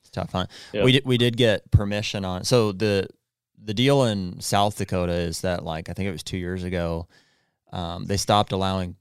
[0.00, 0.50] It's tough hunt.
[0.72, 0.84] Yep.
[0.84, 2.44] We did we did get permission on.
[2.44, 3.08] So the
[3.62, 7.08] the deal in South Dakota is that like I think it was two years ago,
[7.72, 8.94] um, they stopped allowing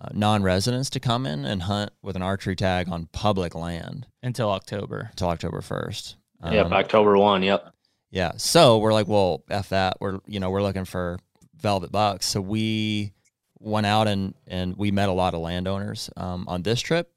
[0.00, 4.50] uh, non-residents to come in and hunt with an archery tag on public land Until
[4.50, 5.08] October.
[5.10, 6.16] until October first.
[6.50, 6.66] yep.
[6.66, 7.42] Um, October one.
[7.42, 7.72] Yep.
[8.10, 8.32] yeah.
[8.36, 9.98] So we're like, well, f that.
[10.00, 11.18] We're you know we're looking for
[11.56, 12.26] velvet bucks.
[12.26, 13.12] So we
[13.58, 17.12] went out and and we met a lot of landowners um, on this trip,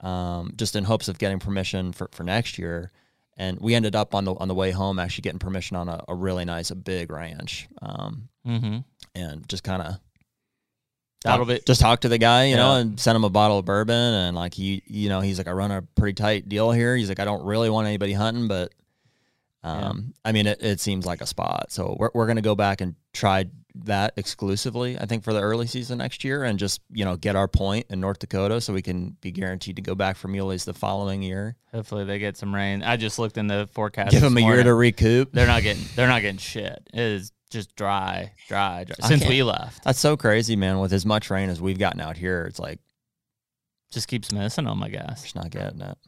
[0.00, 2.90] um, just in hopes of getting permission for, for next year.
[3.36, 6.02] And we ended up on the on the way home actually getting permission on a,
[6.08, 8.78] a really nice, a big ranch, um, Mm-hmm.
[9.14, 10.00] and just kind of
[11.24, 13.64] That'll be just talk to the guy, you know, and send him a bottle of
[13.64, 13.94] bourbon.
[13.96, 16.96] And like he, you know, he's like, I run a pretty tight deal here.
[16.96, 18.72] He's like, I don't really want anybody hunting, but
[19.64, 19.88] Yeah.
[19.90, 21.66] um, I mean, it, it seems like a spot.
[21.70, 23.46] So we're we're gonna go back and try
[23.86, 24.98] that exclusively.
[24.98, 27.86] I think for the early season next year, and just you know get our point
[27.88, 31.22] in North Dakota, so we can be guaranteed to go back for muleys the following
[31.22, 31.56] year.
[31.72, 32.82] hopefully they get some rain.
[32.82, 34.10] I just looked in the forecast.
[34.10, 35.32] Give them a year to recoup.
[35.32, 35.84] They're not getting.
[35.94, 36.82] They're not getting shit.
[36.92, 39.08] It is just dry, dry, dry.
[39.08, 40.78] Since we left, That's so crazy, man.
[40.80, 42.80] With as much rain as we've gotten out here, it's like
[43.92, 44.82] just keeps missing them.
[44.82, 45.22] I guess.
[45.22, 45.98] just not getting it.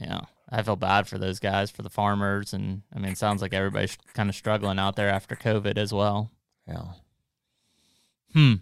[0.00, 3.42] Yeah, I feel bad for those guys, for the farmers, and I mean, it sounds
[3.42, 6.30] like everybody's kind of struggling out there after COVID as well.
[6.66, 6.84] Yeah.
[8.32, 8.54] Hmm.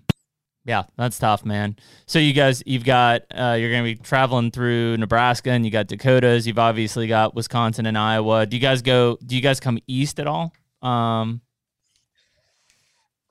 [0.65, 1.77] Yeah, that's tough, man.
[2.07, 5.89] So you guys, you've got, uh, you're gonna be traveling through Nebraska, and you got
[5.89, 6.47] Dakotas.
[6.47, 8.47] You've obviously got Wisconsin and Iowa.
[8.47, 9.19] Do you guys go?
[9.25, 10.53] Do you guys come east at all?
[10.83, 11.41] Um,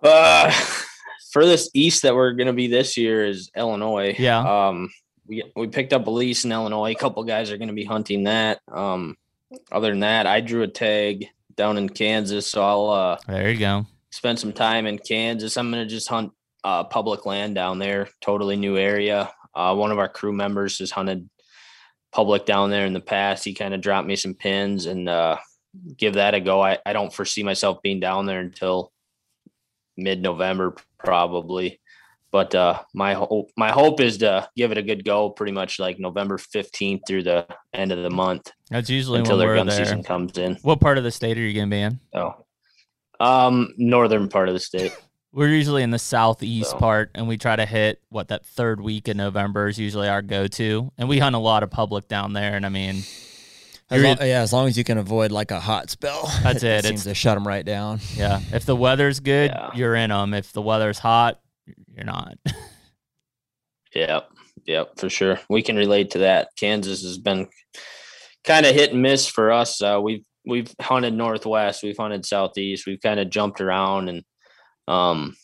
[0.03, 0.51] Uh,
[1.31, 4.15] furthest east that we're gonna be this year is Illinois.
[4.17, 4.39] Yeah.
[4.67, 4.89] Um,
[5.27, 6.91] we we picked up a lease in Illinois.
[6.91, 8.59] A couple guys are gonna be hunting that.
[8.71, 9.15] Um,
[9.71, 13.59] other than that, I drew a tag down in Kansas, so I'll uh there you
[13.59, 13.85] go.
[14.09, 15.57] spend some time in Kansas.
[15.57, 16.31] I'm gonna just hunt
[16.63, 18.07] uh public land down there.
[18.21, 19.31] Totally new area.
[19.53, 21.29] Uh, one of our crew members has hunted
[22.11, 23.43] public down there in the past.
[23.43, 25.37] He kind of dropped me some pins and uh
[25.97, 26.61] give that a go.
[26.61, 28.91] I, I don't foresee myself being down there until
[29.97, 31.79] mid November probably.
[32.31, 35.79] but uh, my hope my hope is to give it a good go, pretty much
[35.79, 39.67] like November fifteenth through the end of the month That's usually until when their gun
[39.67, 39.77] there.
[39.83, 40.55] season comes in.
[40.61, 41.99] What part of the state are you gonna be in?
[42.13, 42.45] Oh,
[43.19, 44.95] um, northern part of the state.
[45.33, 48.81] We're usually in the southeast So- part, and we try to hit what that third
[48.81, 52.33] week in November is usually our go-to, and we hunt a lot of public down
[52.33, 52.55] there.
[52.57, 53.03] And I mean,
[53.91, 56.31] As You're yeah, as long as you can avoid like a hot spell.
[56.43, 56.69] That's it.
[56.79, 57.99] it seems It's- to shut them right down.
[58.15, 59.69] yeah, if the weather's good, Yeah.
[59.75, 60.33] you're in them.
[60.33, 61.39] If the weather's hot,
[61.93, 62.37] you're not.
[63.93, 64.29] Yep,
[64.65, 65.39] yep, for sure.
[65.49, 66.49] We can relate to that.
[66.57, 67.49] Kansas has been
[68.45, 69.81] kind of hit and miss for us.
[69.81, 74.23] Uh, we've we've hunted northwest, we've hunted southeast, we've kind of jumped around, and
[74.87, 75.35] um,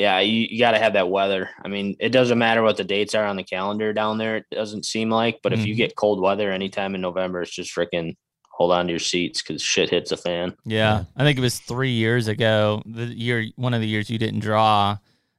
[0.00, 1.50] yeah, you, you got to have that weather.
[1.64, 4.36] I mean, it doesn't matter what the dates are on the calendar down there.
[4.38, 5.78] It doesn't seem like, but if you Mhm.
[5.78, 8.16] get cold weather anytime in November, it's just freaking
[8.50, 10.54] hold on to your seats because shit hits a fan.
[10.64, 10.76] Yeah.
[10.98, 11.04] Yeah.
[11.16, 12.82] I think it was three years ago.
[12.86, 14.96] The year, one of the years you didn't draw,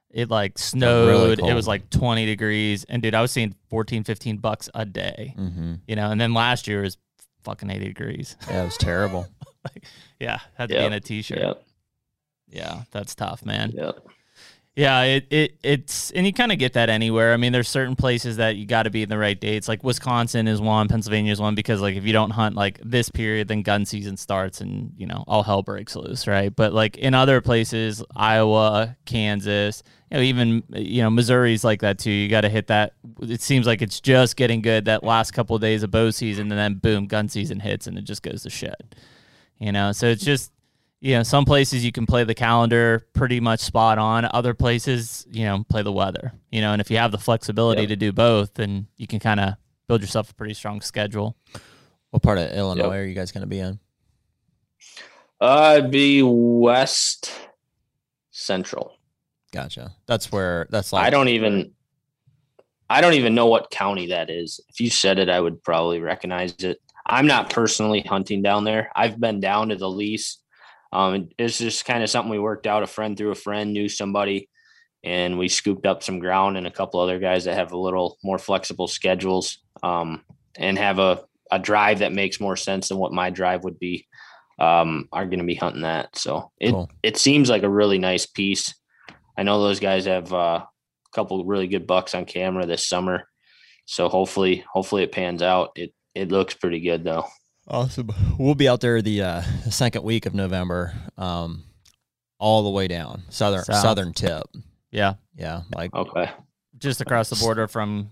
[0.10, 1.40] it like snowed.
[1.40, 2.84] it was like 20 degrees.
[2.90, 5.74] And dude, I was seeing 14, 15 bucks a day, Mm-hmm.
[5.88, 6.98] you know, and then last year was
[7.44, 8.36] fucking 80 degrees.
[8.50, 9.28] Yeah, it was terrible.
[10.20, 10.40] Yeah.
[10.56, 11.38] Had to be in a t shirt.
[11.40, 11.64] Yep,
[12.50, 12.82] Yeah.
[12.92, 13.72] That's tough, man.
[13.76, 14.04] yep.
[14.76, 17.34] Yeah, it, it it's and you kind of get that anywhere.
[17.34, 19.68] I mean, there's certain places that you got to be in the right dates.
[19.68, 23.10] Like Wisconsin is one, Pennsylvania is one because like if you don't hunt like this
[23.10, 26.56] period, then gun season starts and you know all hell breaks loose, right?
[26.56, 32.00] But like in other places, Iowa, Kansas, you know, even you know Missouri's like that
[32.00, 32.12] too.
[32.12, 32.94] You got to hit that.
[33.22, 36.50] It seems like it's just getting good that last couple of days of bow season,
[36.50, 38.96] and then boom, gun season hits, and it just goes to shit.
[39.60, 40.54] You know, so it's just
[41.02, 44.26] you know, some places you can play the calendar pretty much spot on.
[44.34, 46.32] Other places, you know, play the weather.
[46.52, 47.90] You know, and if you have the flexibility Yep.
[47.90, 49.56] to do both, then you can kind of
[49.88, 51.36] build yourself a pretty strong schedule.
[52.12, 53.80] What part of Illinois are you guys going to be in?
[55.40, 57.32] Uh, it'd be West
[58.30, 58.94] Central.
[59.52, 59.94] Gotcha.
[60.06, 60.68] That's where.
[60.70, 61.04] That's like.
[61.06, 61.74] I don't even
[62.92, 64.60] I don't even know what county that is.
[64.68, 66.82] If you said it, I would probably recognize it.
[67.06, 68.92] I'm not personally hunting down there.
[68.96, 70.40] I've been down to the lease.
[70.94, 72.84] Um, it's just kind of something we worked out.
[72.84, 74.50] A friend through a friend knew somebody,
[75.04, 78.18] and we scooped up some ground and a couple other guys that have a little
[78.24, 80.24] more flexible schedules um,
[80.58, 84.06] and have a, a drive that makes more sense than what my drive would be.
[84.60, 86.16] Um, are going to be hunting that.
[86.16, 86.88] So it Cool.
[87.02, 88.76] it seems like a really nice piece.
[89.36, 93.28] I know those guys have uh, a couple really good bucks on camera this summer.
[93.86, 95.72] So hopefully, hopefully it pans out.
[95.76, 97.26] It it looks pretty good though.
[97.68, 98.10] Awesome.
[98.38, 101.64] We'll be out there the, uh, the second week of November, um,
[102.40, 103.82] all the way down southern South.
[103.82, 104.44] southern tip.
[104.92, 106.30] Yeah, Yeah, like Okay.
[106.78, 108.12] just across the border from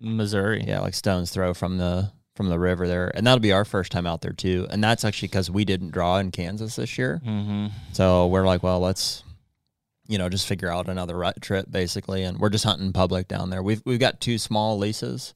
[0.00, 0.64] Missouri.
[0.66, 3.90] yeah, like stones throw from the from the river there, and that'll be our first
[3.92, 4.66] time out there too.
[4.70, 7.66] And that's actually because we didn't draw in Kansas this year, Mm-hmm.
[7.92, 9.22] so we're like, well, let's
[10.08, 13.50] you know just figure out another rut trip basically, and we're just hunting public down
[13.50, 13.62] there.
[13.62, 15.32] We've we've got two small leases,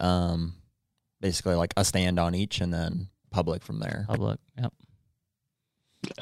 [0.00, 0.54] um,
[1.20, 4.06] basically like a stand on each, and then public from there.
[4.08, 4.38] Public.
[4.58, 4.72] Yep.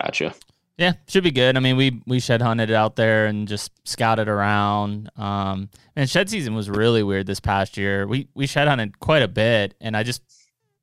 [0.01, 0.35] Gotcha.
[0.77, 1.57] Yeah, should be good.
[1.57, 5.11] I mean, we we shed hunted out there and just scouted around.
[5.17, 8.07] Um, and shed season was really weird this past year.
[8.07, 10.23] We we shed hunted quite a bit, and I just,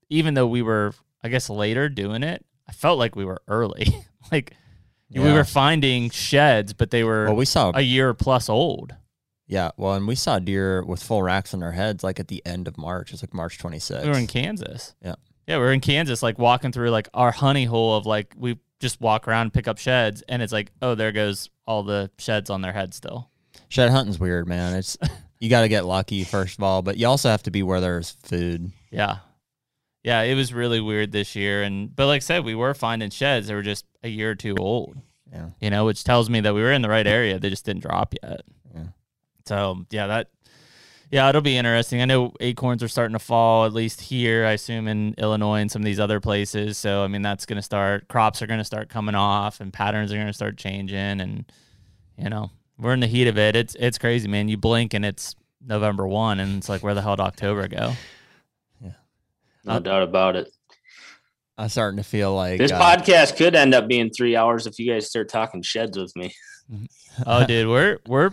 [0.10, 0.94] even though we were,
[1.24, 3.88] I guess, later doing it, I felt like we were early.
[4.34, 4.54] like
[5.10, 8.96] we were finding sheds, but they were Well, we saw a year plus old.
[9.48, 12.42] Yeah, well, and we saw deer with full racks on their heads like at the
[12.46, 13.14] end of March.
[13.14, 14.04] It's like March 26th.
[14.04, 14.96] We were in Kansas.
[15.04, 15.16] Yeah.
[15.48, 18.58] Yeah, we were in Kansas, like walking through like our honey hole of like we
[18.80, 22.10] just walk around and pick up sheds, and it's like, oh, there goes all the
[22.18, 23.30] sheds on their head still.
[23.70, 24.74] Shed hunting's weird, man.
[24.76, 24.98] It's
[25.40, 27.82] you got to get lucky first of all, but you also have to be where
[27.82, 28.72] there's food.
[28.92, 29.18] Yeah.
[30.04, 31.64] Yeah, it was really weird this year.
[31.64, 34.36] And but like I said, we were finding sheds that were just a year or
[34.36, 34.98] two old.
[35.32, 35.50] Yeah.
[35.60, 37.40] You know, which tells me that we were in the right area.
[37.40, 38.42] They just didn't drop yet.
[39.46, 39.56] Yeah.
[39.56, 40.28] So yeah, that
[41.12, 42.02] yeah, it'll be interesting.
[42.02, 45.72] I know acorns are starting to fall, at least here, I assume in Illinois and
[45.72, 46.78] some of these other places.
[46.78, 50.18] So I mean that's gonna start crops are gonna start coming off and patterns are
[50.18, 51.46] gonna start changing and
[52.18, 53.56] you know, we're in the heat of it.
[53.56, 54.48] It's it's crazy, man.
[54.50, 55.36] You blink and it's
[55.66, 57.94] November one and it's like where the hell did October go?
[58.82, 58.92] Yeah.
[59.64, 60.52] No Uh, doubt about it.
[61.58, 64.78] I'm starting to feel like This uh, podcast could end up being three hours if
[64.78, 66.34] you guys start talking sheds with me.
[67.26, 68.32] oh, dude, we're we're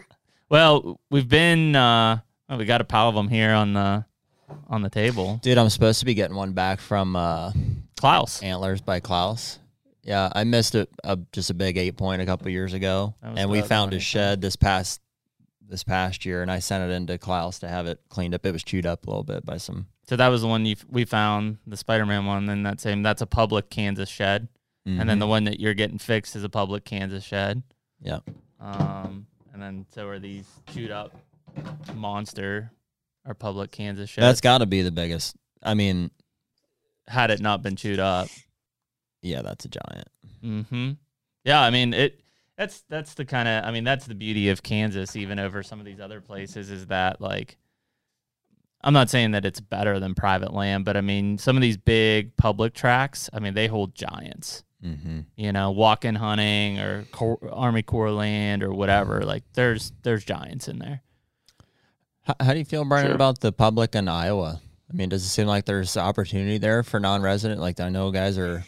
[0.53, 2.19] well, we've been uh
[2.51, 4.05] oh, we got a pile of them here on the
[4.69, 5.41] on the table.
[5.43, 7.53] Dude, I'm supposed to be getting one back from uh,
[7.97, 8.43] Klaus.
[8.43, 9.59] Antlers by Klaus.
[10.03, 13.49] Yeah, I missed a, a just a big eight point a couple years ago, and
[13.49, 13.97] we found 20.
[13.97, 15.01] his shed this past
[15.67, 18.45] this past year, and I sent it into Klaus to have it cleaned up.
[18.45, 19.87] It was chewed up a little bit by some.
[20.07, 23.23] So that was the one you we found, the Spider-Man one, and that same that's
[23.23, 24.49] a public Kansas shed.
[24.85, 25.21] And then Mhm.
[25.21, 27.63] the one that you're getting fixed is a public Kansas shed.
[28.03, 28.19] yeah,
[28.61, 31.15] Um and then so are these chewed up
[31.95, 32.71] monster
[33.27, 34.23] or public Kansas sheds.
[34.23, 35.37] That's got to be the biggest.
[35.63, 36.11] I mean,
[37.07, 38.29] had it not been chewed up.
[39.21, 40.09] Yeah, that's a giant.
[40.45, 40.93] Mm-hmm.
[41.45, 42.21] Yeah, I mean it.
[42.57, 43.65] That's that's the kind of.
[43.65, 46.87] I mean that's the beauty of Kansas, even over some of these other places, is
[46.87, 47.57] that like.
[48.85, 51.77] I'm not saying that it's better than private land, but I mean some of these
[51.77, 53.31] big public tracks.
[53.33, 54.65] I mean they hold giants.
[54.85, 55.21] Mm-hmm.
[55.37, 59.23] You know, walk-in hunting or Cor- Army Corps land or whatever.
[59.23, 61.03] Like there's there's giants in there.
[62.23, 63.15] How, how do you feel, Brian, Sure.
[63.15, 64.61] about the public in Iowa?
[64.91, 67.61] I mean, does it seem like there's opportunity there for non-resident?
[67.61, 68.65] Like I know guys are,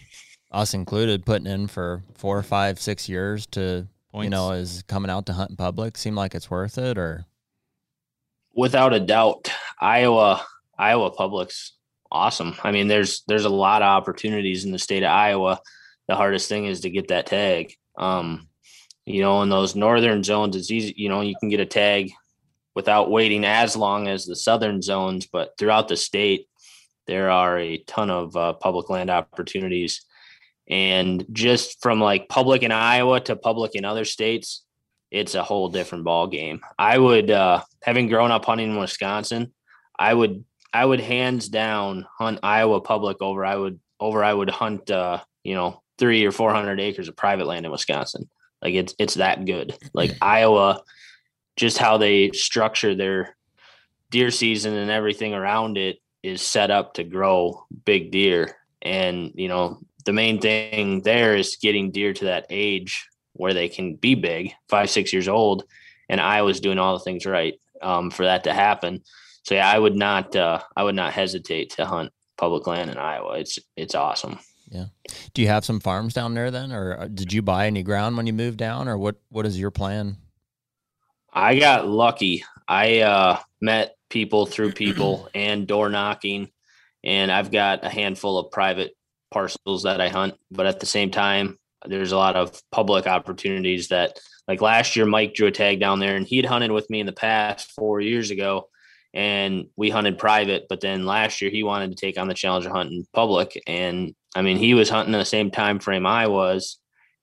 [0.51, 5.27] us included, putting in for four, five, six years to, you know, is coming out
[5.27, 5.99] to hunt in public.
[5.99, 7.27] Seem like it's worth it, or
[8.55, 9.51] without a doubt,
[9.81, 10.45] Iowa
[10.79, 11.73] Iowa Public's
[12.11, 12.55] awesome.
[12.63, 15.61] I mean, there's there's a lot of opportunities in the state of Iowa.
[16.09, 17.75] The hardest thing is to get that tag.
[17.97, 18.49] Um,
[19.07, 20.95] you know, in those northern zones, it's easy.
[20.97, 22.11] You know, you can get a tag
[22.75, 26.49] without waiting as long as the southern zones, but throughout the state,
[27.07, 30.05] there are a ton of uh, public land opportunities.
[30.69, 34.65] And just from like public in Iowa to public in other states,
[35.11, 36.61] it's a whole different ball game.
[36.79, 39.53] I would, uh, having grown up hunting in Wisconsin,
[39.97, 43.45] I would, I would hands down hunt Iowa public over.
[43.45, 44.25] I would over.
[44.25, 47.73] I would hunt, uh, you know, three or four hundred acres of private land in
[47.73, 48.29] Wisconsin.
[48.63, 49.77] Like it's it's that good.
[49.93, 50.83] Like Iowa,
[51.57, 53.37] just how they structure their
[54.11, 58.57] deer season and everything around it is set up to grow big deer.
[58.81, 63.69] And you know, the main thing there is getting deer to that age where they
[63.69, 65.65] can be big, five, six years old.
[66.09, 69.03] And Iowa's doing all the things right um, for that to happen.
[69.43, 72.99] So yeah, I would not, uh, I would not hesitate to hunt public land in
[72.99, 73.39] Iowa.
[73.39, 74.39] It's it's awesome.
[75.33, 78.17] Do you have some farms down there then, or uh, did you buy any ground
[78.17, 79.17] when you moved down, or what?
[79.31, 80.17] What is your plan?
[81.33, 82.45] I got lucky.
[82.69, 86.51] I uh, met people through people and door knocking,
[87.03, 88.93] and I've got a handful of private
[89.33, 90.35] parcels that I hunt.
[90.51, 94.19] But at the same time, there's a lot of public opportunities that,
[94.49, 97.07] like last year, Mike drew a tag down there, and he'd hunted with me in
[97.07, 98.69] the past four years ago,
[99.13, 100.67] and we hunted private.
[100.69, 104.15] But then last year, he wanted to take on the challenge of hunting public, and
[104.35, 106.79] I mean, he was hunting in the same time frame I was,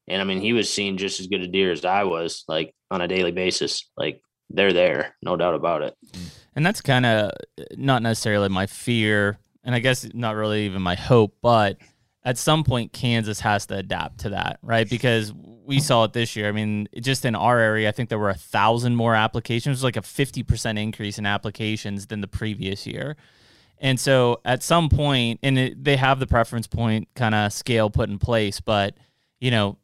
[0.08, 2.74] and I mean, he was seeing just as good a deer as I was, like
[2.90, 3.90] on a daily basis.
[3.98, 5.96] Like they're there, no doubt about it.
[6.56, 7.32] And that's kind of
[7.78, 11.78] not necessarily my fear, and I guess not really even my hope, but
[12.24, 14.90] at some point Kansas has to adapt to that, right?
[14.90, 16.48] Because we saw it this year.
[16.48, 19.98] I mean, just in our area, I think there were a thousand more applications, like
[19.98, 23.16] a fifty percent increase in applications than the previous year.
[23.82, 27.90] And so at some point, and it, they have the preference point kind of scale
[27.90, 28.96] put in place, but
[29.40, 29.78] you know,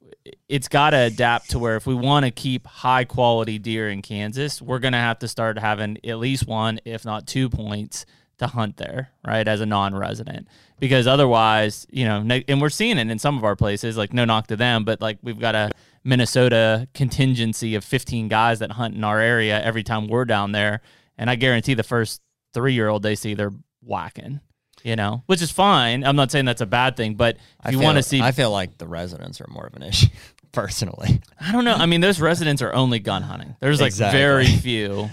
[0.48, 4.04] it's got to adapt to where if we want to keep high quality deer in
[4.04, 8.06] Kansas, we're going to have to start having at least one, if not two points
[8.38, 9.48] to hunt there, right?
[9.48, 10.48] As a non resident.
[10.80, 14.26] Because otherwise, you know, and we're seeing it in some of our places, like no
[14.26, 15.72] knock to them, but like we've got a
[16.04, 20.82] Minnesota contingency of 15 guys that hunt in our area every time we're down there.
[21.18, 22.22] And I guarantee the first
[22.54, 23.54] three year old they see, they're
[23.88, 24.42] whacking.
[24.84, 26.04] You know, which is fine.
[26.04, 28.32] I'm not saying that's a bad thing, but if I you want to see I
[28.32, 30.08] feel like the residents are more of an issue,
[30.52, 31.20] personally.
[31.42, 31.74] I don't know.
[31.74, 33.56] I mean, those residents are only gun hunting.
[33.60, 34.20] There's like Exactly.
[34.20, 35.10] very few.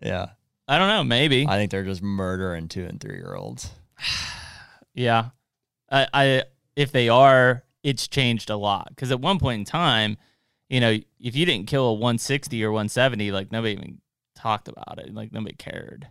[0.00, 0.28] Yeah,
[0.68, 1.02] I don't know.
[1.02, 1.46] Maybe.
[1.48, 3.70] I think they're just murdering two and three year olds.
[4.94, 5.30] yeah.
[5.90, 6.42] I, I
[6.76, 8.88] if they are, it's changed a lot.
[8.90, 10.16] Because at one point in time,
[10.68, 13.98] you know, if you didn't kill a 160 or 170, like nobody even
[14.36, 15.12] talked about it.
[15.12, 16.06] Like nobody cared.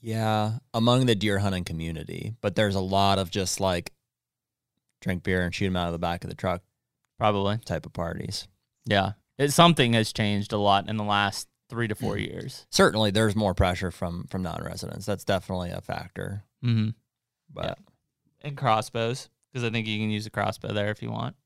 [0.00, 3.92] Yeah, among the deer hunting community, but there's a lot of just like
[5.00, 6.62] drink beer and shoot them out of the back of the truck
[7.18, 7.58] Probably.
[7.58, 8.46] type of parties.
[8.86, 9.12] Yeah.
[9.38, 12.66] It, something has changed a lot in the last three to four years.
[12.70, 15.06] Certainly, there's more pressure from from non-residents.
[15.06, 16.44] That's definitely a factor.
[16.64, 16.90] Mm-hmm.
[17.52, 17.78] But
[18.42, 21.36] And crossbows, because I think you can use a crossbow there if you want.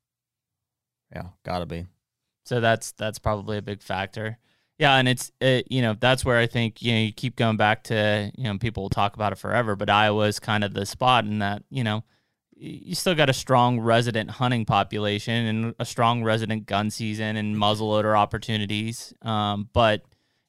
[1.15, 1.87] yeah, gotta be.
[2.45, 4.39] So that's that's probably a big factor.
[4.83, 7.57] Yeah, and it's it, you know that's where I think you know you keep going
[7.57, 10.85] back to you know people will talk about it forever, but Iowa's kind of the
[10.85, 12.03] spot in that you know
[12.57, 17.55] you still got a strong resident hunting population and a strong resident gun season and
[17.55, 19.15] muzzleloader opportunities.
[19.23, 20.03] Um, but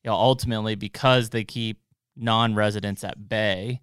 [0.04, 1.78] you know ultimately because they keep
[2.16, 3.82] non-residents at bay,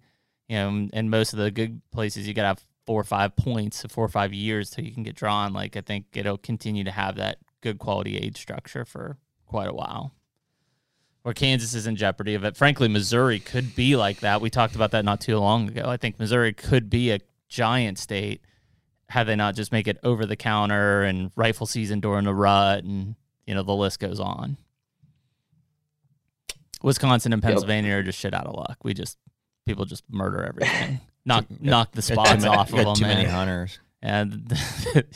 [0.49, 3.05] you know, and- and most of the good places you got to have four or
[3.05, 5.53] five points, four or five years till you can get drawn.
[5.53, 9.73] Like I think it'll continue to have that good quality age structure for quite a
[9.73, 10.11] while.
[11.23, 12.57] Where Kansas is in jeopardy of it.
[12.57, 14.41] Frankly, Missouri could be like that.
[14.41, 15.83] We talked about that not too long ago.
[15.85, 18.41] I think Missouri could be a giant state
[19.09, 22.85] had they not just make it over the counter and rifle season during the rut
[22.85, 23.15] and
[23.45, 24.57] you know the list goes on.
[26.81, 28.77] Wisconsin and Pennsylvania are just shit out of luck.
[28.83, 29.17] We just
[29.65, 31.01] people just murder everything.
[31.25, 32.95] knock knock the spots off of them.
[32.95, 33.79] Too many hunters.
[34.01, 34.45] and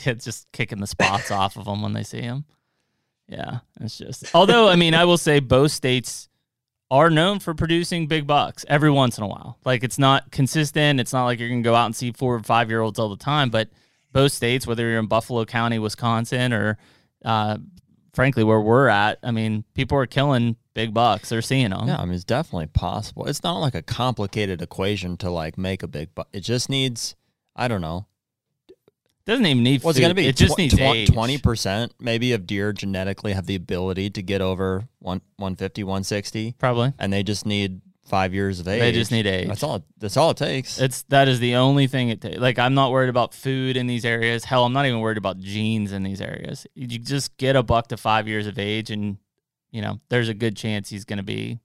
[0.04, 2.44] it's just kicking the spots off of them when they see them.
[3.28, 4.34] Yeah, it's just.
[4.34, 6.28] Although I mean, I will say both states
[6.90, 9.58] are known for producing big bucks every once in a while.
[9.64, 11.00] Like it's not consistent.
[11.00, 13.08] It's not like you're gonna go out and see four or five year olds all
[13.08, 13.50] the time.
[13.50, 13.68] But
[14.12, 16.78] both states, whether you're in Buffalo County, Wisconsin, or
[17.24, 17.58] uh,
[18.14, 21.28] frankly where we're at, I mean, people are killing big bucks.
[21.28, 21.88] They're seeing them.
[21.88, 23.26] Yeah, I mean, it's definitely possible.
[23.26, 26.28] It's not like a complicated equation to like make a big, buck.
[26.32, 27.16] it just needs,
[27.56, 28.06] I don't know.
[29.26, 29.82] Doesn't even need.
[29.82, 30.26] What's it going to be?
[30.26, 31.12] It just needs age.
[31.12, 36.54] twenty percent maybe of deer genetically have the ability to get over one 150, 160,
[36.58, 36.92] Probably.
[36.98, 38.78] and they just need five years of age.
[38.80, 39.48] They just need age.
[39.48, 39.84] That's all.
[39.98, 40.78] That's all it takes.
[40.78, 42.38] It's that is the only thing it takes.
[42.38, 44.44] Like I'm not worried about food in these areas.
[44.44, 46.64] Hell, I'm not even worried about genes in these areas.
[46.76, 49.16] You just get a buck to five years of age, and
[49.72, 51.58] you know there's a good chance he's going to be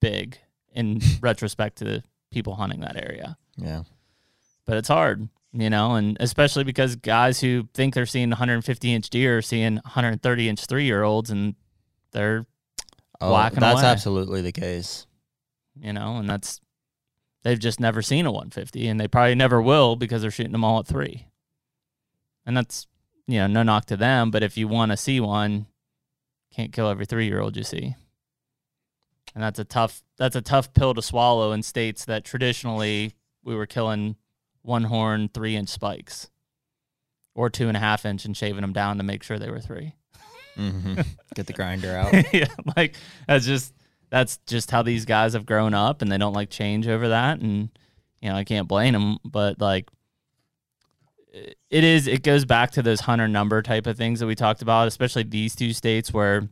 [0.00, 0.38] big
[0.72, 3.36] in retrospect to the people hunting that area.
[3.56, 3.82] yeah.
[4.64, 9.10] But it's hard, you know, and especially because guys who think they're seeing 150 inch
[9.10, 11.54] deer are seeing 130 inch three year olds, and
[12.12, 12.46] they're
[13.20, 13.88] Oh, Whacking that's away.
[13.88, 15.06] absolutely the case.
[15.80, 16.60] you know, and that's
[17.44, 20.64] they've just never seen a 150, and they probably never will because they're shooting them
[20.64, 21.28] all at three.
[22.44, 22.86] And that's
[23.28, 25.66] you know no knock to them, but if you want to see one,
[26.52, 27.94] can't kill every three year old you see.
[29.34, 33.14] And that's a tough that's a tough pill to swallow in states that traditionally
[33.44, 34.16] we were killing
[34.62, 36.30] one horn three inch spikes,
[37.34, 39.60] or two and a half inch and shaving them down to make sure they were
[39.60, 39.94] three.
[40.56, 40.94] hmm
[41.34, 42.12] Get the grinder out.
[42.32, 43.74] yeah, like that's just
[44.10, 47.40] that's just how these guys have grown up, and they don't like change over that.
[47.40, 47.70] And
[48.20, 49.88] you know, I can't blame them, but like
[51.32, 54.62] it is, it goes back to those hunter number type of things that we talked
[54.62, 56.48] about, especially these two states where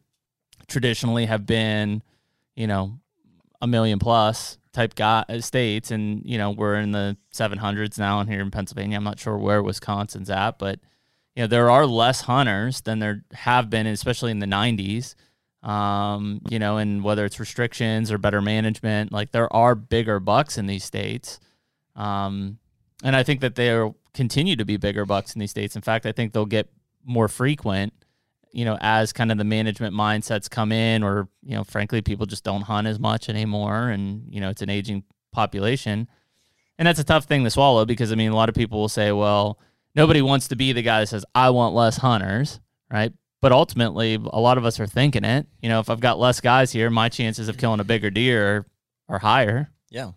[0.69, 2.03] traditionally have been,
[2.57, 2.99] you know,
[3.61, 8.29] a million plus type guy states, and you know we're in the 700s now, and
[8.29, 10.79] here in Pennsylvania, I'm not sure where Wisconsin's at, but
[11.35, 15.15] you know there are less hunters than there have been, especially in the 90s.
[15.63, 20.57] Um, you know, and whether it's restrictions or better management, like there are bigger bucks
[20.57, 21.39] in these states.
[21.95, 22.59] Um,
[23.05, 25.77] and I think that they'll continue to be bigger bucks in these states.
[25.77, 26.71] In fact, I think they'll get
[27.05, 27.93] more frequent,
[28.53, 32.27] you know, as kind of the management mindsets come in, or, you know, frankly, people
[32.27, 33.89] just don't hunt as much anymore.
[33.89, 36.09] And, you know, it's an aging population.
[36.79, 38.89] And that's a tough thing to swallow because, I mean, a lot of people will
[38.89, 39.59] say, well,
[39.95, 42.61] nobody wants to be the guy that says, I want less hunters,
[42.91, 43.13] right?
[43.43, 45.47] But ultimately, a lot of us are thinking it.
[45.63, 48.57] You know, if I've got less guys here, my chances of killing a bigger deer
[48.57, 48.67] are,
[49.09, 49.71] are higher.
[49.91, 50.13] Yeah.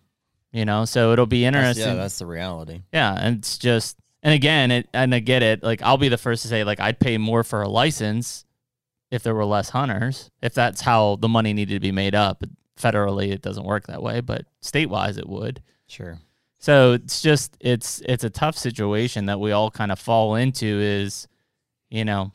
[0.52, 1.96] You know, so it'll be That's, interesting.
[1.96, 2.82] yeah, that's the reality.
[2.92, 5.62] Yeah, and it's just and again, it and I get it.
[5.62, 8.46] Like I'll be the first to say, like I'd pay more for a license
[9.10, 10.30] if there were less hunters.
[10.42, 12.42] If that's how the money needed to be made up.
[12.76, 15.62] Federally, it doesn't work that way, but state-wise, it would.
[15.86, 16.18] Sure.
[16.58, 20.80] So it's just it's it's a tough situation that we all kind of fall into.
[20.80, 21.28] Is
[21.90, 22.32] you know,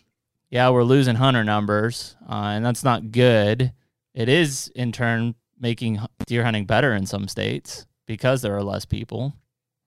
[0.52, 3.74] yeah, we're losing hunter numbers, uh, and that's not good.
[4.14, 8.86] It is in turn making deer hunting better in some states because there are less
[8.86, 9.34] people.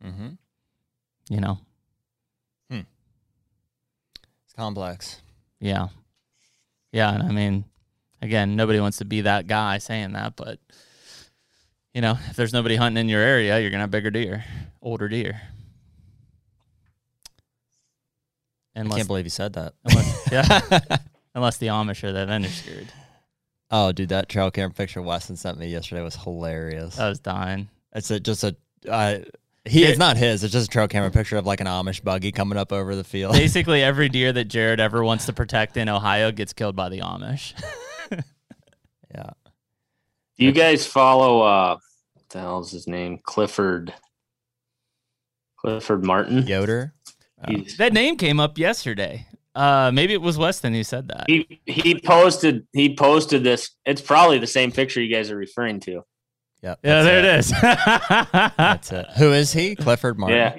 [0.04, 0.30] Mm-hmm.
[1.30, 1.58] You know,
[4.52, 5.22] It's complex.
[5.60, 5.88] Yeah.
[6.92, 7.14] Yeah.
[7.14, 7.64] And I mean,
[8.20, 10.58] again, nobody wants to be that guy saying that, but,
[11.94, 14.44] you know, if there's nobody hunting in your area, you're going to have bigger deer,
[14.82, 15.40] older deer.
[18.76, 19.72] I can't believe you said that.
[19.86, 20.98] unless, yeah,
[21.34, 22.92] unless the Amish are there, then you're screwed.
[23.70, 26.98] oh, dude, that trail camera picture Weston sent me yesterday was hilarious.
[26.98, 27.70] I was dying.
[27.94, 28.54] It's a, just a.
[28.86, 29.20] Uh,
[29.64, 30.42] he, It- it's not his.
[30.44, 33.04] It's just a trail camera picture of like an Amish buggy coming up over the
[33.04, 33.32] field.
[33.36, 37.00] Basically, every deer that Jared ever wants to protect in Ohio gets killed by the
[37.00, 37.52] Amish.
[39.14, 39.30] yeah.
[40.38, 41.76] Do you guys follow uh
[42.14, 43.20] what the hell's his name?
[43.22, 43.92] Clifford
[45.58, 46.46] Clifford Martin.
[46.46, 46.92] Yoder.
[47.46, 47.54] Oh.
[47.78, 49.26] That name came up yesterday.
[49.54, 51.24] Uh, maybe it was Weston who said that.
[51.28, 53.70] He he posted he posted this.
[53.84, 56.02] It's probably the same picture you guys are referring to.
[56.62, 56.78] Yep.
[56.84, 58.52] Yeah, that's there it is.
[58.56, 59.06] That's it.
[59.18, 59.74] Who is he?
[59.74, 60.38] Clifford Martin.
[60.38, 60.58] Yeah.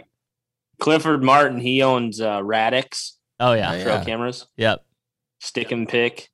[0.79, 3.73] Clifford Martin, he owns uh Radix oh yeah.
[3.75, 4.03] Yeah.
[4.03, 4.83] cameras, Yep.
[5.39, 6.29] stick and pick.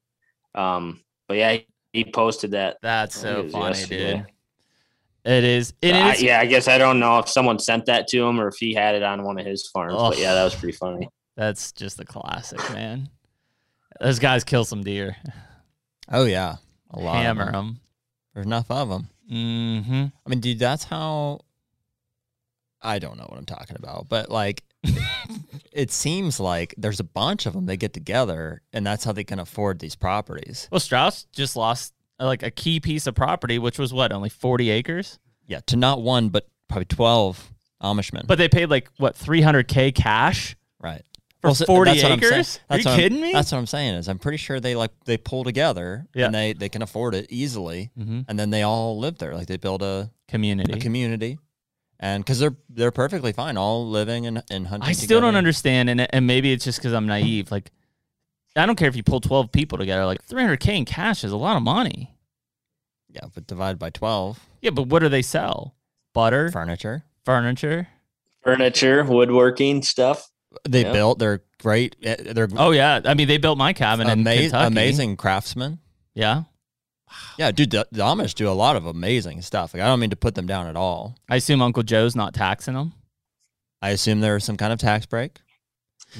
[0.56, 2.78] Um, but yeah, he, he posted that.
[2.82, 4.14] That's so think it was funny, yesterday.
[4.18, 4.26] dude.
[5.26, 5.74] It is.
[5.84, 6.24] It I- is.
[6.24, 8.74] yeah, I guess I don't know if someone sent that to him or if he
[8.74, 9.94] had it on one of his farms.
[9.96, 10.10] Oh.
[10.10, 11.08] But yeah, that was pretty funny.
[11.38, 13.10] That's just a classic, man.
[14.02, 15.16] Those guys kill some deer.
[16.12, 16.56] Oh yeah.
[16.91, 17.18] A lot.
[17.18, 17.66] Hammer Of them.
[17.68, 17.80] them.
[18.34, 19.10] There's enough of them.
[19.31, 20.06] Mm-hmm.
[20.26, 21.41] I mean, dude, that's how.
[22.81, 24.64] I don't know what I'm talking about, but like,
[25.73, 27.65] it seems like there's a bunch of them.
[27.65, 30.68] They get together, and that's how they can afford these properties.
[30.72, 34.69] Well, Strauss just lost like a key piece of property, which was what only forty
[34.69, 37.51] acres, Yeah, to not one but probably twelve
[37.84, 38.27] Amishmen.
[38.27, 40.56] but they paid like what three hundred k cash
[41.44, 41.49] right.
[41.52, 42.34] for so- forty that's what I'm saying.
[42.34, 42.60] acres.
[42.70, 43.32] Are That's you what I'm- kidding me?
[43.34, 46.26] That's what I'm saying is I'm pretty sure they like they pull together Yeah.
[46.28, 48.26] and they they can afford it easily, Mhm.
[48.28, 49.36] and then they all live there.
[49.36, 50.74] Like they build a, Community.
[50.74, 51.40] a community,
[51.99, 54.90] and because they're they're perfectly fine, all living and and hunting.
[54.90, 57.52] I still don't understand, and and maybe it's just because I'm naive.
[57.52, 57.72] Like,
[58.56, 60.06] I don't care if you pull twelve people together.
[60.06, 62.16] Like, three hundred k in cash is a lot of money.
[63.11, 65.74] Yeah, but divide by twelve, Yeah, but what do they sell?
[66.14, 67.03] Butter, furniture.
[67.26, 67.88] furniture.
[68.44, 70.30] Furniture, woodworking stuff.
[70.68, 71.20] They built.
[71.20, 71.96] They're great.
[72.04, 74.68] eh, They're Oh yeah, I mean they built my cabin in ama- Kentucky.
[74.68, 75.80] amazing craftsmen.
[76.16, 76.44] Yeah,
[77.38, 79.74] Yeah, dude, the, the Amish do a lot of amazing stuff.
[79.74, 81.16] Like I don't mean to put them down at all.
[81.30, 82.94] I assume Uncle Joe's not taxing them.
[83.82, 85.40] I assume there is some kind of tax break.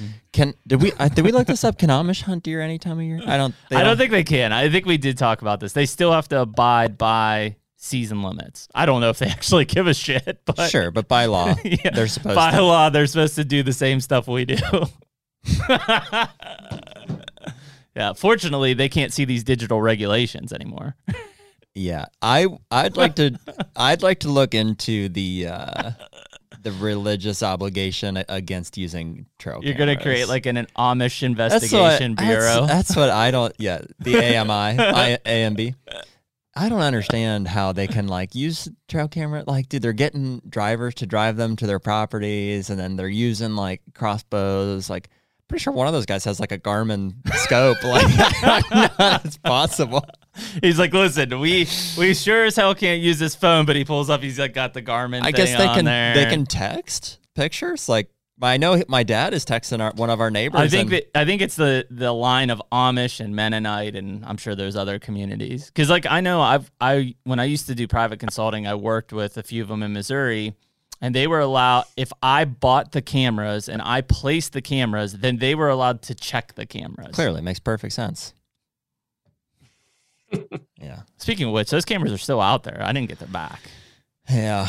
[0.00, 0.08] Mm.
[0.32, 1.76] Can did we uh, did we look this up?
[1.76, 3.20] Can Amish hunt deer any time of year?
[3.26, 3.54] I don't.
[3.72, 4.52] I don't think they can.
[4.52, 5.72] I think we did talk about this.
[5.72, 8.68] They still have to abide by season limits.
[8.74, 11.90] I don't know if they actually give a shit, but sure, but by law, Yeah.
[11.90, 12.62] they're supposed by to.
[12.62, 14.56] law they're supposed to do the same stuff we do.
[17.96, 20.96] yeah, fortunately they can't see these digital regulations anymore.
[21.74, 23.38] Yeah, I I'd like to
[23.76, 25.90] I'd like to look into the uh,
[26.62, 29.60] the religious obligation against using trail.
[29.62, 32.66] You're gonna create like an, an Amish That's what- investigation that's- bureau.
[32.66, 33.54] That's, what I don't.
[33.58, 35.74] Yeah, the AMI, I, AMB.
[36.60, 39.44] I don't understand how they can like use trail camera.
[39.46, 43.56] Like, dude, they're getting drivers to drive them to their properties, and then they're using
[43.56, 44.90] like crossbows.
[44.90, 45.08] Like,
[45.48, 47.78] pretty sure one of those guys has like a Garmin scope.
[47.84, 50.04] Like, I don't know how that's possible.
[50.62, 51.66] He's like, listen, we
[51.96, 54.22] we sure as hell can't use this phone, but he pulls up.
[54.22, 55.22] He's like got the Garmin.
[55.22, 56.14] I guess they can there.
[56.14, 57.88] they can text pictures.
[57.88, 58.10] Like,
[58.42, 60.60] I know my dad is texting our, one of our neighbors.
[60.60, 64.24] I think and- that I think it's the the line of Amish and Mennonite, and
[64.24, 65.66] I'm sure there's other communities.
[65.66, 69.12] Because like I know I've I when I used to do private consulting, I worked
[69.12, 70.54] with a few of them in Missouri,
[71.00, 75.38] and they were allowed if I bought the cameras and I placed the cameras, then
[75.38, 77.14] they were allowed to check the cameras.
[77.14, 78.34] clearly makes perfect sense.
[80.80, 81.00] yeah.
[81.18, 82.80] Speaking of which, those cameras are still out there.
[82.82, 83.60] I didn't get them back.
[84.28, 84.68] Yeah.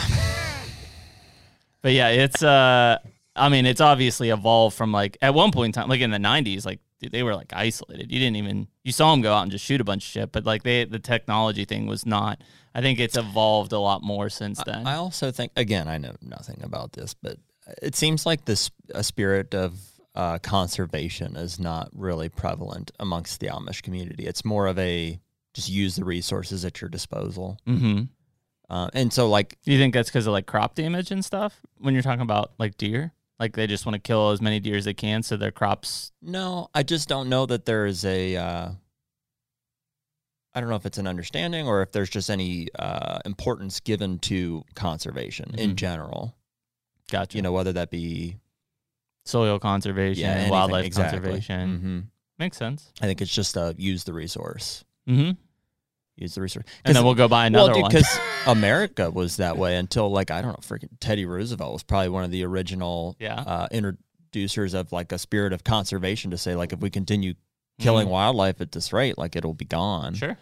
[1.81, 2.97] But yeah, it's uh
[3.35, 6.19] I mean, it's obviously evolved from like at one point in time, like in the
[6.19, 8.11] nineties, like dude, they were like isolated.
[8.11, 10.31] You didn't even you saw them go out and just shoot a bunch of shit,
[10.31, 12.41] but like they the technology thing was not.
[12.73, 14.87] I think it's evolved a lot more since then.
[14.87, 17.37] I also think, again, I know nothing about this, but
[17.81, 19.77] it seems like this a spirit of
[20.15, 24.25] uh, conservation is not really prevalent amongst the Amish community.
[24.25, 25.19] It's more of a
[25.53, 27.57] just use the resources at your disposal.
[27.67, 28.03] mm-hmm.
[28.69, 31.59] Uh, and so, like, Do you think that's because of like crop damage and stuff?
[31.79, 34.77] When you're talking about like deer, like they just want to kill as many deer
[34.77, 36.11] as they can, so their crops.
[36.21, 38.37] no, I just don't know that there is a.
[38.37, 38.69] Uh,
[40.53, 44.19] I don't know if it's an understanding or if there's just any uh, importance given
[44.19, 45.75] to conservation in Mhm.
[45.75, 46.35] general.
[47.09, 47.37] Gotcha.
[47.37, 48.37] You know, whether that be
[49.25, 51.19] soil conservation, yeah, anything, wildlife exactly.
[51.19, 51.79] conservation.
[51.79, 51.99] hmm
[52.37, 52.91] Makes sense.
[53.01, 54.83] I think it's just uh, use the resource.
[55.07, 55.31] Mm-hmm.
[56.17, 56.65] Use the resource.
[56.85, 57.89] And then we'll go buy another well, one.
[57.91, 62.09] because America was that way until like I don't know, freaking Teddy Roosevelt was probably
[62.09, 63.35] one of the original Yeah.
[63.41, 67.33] uh, introducers of like a spirit of conservation to say like if we continue
[67.79, 68.11] killing Mhm.
[68.11, 70.37] wildlife at this rate, like it'll be gone Sure.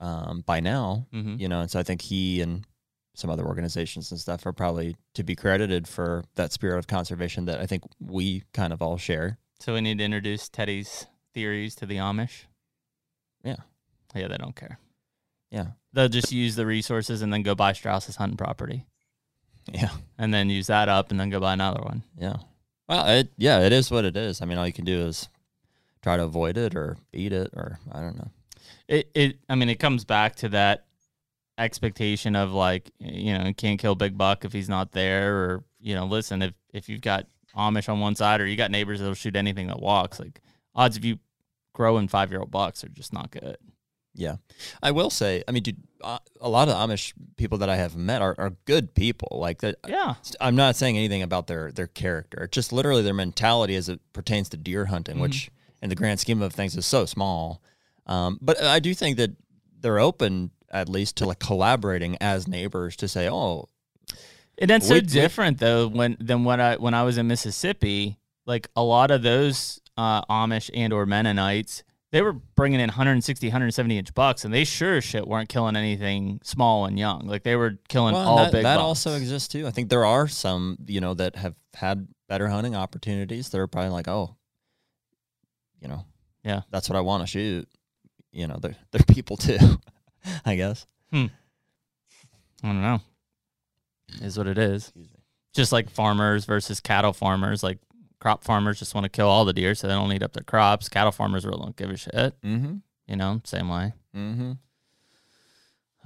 [0.00, 1.06] um, by now.
[1.12, 1.36] Mm-hmm.
[1.40, 2.66] You know, and so I think he and
[3.14, 7.44] some other organizations and stuff are probably to be credited for that spirit of conservation
[7.44, 9.38] that I think we kind of all share.
[9.60, 12.46] So we need to introduce Teddy's theories to the Amish.
[13.44, 13.56] Yeah.
[14.14, 14.78] Yeah, they don't care.
[15.54, 15.66] Yeah.
[15.92, 18.84] They'll just use the resources and then go buy Strauss's hunting property,
[19.72, 19.90] Yeah.
[20.18, 22.02] and then use that up, and then go buy another one.
[22.18, 22.36] Yeah.
[22.88, 24.42] Well, it yeah, it is what it is.
[24.42, 25.28] I mean, all you can do is
[26.02, 28.30] try to avoid it or beat it or I don't know.
[28.88, 29.38] It, it.
[29.48, 30.84] I mean, it comes back to that
[31.56, 35.94] expectation of like, you know, can't kill big buck if he's not there, or you
[35.94, 37.26] know, listen, if if you've got
[37.56, 40.40] Amish on one side, or you got neighbors that'll shoot anything that walks, like
[40.74, 41.18] odds of you
[41.72, 43.56] growing five year old bucks are just not good.
[44.14, 44.36] Yeah.
[44.82, 47.96] I will say, I mean, dude, uh, a lot of Amish people that I have
[47.96, 49.38] met are, are good people.
[49.40, 49.76] Like that.
[49.88, 50.14] Yeah.
[50.40, 52.44] I'm not saying anything about their their character.
[52.44, 55.50] It's just literally their mentality as it pertains to deer hunting, which
[55.82, 57.60] in the grand scheme of things is so small.
[58.06, 59.32] Um, but I do think that
[59.80, 63.68] they're open at least to like collaborating as neighbors to say, oh,
[64.58, 67.26] And that's so We- we- different though when than when I when I was in
[67.26, 68.18] Mississippi.
[68.46, 71.82] Like a lot of those uh, Amish and or Mennonites,
[72.14, 75.74] they were bringing in 160, 170 inch bucks, and they sure as shit weren't killing
[75.74, 77.26] anything small and young.
[77.26, 78.62] Like they were killing well, all that, big.
[78.62, 78.84] that bucks.
[78.84, 79.66] also exists too.
[79.66, 83.48] I think there are some, you know, that have had better hunting opportunities.
[83.48, 84.36] They're probably like, oh,
[85.80, 86.04] you know,
[86.44, 86.60] Yeah.
[86.70, 87.68] that's what I want to shoot.
[88.30, 89.58] You know, they're they're people too.
[90.44, 90.86] I guess.
[91.12, 91.26] Hmm.
[92.62, 93.00] I don't know.
[94.22, 94.92] Is what it is.
[95.52, 97.64] Just like farmers versus cattle farmers.
[97.64, 97.78] Like
[98.24, 100.42] crop farmers just want to kill all the deer so they don't eat up their
[100.42, 100.88] crops.
[100.88, 102.40] Cattle farmers really don't give a shit.
[102.40, 102.76] Mm-hmm.
[103.06, 103.92] You know, same way.
[104.16, 104.52] Mm-hmm.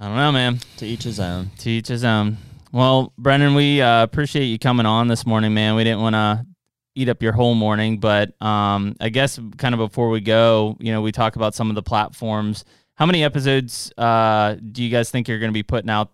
[0.01, 0.59] I don't know, man.
[0.77, 1.51] To each his own.
[1.59, 2.35] To each his own.
[2.73, 5.75] Well, Brennan, we uh, appreciate you coming on this morning, man.
[5.75, 6.45] We didn't want to
[6.93, 10.91] eat up your whole morning, but um, I guess kind of before we go, you
[10.91, 12.65] know, we talk about some of the platforms.
[12.95, 16.11] How many episodes uh, do you guys think you're going to be putting out?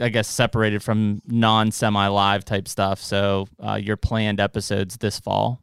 [0.00, 3.00] I guess separated from non semi live type stuff.
[3.00, 5.62] So uh, your planned episodes this fall.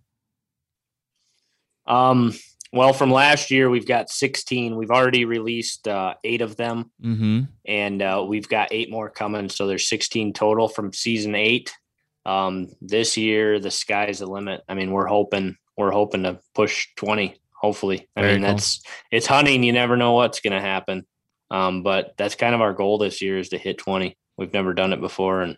[1.87, 2.33] Um,
[2.73, 4.77] well, from last year, we've got 16.
[4.77, 7.41] We've already released uh, eight of them, Mm-hmm.
[7.65, 9.49] and uh, we've got eight more coming.
[9.49, 11.73] So there's 16 total from season eight.
[12.25, 14.61] Um, this year, the sky's the limit.
[14.69, 17.35] I mean, we're hoping we're hoping to push 20.
[17.55, 18.51] Hopefully, I Very mean cool.
[18.53, 18.81] that's
[19.11, 19.63] it's hunting.
[19.63, 21.05] You never know what's going to happen.
[21.51, 24.17] Um, but that's kind of our goal this year is to hit 20.
[24.37, 25.57] We've never done it before, and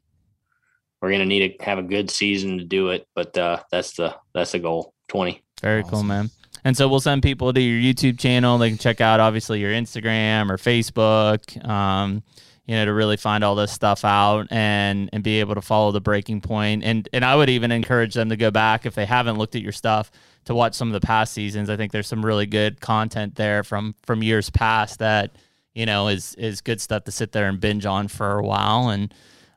[1.02, 3.08] we're going to need to have a good season to do it.
[3.16, 4.94] But uh, that's the that's the goal.
[5.10, 5.42] 20.
[5.62, 6.32] Very cool, man.
[6.66, 8.58] And so we'll send people to your YouTube channel.
[8.58, 12.24] They can check out obviously your Instagram or Facebook, um,
[12.66, 15.92] you know, to really find all this stuff out and and be able to follow
[15.92, 16.84] the breaking point.
[16.84, 19.62] And and I would even encourage them to go back if they haven't looked at
[19.62, 20.10] your stuff
[20.46, 21.70] to watch some of the past seasons.
[21.70, 25.36] I think there's some really good content there from from years past that
[25.74, 28.90] you know is is good stuff to sit there and binge on for a while
[28.90, 29.14] and.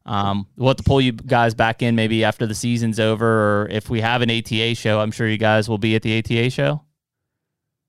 [0.08, 3.26] Um, we'll have to pull you guys back in maybe after the season's over,
[3.62, 6.16] or if we have an ATA show, I'm sure you guys will be at the
[6.16, 6.82] ATA show.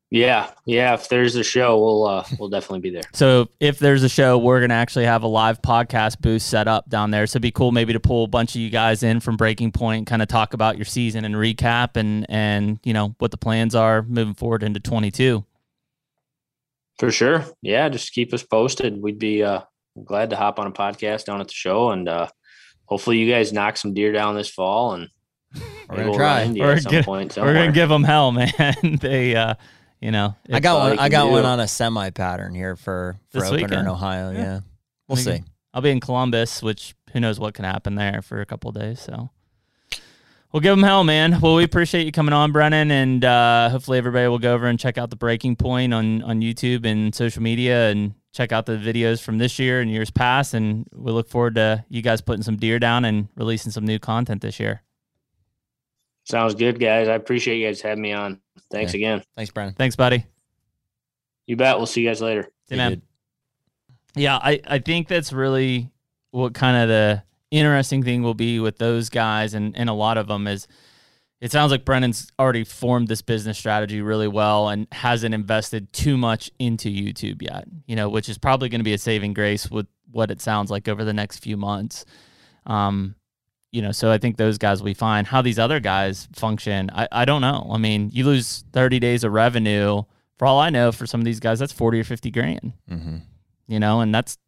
[0.09, 0.93] Yeah, yeah.
[0.93, 3.03] If there's a show, we'll uh, we'll definitely be there.
[3.13, 6.87] So if there's a show, we're gonna actually have a live podcast booth set up
[6.87, 7.27] down there.
[7.27, 9.71] So it'd be cool maybe to pull a bunch of you guys in from Breaking
[9.73, 13.37] Point, kind of talk about your season and recap, and and you know what the
[13.37, 15.43] plans are moving forward into 22.
[16.99, 17.45] For sure.
[17.61, 19.01] Yeah, just keep us posted.
[19.01, 19.61] We'd be uh,
[20.05, 22.27] glad to hop on a podcast down at the show, and uh,
[22.85, 25.09] hopefully you guys knock some deer down this fall, and
[25.53, 26.43] We're gonna we'll try.
[26.43, 27.37] run We're gonna- point.
[27.37, 28.51] We're gonna give them hell, man.
[28.99, 29.53] they, uh,
[30.01, 30.93] you know, I got one.
[30.99, 33.81] I can got one on a semi pattern here for for This opener weekend.
[33.81, 34.31] in Ohio.
[34.31, 34.37] Yeah.
[34.39, 34.59] Yeah,
[35.07, 35.37] we'll Maybe.
[35.37, 35.43] see.
[35.73, 38.99] I'll be in Columbus, which who knows what can happen there for a couple days.
[38.99, 39.29] So
[40.51, 41.39] we'll give them hell, man.
[41.41, 44.79] Well, we appreciate you coming on, Brennan, and uh, hopefully everybody will go over and
[44.79, 48.77] check out the Breaking Point on on YouTube and social media, and check out the
[48.77, 50.53] videos from this year and years past.
[50.53, 53.99] And we look forward to you guys putting some deer down and releasing some new
[53.99, 54.81] content this year.
[56.25, 57.07] Sounds good, guys.
[57.07, 58.41] I appreciate you guys having me on.
[58.69, 59.23] Thanks again.
[59.35, 59.75] Thanks, Brennan.
[59.75, 60.25] Thanks, buddy.
[61.45, 61.77] You bet.
[61.77, 62.43] We'll see you guys later.
[62.67, 63.01] See, Hey, man.
[64.13, 65.89] Yeah, I, I think that's really
[66.31, 70.17] what kind of the interesting thing will be with those guys and, and a lot
[70.17, 70.67] of them is
[71.39, 76.17] it sounds like Brennan's already formed this business strategy really well and hasn't invested too
[76.17, 79.69] much into YouTube yet, you know, which is probably going to be a saving grace
[79.69, 82.05] with what it sounds like over the next few months.
[82.65, 83.13] Um,
[83.71, 85.25] you know, so I think those guys will be fine.
[85.25, 87.69] How these other guys function, I, I don't know.
[87.71, 90.01] I mean, you lose 30 days of revenue.
[90.39, 93.17] For all I know, for some of these guys, that's 40 or 50 grand Mm-hmm.
[93.67, 94.39] you know, and that's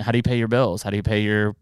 [0.00, 0.82] how do you pay your bills?
[0.82, 1.56] How do you pay your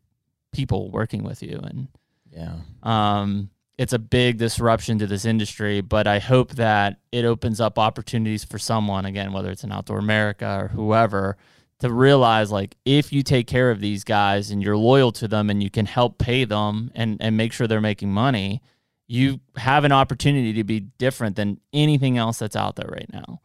[0.52, 1.60] people working with you?
[1.62, 1.89] And
[2.32, 2.56] Yeah.
[2.82, 7.78] um, it's a big disruption to this industry, but I hope that it opens up
[7.78, 11.36] opportunities for someone, again, whether it's an Outdoor America or whoever,
[11.78, 15.48] to realize like if you take care of these guys and you're loyal to them
[15.48, 18.60] and you can help pay them and, and make sure they're making money,
[19.09, 23.40] you have an opportunity to be different than anything else that's out there right now.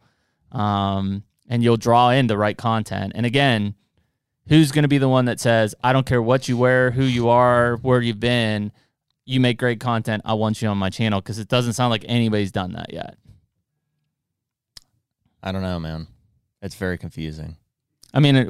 [0.52, 3.12] Um, and you'll draw in the right content.
[3.14, 3.74] And again,
[4.48, 7.04] who's going to be the one that says, I don't care what you wear, who
[7.04, 8.72] you are, where you've been,
[9.24, 10.22] you make great content.
[10.24, 13.16] I want you on my channel because it doesn't sound like anybody's done that yet.
[15.42, 16.06] I don't know, man.
[16.62, 17.56] It's very confusing.
[18.14, 18.48] I mean, it,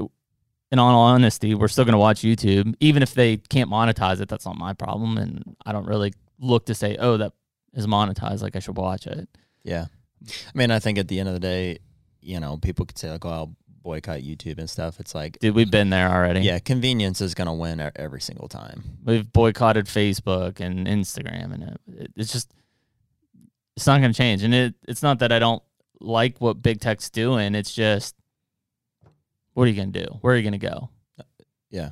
[0.71, 2.75] in all honesty, we're still going to watch YouTube.
[2.81, 5.17] Even if they can't monetize it, that's not my problem.
[5.17, 7.33] And I don't really look to say, oh, that
[7.75, 8.43] is monetized.
[8.43, 9.29] Like I should watch it.
[9.63, 9.87] Yeah.
[10.27, 11.79] I mean, I think at the end of the day,
[12.21, 13.57] you know, people could say like, "Oh, I'll
[13.87, 16.41] boycott YouTube and stuff." It's like, Dude, we've been there already.
[16.41, 18.99] yeah, convenience is gonna win e- every single time.
[19.05, 22.53] We've boycotted Facebook and Instagram, and it, it- it's just
[23.77, 24.43] it's not going to change.
[24.43, 25.63] And it it's not that I don't
[26.01, 27.55] like what big tech's doing.
[27.55, 28.15] It's just
[29.53, 30.19] what are you going to do?
[30.23, 30.89] Where are you going to go?
[31.19, 31.23] Uh,
[31.71, 31.91] yeah.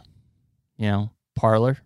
[0.79, 1.79] You know, Parler.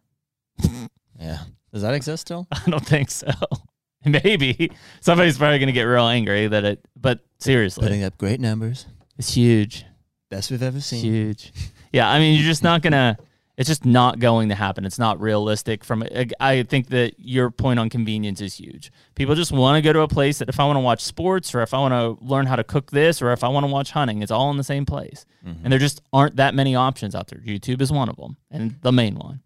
[1.20, 1.38] Yeah.
[1.72, 2.46] Does that exist still?
[2.52, 3.26] I don't think so.
[4.04, 4.70] Maybe
[5.00, 6.86] somebody's probably going to get real angry that it.
[6.94, 8.86] But seriously, Putting up great numbers,
[9.18, 9.84] it's huge.
[10.30, 11.02] Best we've ever seen.
[11.02, 11.52] huge.
[11.92, 13.18] Yeah, I mean, you're just not gonna.
[13.56, 14.84] It's just not going to happen.
[14.84, 15.82] It's not realistic.
[15.82, 16.04] From
[16.38, 18.92] I think that your point on convenience is huge.
[19.16, 21.52] People just want to go to a place that if I want to watch sports
[21.56, 23.72] or if I want to learn how to cook this or if I want to
[23.72, 25.26] watch hunting, it's all in the same place.
[25.44, 25.64] Mm-hmm.
[25.64, 27.40] And there just aren't that many options out there.
[27.40, 29.40] YouTube is one of them and the main one.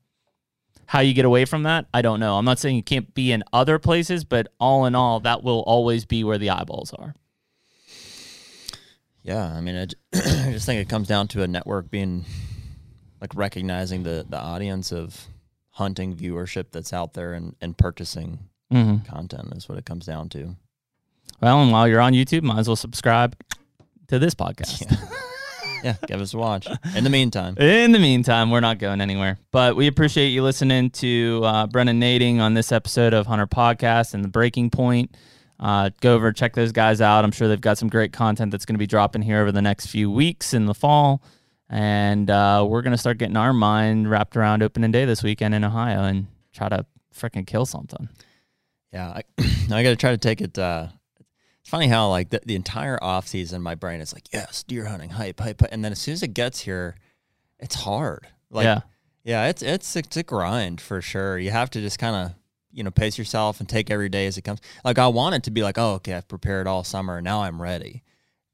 [0.85, 2.37] How you get away from that, I don't know.
[2.37, 5.61] I'm not saying you can't be in other places, but all in all, that will
[5.61, 7.15] always be where the eyeballs are.
[9.23, 9.77] Yeah, I mean,
[10.15, 12.25] I just think it comes down to a network being
[13.21, 15.29] like recognizing the the audience of
[15.71, 18.39] hunting viewership that's out there and, and purchasing
[18.73, 19.05] mm-hmm.
[19.07, 20.57] content is what it comes down to.
[21.41, 23.37] Well, and while you're on YouTube, might as well subscribe
[24.09, 24.83] to this podcast.
[24.91, 24.97] Yeah.
[25.83, 26.69] yeah, give us a watch.
[26.95, 29.39] In the meantime, in the meantime, we're not going anywhere.
[29.51, 34.15] But we appreciate you listening to uh, Brennan Nading on this episode of Hunter Podcast
[34.15, 35.17] and the Breaking Point.
[35.63, 37.25] Uh, go over check those guys out.
[37.25, 39.63] I'm sure they've got some great content that's going to be dropping here over the
[39.63, 41.23] next few weeks in the fall
[41.73, 45.65] and uh, we're gonna start getting our mind wrapped around opening day this weekend in
[45.65, 46.85] Ohio and try to
[47.17, 48.11] freaking kill something.
[48.93, 49.23] Yeah, I,
[49.73, 50.59] I got to try to take it.
[50.59, 50.89] Uh,
[51.61, 54.85] it's funny how like the, the entire off season, my brain is like, yes, deer
[54.85, 56.97] hunting, hype, hype, and then as soon as it gets here,
[57.59, 58.27] it's hard.
[58.51, 58.81] Like, yeah,
[59.25, 61.39] yeah, it's it's it's a grind for sure.
[61.39, 62.35] You have to just kind of
[62.73, 64.61] you know pace yourself and take every day as it comes.
[64.85, 67.61] Like I want it to be like, oh, okay, I've prepared all summer, now I'm
[67.61, 68.03] ready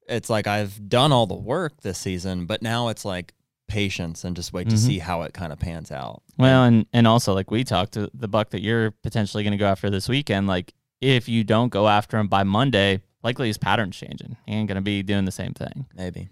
[0.08, 3.34] it's like I've done all the work this season, but now it's like
[3.68, 4.76] patience and just wait mm-hmm.
[4.76, 6.22] to see how it kind of pans out.
[6.36, 9.58] Well, and and also like we talked to the buck that you're potentially going to
[9.58, 10.46] go after this weekend.
[10.46, 14.36] Like if you don't go after him by Monday, likely his pattern's changing.
[14.46, 15.86] He ain't going to be doing the same thing.
[15.94, 16.28] Maybe.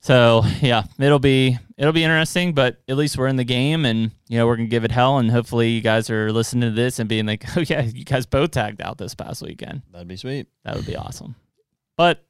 [0.00, 4.10] So yeah, it'll be it'll be interesting, but at least we're in the game, and
[4.28, 6.98] you know we're gonna give it hell, and hopefully you guys are listening to this
[6.98, 9.82] and being like, oh yeah, you guys both tagged out this past weekend.
[9.92, 10.48] That'd be sweet.
[10.64, 11.34] That would be awesome.
[11.96, 12.24] But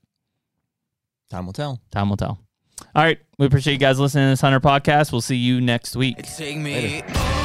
[1.31, 1.81] Time will tell.
[1.93, 2.39] Time will tell.
[2.95, 3.19] All right.
[3.39, 5.13] We appreciate you guys listening to this Hunter podcast.
[5.13, 6.23] We'll see you next week.
[6.37, 7.03] Take me.
[7.05, 7.40] Later.